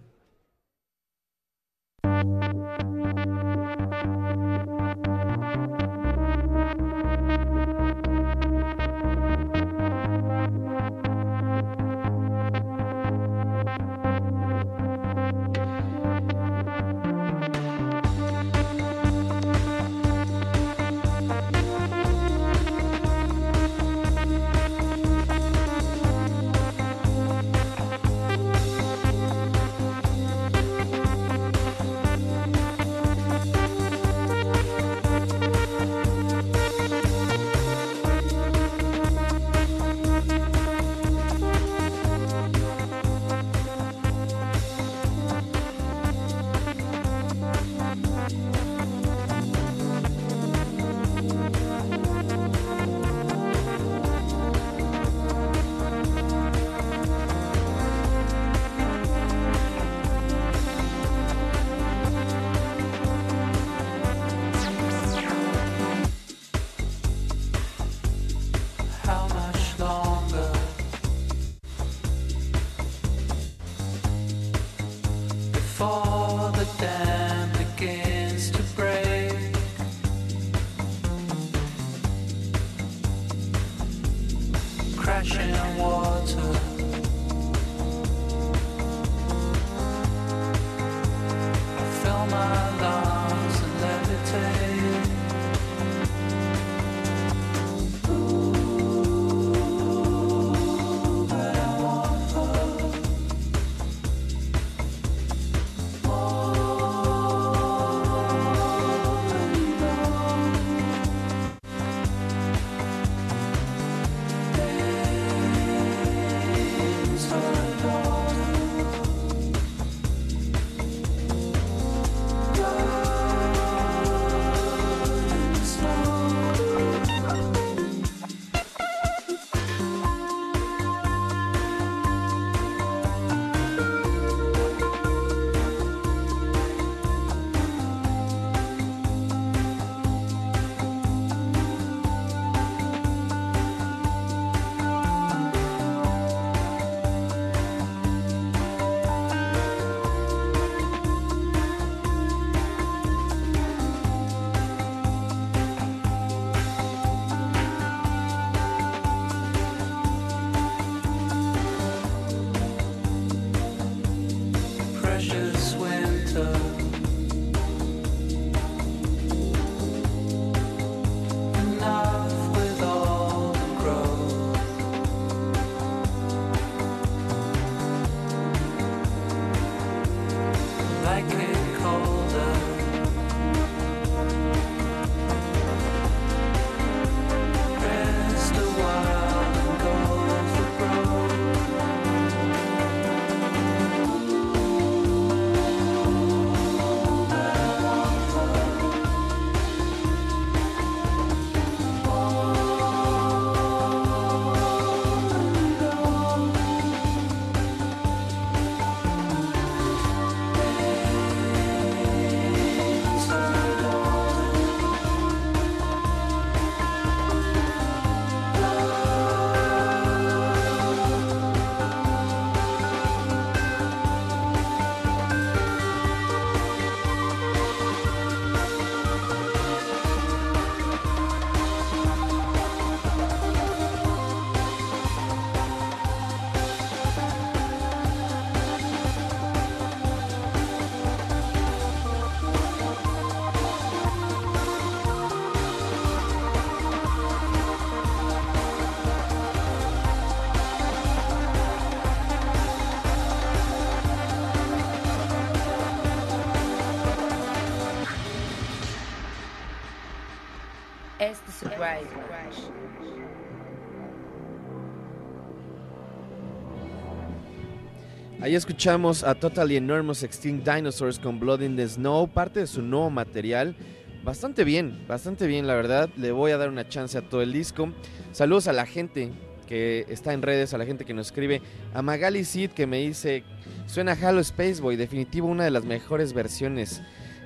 Ahí 268.39 268.55
escuchamos 268.55 269.23
a 269.23 269.33
Totally 269.33 269.77
Enormous 269.77 270.21
Extinct 270.21 270.67
Dinosaurs 270.67 271.17
con 271.17 271.39
Blood 271.39 271.61
in 271.61 271.75
the 271.75 271.87
Snow, 271.87 272.27
parte 272.27 272.59
de 272.59 272.67
su 272.67 272.81
nuevo 272.81 273.09
material. 273.09 273.75
Bastante 274.23 274.63
bien, 274.63 275.05
bastante 275.07 275.47
bien, 275.47 275.65
la 275.65 275.73
verdad. 275.73 276.09
Le 276.17 276.31
voy 276.31 276.51
a 276.51 276.57
dar 276.57 276.69
una 276.69 276.87
chance 276.87 277.17
a 277.17 277.21
todo 277.21 277.41
el 277.41 277.51
disco. 277.51 277.91
Saludos 278.31 278.67
a 278.67 278.73
la 278.73 278.85
gente 278.85 279.31
que 279.67 280.05
está 280.09 280.33
en 280.33 280.43
redes, 280.43 280.73
a 280.75 280.77
la 280.77 280.85
gente 280.85 281.05
que 281.05 281.13
nos 281.15 281.27
escribe. 281.27 281.61
A 281.93 282.03
Magali 282.03 282.43
Sid 282.43 282.71
que 282.71 282.85
me 282.85 282.97
dice, 282.97 283.43
suena 283.87 284.11
Halo 284.21 284.41
Space 284.41 284.81
Boy, 284.81 284.97
definitivo 284.97 285.47
una 285.47 285.63
de 285.63 285.71
las 285.71 285.85
mejores 285.85 286.33
versiones. 286.33 287.01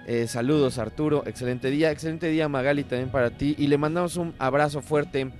Eh, 0.07 0.27
saludos 0.27 0.77
Arturo, 0.77 1.23
excelente 1.25 1.71
día, 1.71 1.89
excelente 1.89 2.27
día 2.27 2.47
Magali 2.47 2.83
también 2.83 3.09
para 3.09 3.31
ti. 3.31 3.55
Y 3.57 3.67
le 3.67 3.77
mandamos 3.77 4.17
un 4.17 4.35
abrazo 4.37 4.81
fuerte 4.81 5.31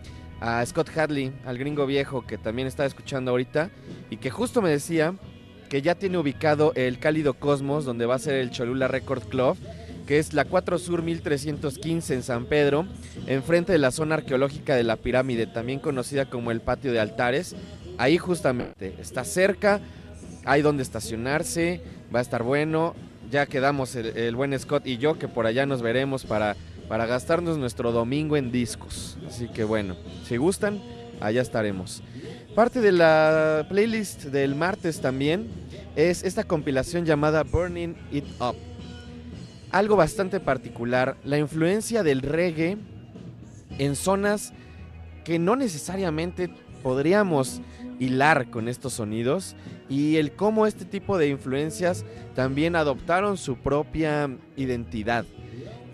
a 0.41 0.65
Scott 0.65 0.89
Hadley, 0.97 1.31
al 1.45 1.57
gringo 1.57 1.85
viejo 1.85 2.25
que 2.25 2.37
también 2.37 2.67
está 2.67 2.85
escuchando 2.85 3.31
ahorita 3.31 3.69
y 4.09 4.17
que 4.17 4.31
justo 4.31 4.61
me 4.61 4.69
decía 4.69 5.13
que 5.69 5.81
ya 5.81 5.95
tiene 5.95 6.17
ubicado 6.17 6.73
el 6.75 6.99
Cálido 6.99 7.35
Cosmos, 7.35 7.85
donde 7.85 8.05
va 8.05 8.15
a 8.15 8.19
ser 8.19 8.35
el 8.35 8.49
Cholula 8.49 8.87
Record 8.87 9.27
Club, 9.29 9.57
que 10.07 10.17
es 10.19 10.33
la 10.33 10.45
4 10.45 10.79
Sur 10.79 11.03
1315 11.03 12.13
en 12.13 12.23
San 12.23 12.45
Pedro, 12.45 12.87
enfrente 13.27 13.71
de 13.71 13.79
la 13.79 13.91
zona 13.91 14.15
arqueológica 14.15 14.75
de 14.75 14.83
la 14.83 14.95
pirámide, 14.95 15.47
también 15.47 15.79
conocida 15.79 16.25
como 16.25 16.51
el 16.51 16.61
Patio 16.61 16.91
de 16.91 16.99
Altares. 16.99 17.55
Ahí 17.97 18.17
justamente, 18.17 18.95
está 18.99 19.23
cerca, 19.23 19.79
hay 20.43 20.61
donde 20.61 20.83
estacionarse, 20.83 21.81
va 22.13 22.19
a 22.19 22.21
estar 22.21 22.43
bueno. 22.43 22.95
Ya 23.31 23.45
quedamos 23.45 23.95
el, 23.95 24.35
buen 24.35 24.57
Scott 24.57 24.85
y 24.85 24.97
yo, 24.97 25.17
que 25.17 25.27
por 25.27 25.45
allá 25.45 25.65
nos 25.65 25.81
veremos 25.81 26.25
para, 26.25 26.55
para 26.87 27.05
gastarnos 27.05 27.57
nuestro 27.57 27.91
domingo 27.91 28.37
en 28.37 28.51
discos. 28.51 29.17
Así 29.27 29.47
que 29.47 29.63
bueno, 29.63 29.95
si 30.27 30.37
gustan, 30.37 30.81
allá 31.19 31.41
estaremos. 31.41 32.03
Parte 32.53 32.81
de 32.81 32.91
la 32.91 33.65
playlist 33.69 34.25
del 34.25 34.55
martes 34.55 35.01
también 35.01 35.47
es 35.95 36.23
esta 36.23 36.43
compilación 36.43 37.05
llamada 37.05 37.43
Burning 37.43 37.95
It 38.11 38.25
Up. 38.39 38.55
Algo 39.71 39.95
bastante 39.95 40.39
particular, 40.39 41.17
la 41.23 41.37
influencia 41.37 42.03
del 42.03 42.21
reggae 42.21 42.77
en 43.77 43.95
zonas 43.95 44.53
que 45.25 45.39
no 45.39 45.55
necesariamente 45.55 46.49
podríamos 46.85 47.63
hilar 47.97 48.51
con 48.51 48.67
estos 48.67 48.93
sonidos 48.93 49.55
y 49.89 50.17
el 50.17 50.33
cómo 50.33 50.67
este 50.67 50.85
tipo 50.85 51.17
de 51.17 51.29
influencias 51.29 52.05
también 52.35 52.75
adoptaron 52.75 53.37
su 53.37 53.57
propia 53.57 54.29
identidad. 54.55 55.25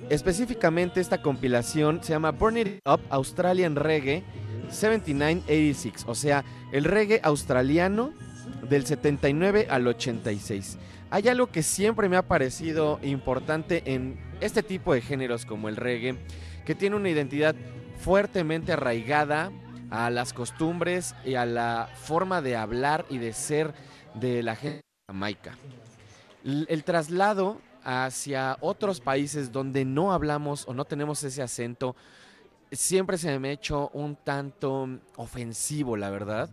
Específicamente 0.09 0.99
esta 0.99 1.21
compilación 1.21 2.03
se 2.03 2.11
llama 2.11 2.31
Burn 2.31 2.57
Up 2.85 2.99
Australian 3.09 3.77
Reggae 3.77 4.21
7986, 4.69 6.03
o 6.09 6.13
sea, 6.13 6.43
el 6.73 6.83
reggae 6.83 7.21
australiano 7.23 8.11
del 8.69 8.85
79 8.85 9.67
al 9.69 9.87
86. 9.87 10.77
Hay 11.09 11.29
algo 11.29 11.47
que 11.47 11.63
siempre 11.63 12.09
me 12.09 12.17
ha 12.17 12.27
parecido 12.27 12.99
importante 13.01 13.81
en 13.85 14.19
este 14.41 14.61
tipo 14.61 14.93
de 14.93 14.99
géneros 14.99 15.45
como 15.45 15.69
el 15.69 15.77
reggae, 15.77 16.17
que 16.65 16.75
tiene 16.75 16.97
una 16.97 17.09
identidad 17.09 17.55
fuertemente 17.97 18.73
arraigada 18.73 19.53
a 19.91 20.09
las 20.09 20.33
costumbres 20.33 21.13
y 21.23 21.35
a 21.35 21.45
la 21.45 21.87
forma 21.93 22.41
de 22.41 22.55
hablar 22.55 23.05
y 23.09 23.19
de 23.19 23.33
ser 23.33 23.73
de 24.15 24.41
la 24.41 24.55
gente 24.55 24.81
Jamaica. 25.07 25.55
El 26.43 26.83
traslado 26.83 27.61
hacia 27.83 28.57
otros 28.61 29.01
países 29.01 29.51
donde 29.51 29.85
no 29.85 30.13
hablamos 30.13 30.67
o 30.67 30.73
no 30.73 30.85
tenemos 30.85 31.23
ese 31.23 31.43
acento 31.43 31.95
siempre 32.71 33.17
se 33.17 33.37
me 33.37 33.49
ha 33.49 33.51
hecho 33.51 33.89
un 33.93 34.15
tanto 34.15 34.87
ofensivo, 35.17 35.97
la 35.97 36.09
verdad, 36.09 36.49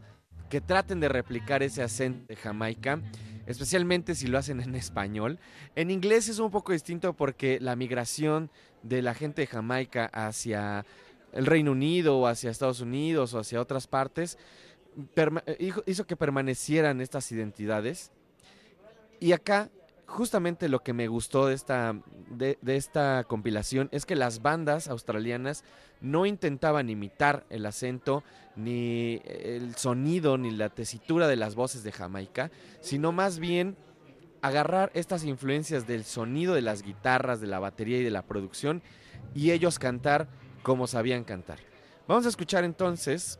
que 0.50 0.60
traten 0.60 1.00
de 1.00 1.08
replicar 1.08 1.62
ese 1.62 1.82
acento 1.82 2.26
de 2.26 2.36
Jamaica, 2.36 3.00
especialmente 3.46 4.14
si 4.14 4.26
lo 4.26 4.38
hacen 4.38 4.60
en 4.60 4.74
español. 4.74 5.38
En 5.76 5.90
inglés 5.90 6.28
es 6.28 6.38
un 6.38 6.50
poco 6.50 6.72
distinto 6.72 7.12
porque 7.12 7.58
la 7.60 7.76
migración 7.76 8.50
de 8.82 9.02
la 9.02 9.14
gente 9.14 9.42
de 9.42 9.46
Jamaica 9.46 10.06
hacia 10.12 10.84
el 11.32 11.46
Reino 11.46 11.72
Unido 11.72 12.18
o 12.18 12.26
hacia 12.26 12.50
Estados 12.50 12.80
Unidos 12.80 13.34
o 13.34 13.38
hacia 13.40 13.60
otras 13.60 13.86
partes 13.86 14.38
perma- 15.14 15.44
hizo- 15.86 16.06
que 16.06 16.16
permanecieran 16.16 17.00
estas 17.00 17.30
identidades. 17.32 18.10
Y 19.20 19.32
acá, 19.32 19.70
justamente 20.06 20.68
lo 20.68 20.80
que 20.80 20.92
me 20.92 21.06
gustó 21.08 21.46
de 21.46 21.54
esta, 21.54 22.00
de 22.30 22.56
esta 22.76 23.24
compilación 23.28 23.88
es 23.92 24.06
que 24.06 24.16
las 24.16 24.42
bandas 24.42 24.88
australianas 24.88 25.64
no 26.00 26.24
intentaban 26.26 26.88
imitar 26.88 27.44
el 27.50 27.66
acento, 27.66 28.22
ni 28.56 29.20
el 29.24 29.74
sonido, 29.76 30.38
ni 30.38 30.50
la 30.50 30.68
tesitura 30.68 31.28
de 31.28 31.36
las 31.36 31.54
voces 31.56 31.82
de 31.82 31.92
Jamaica, 31.92 32.50
sino 32.80 33.12
más 33.12 33.38
bien 33.38 33.76
agarrar 34.40 34.92
estas 34.94 35.24
influencias 35.24 35.86
del 35.88 36.04
sonido 36.04 36.54
de 36.54 36.62
las 36.62 36.82
guitarras, 36.82 37.40
de 37.40 37.48
la 37.48 37.58
batería 37.58 37.98
y 37.98 38.04
de 38.04 38.10
la 38.12 38.22
producción, 38.22 38.82
y 39.34 39.50
ellos 39.50 39.78
cantar 39.80 40.28
como 40.68 40.86
sabían 40.86 41.24
cantar. 41.24 41.58
Vamos 42.06 42.26
a 42.26 42.28
escuchar 42.28 42.62
entonces 42.62 43.38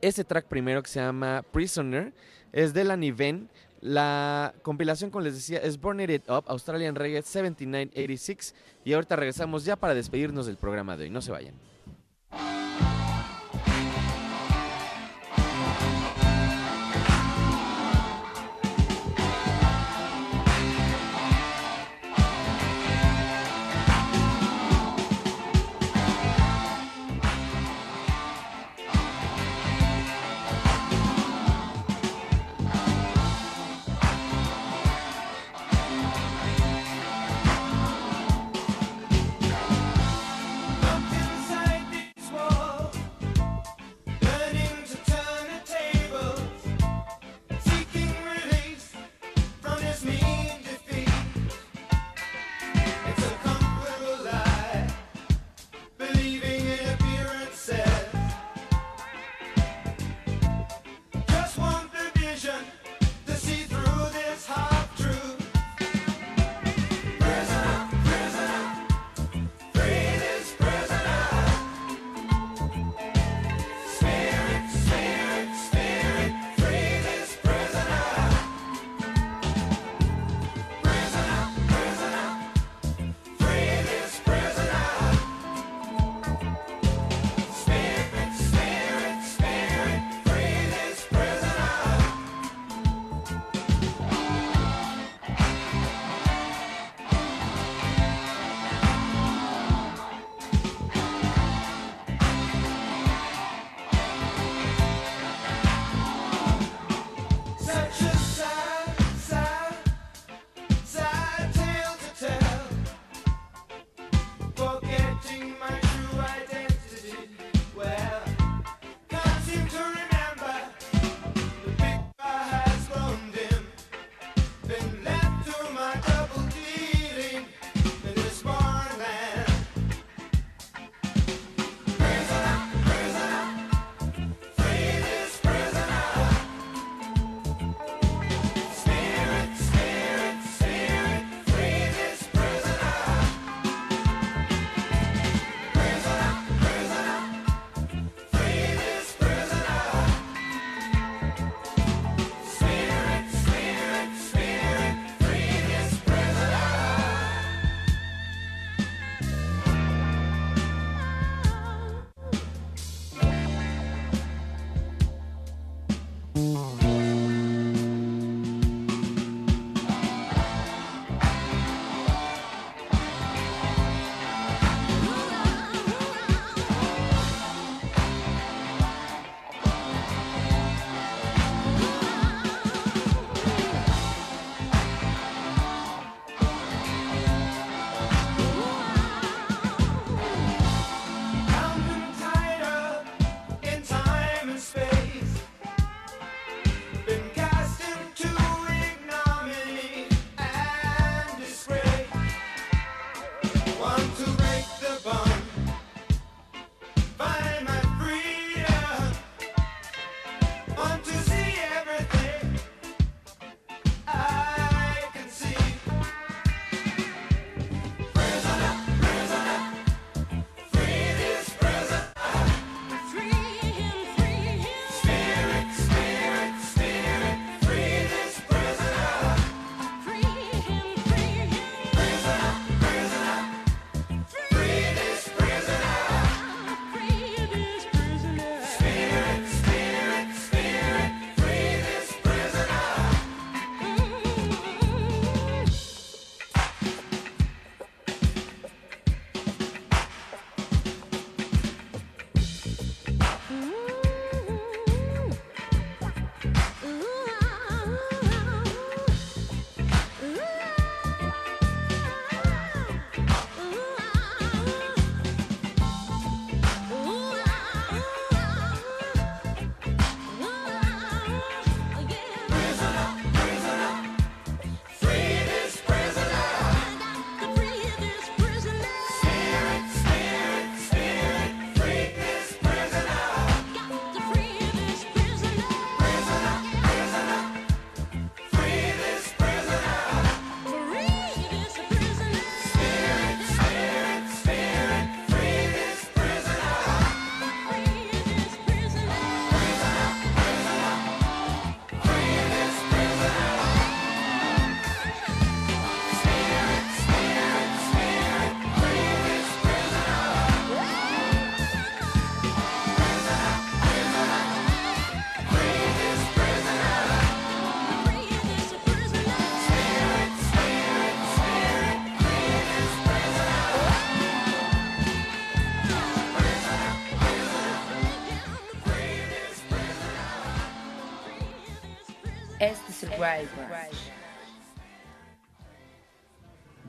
este 0.00 0.22
track 0.22 0.46
primero 0.46 0.84
que 0.84 0.88
se 0.88 1.00
llama 1.00 1.44
Prisoner, 1.50 2.12
es 2.52 2.72
de 2.72 2.84
la 2.84 2.96
Niven. 2.96 3.50
La 3.80 4.54
compilación, 4.62 5.10
como 5.10 5.24
les 5.24 5.34
decía, 5.34 5.58
es 5.58 5.80
Burn 5.80 5.98
It 6.00 6.30
Up, 6.30 6.44
Australian 6.46 6.94
Reggae 6.94 7.22
7986. 7.22 8.54
Y 8.84 8.92
ahorita 8.92 9.16
regresamos 9.16 9.64
ya 9.64 9.74
para 9.74 9.94
despedirnos 9.94 10.46
del 10.46 10.56
programa 10.56 10.96
de 10.96 11.04
hoy. 11.04 11.10
No 11.10 11.20
se 11.20 11.32
vayan. 11.32 11.56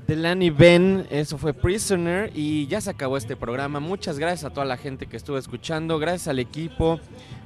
Delaney 0.07 0.51
Ben, 0.51 1.07
eso 1.09 1.37
fue 1.37 1.53
Prisoner 1.53 2.31
y 2.35 2.67
ya 2.67 2.79
se 2.79 2.91
acabó 2.91 3.17
este 3.17 3.35
programa. 3.35 3.79
Muchas 3.79 4.19
gracias 4.19 4.43
a 4.43 4.53
toda 4.53 4.65
la 4.65 4.77
gente 4.77 5.07
que 5.07 5.17
estuvo 5.17 5.37
escuchando, 5.37 5.97
gracias 5.97 6.27
al 6.27 6.37
equipo 6.37 6.99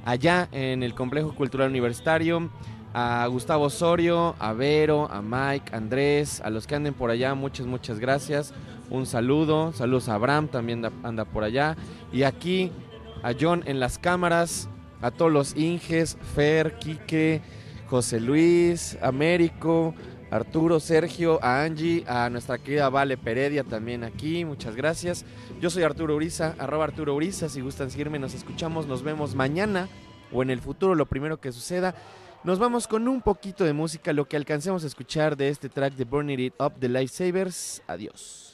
allá 0.04 0.46
en 0.52 0.82
el 0.82 0.94
Complejo 0.94 1.34
Cultural 1.34 1.70
Universitario, 1.70 2.50
a 2.92 3.26
Gustavo 3.28 3.64
Osorio, 3.64 4.34
a 4.38 4.52
Vero, 4.52 5.08
a 5.10 5.22
Mike, 5.22 5.72
a 5.72 5.78
Andrés, 5.78 6.42
a 6.42 6.50
los 6.50 6.66
que 6.66 6.74
anden 6.74 6.92
por 6.92 7.10
allá, 7.10 7.34
muchas, 7.34 7.66
muchas 7.66 7.98
gracias. 7.98 8.52
Un 8.90 9.06
saludo, 9.06 9.72
saludos 9.72 10.10
a 10.10 10.14
Abraham, 10.14 10.48
también 10.48 10.84
anda 11.02 11.24
por 11.24 11.44
allá. 11.44 11.76
Y 12.12 12.24
aquí 12.24 12.72
a 13.22 13.32
John 13.40 13.62
en 13.66 13.80
las 13.80 13.98
cámaras, 13.98 14.68
a 15.00 15.10
todos 15.10 15.32
los 15.32 15.56
Inges, 15.56 16.18
Fer, 16.34 16.74
Quique, 16.78 17.40
José 17.90 18.20
Luis, 18.20 18.96
Américo, 19.02 19.96
Arturo, 20.30 20.78
Sergio, 20.78 21.42
a 21.42 21.64
Angie, 21.64 22.04
a 22.06 22.30
nuestra 22.30 22.56
querida 22.56 22.88
Vale 22.88 23.16
Peredia 23.16 23.64
también 23.64 24.04
aquí, 24.04 24.44
muchas 24.44 24.76
gracias. 24.76 25.24
Yo 25.60 25.70
soy 25.70 25.82
Arturo 25.82 26.14
Uriza, 26.14 26.54
arroba 26.58 26.84
Arturo 26.84 27.16
Uriza, 27.16 27.48
si 27.48 27.60
gustan 27.60 27.90
seguirme, 27.90 28.20
nos 28.20 28.32
escuchamos, 28.32 28.86
nos 28.86 29.02
vemos 29.02 29.34
mañana 29.34 29.88
o 30.30 30.40
en 30.44 30.50
el 30.50 30.60
futuro, 30.60 30.94
lo 30.94 31.06
primero 31.06 31.40
que 31.40 31.50
suceda. 31.50 31.96
Nos 32.44 32.60
vamos 32.60 32.86
con 32.86 33.08
un 33.08 33.22
poquito 33.22 33.64
de 33.64 33.72
música, 33.72 34.12
lo 34.12 34.28
que 34.28 34.36
alcancemos 34.36 34.84
a 34.84 34.86
escuchar 34.86 35.36
de 35.36 35.48
este 35.48 35.68
track 35.68 35.94
de 35.94 36.04
Burning 36.04 36.38
It 36.38 36.54
Up 36.60 36.74
de 36.78 36.88
Lifesavers. 36.88 37.82
Adiós. 37.88 38.49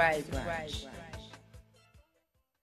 Este 0.00 0.27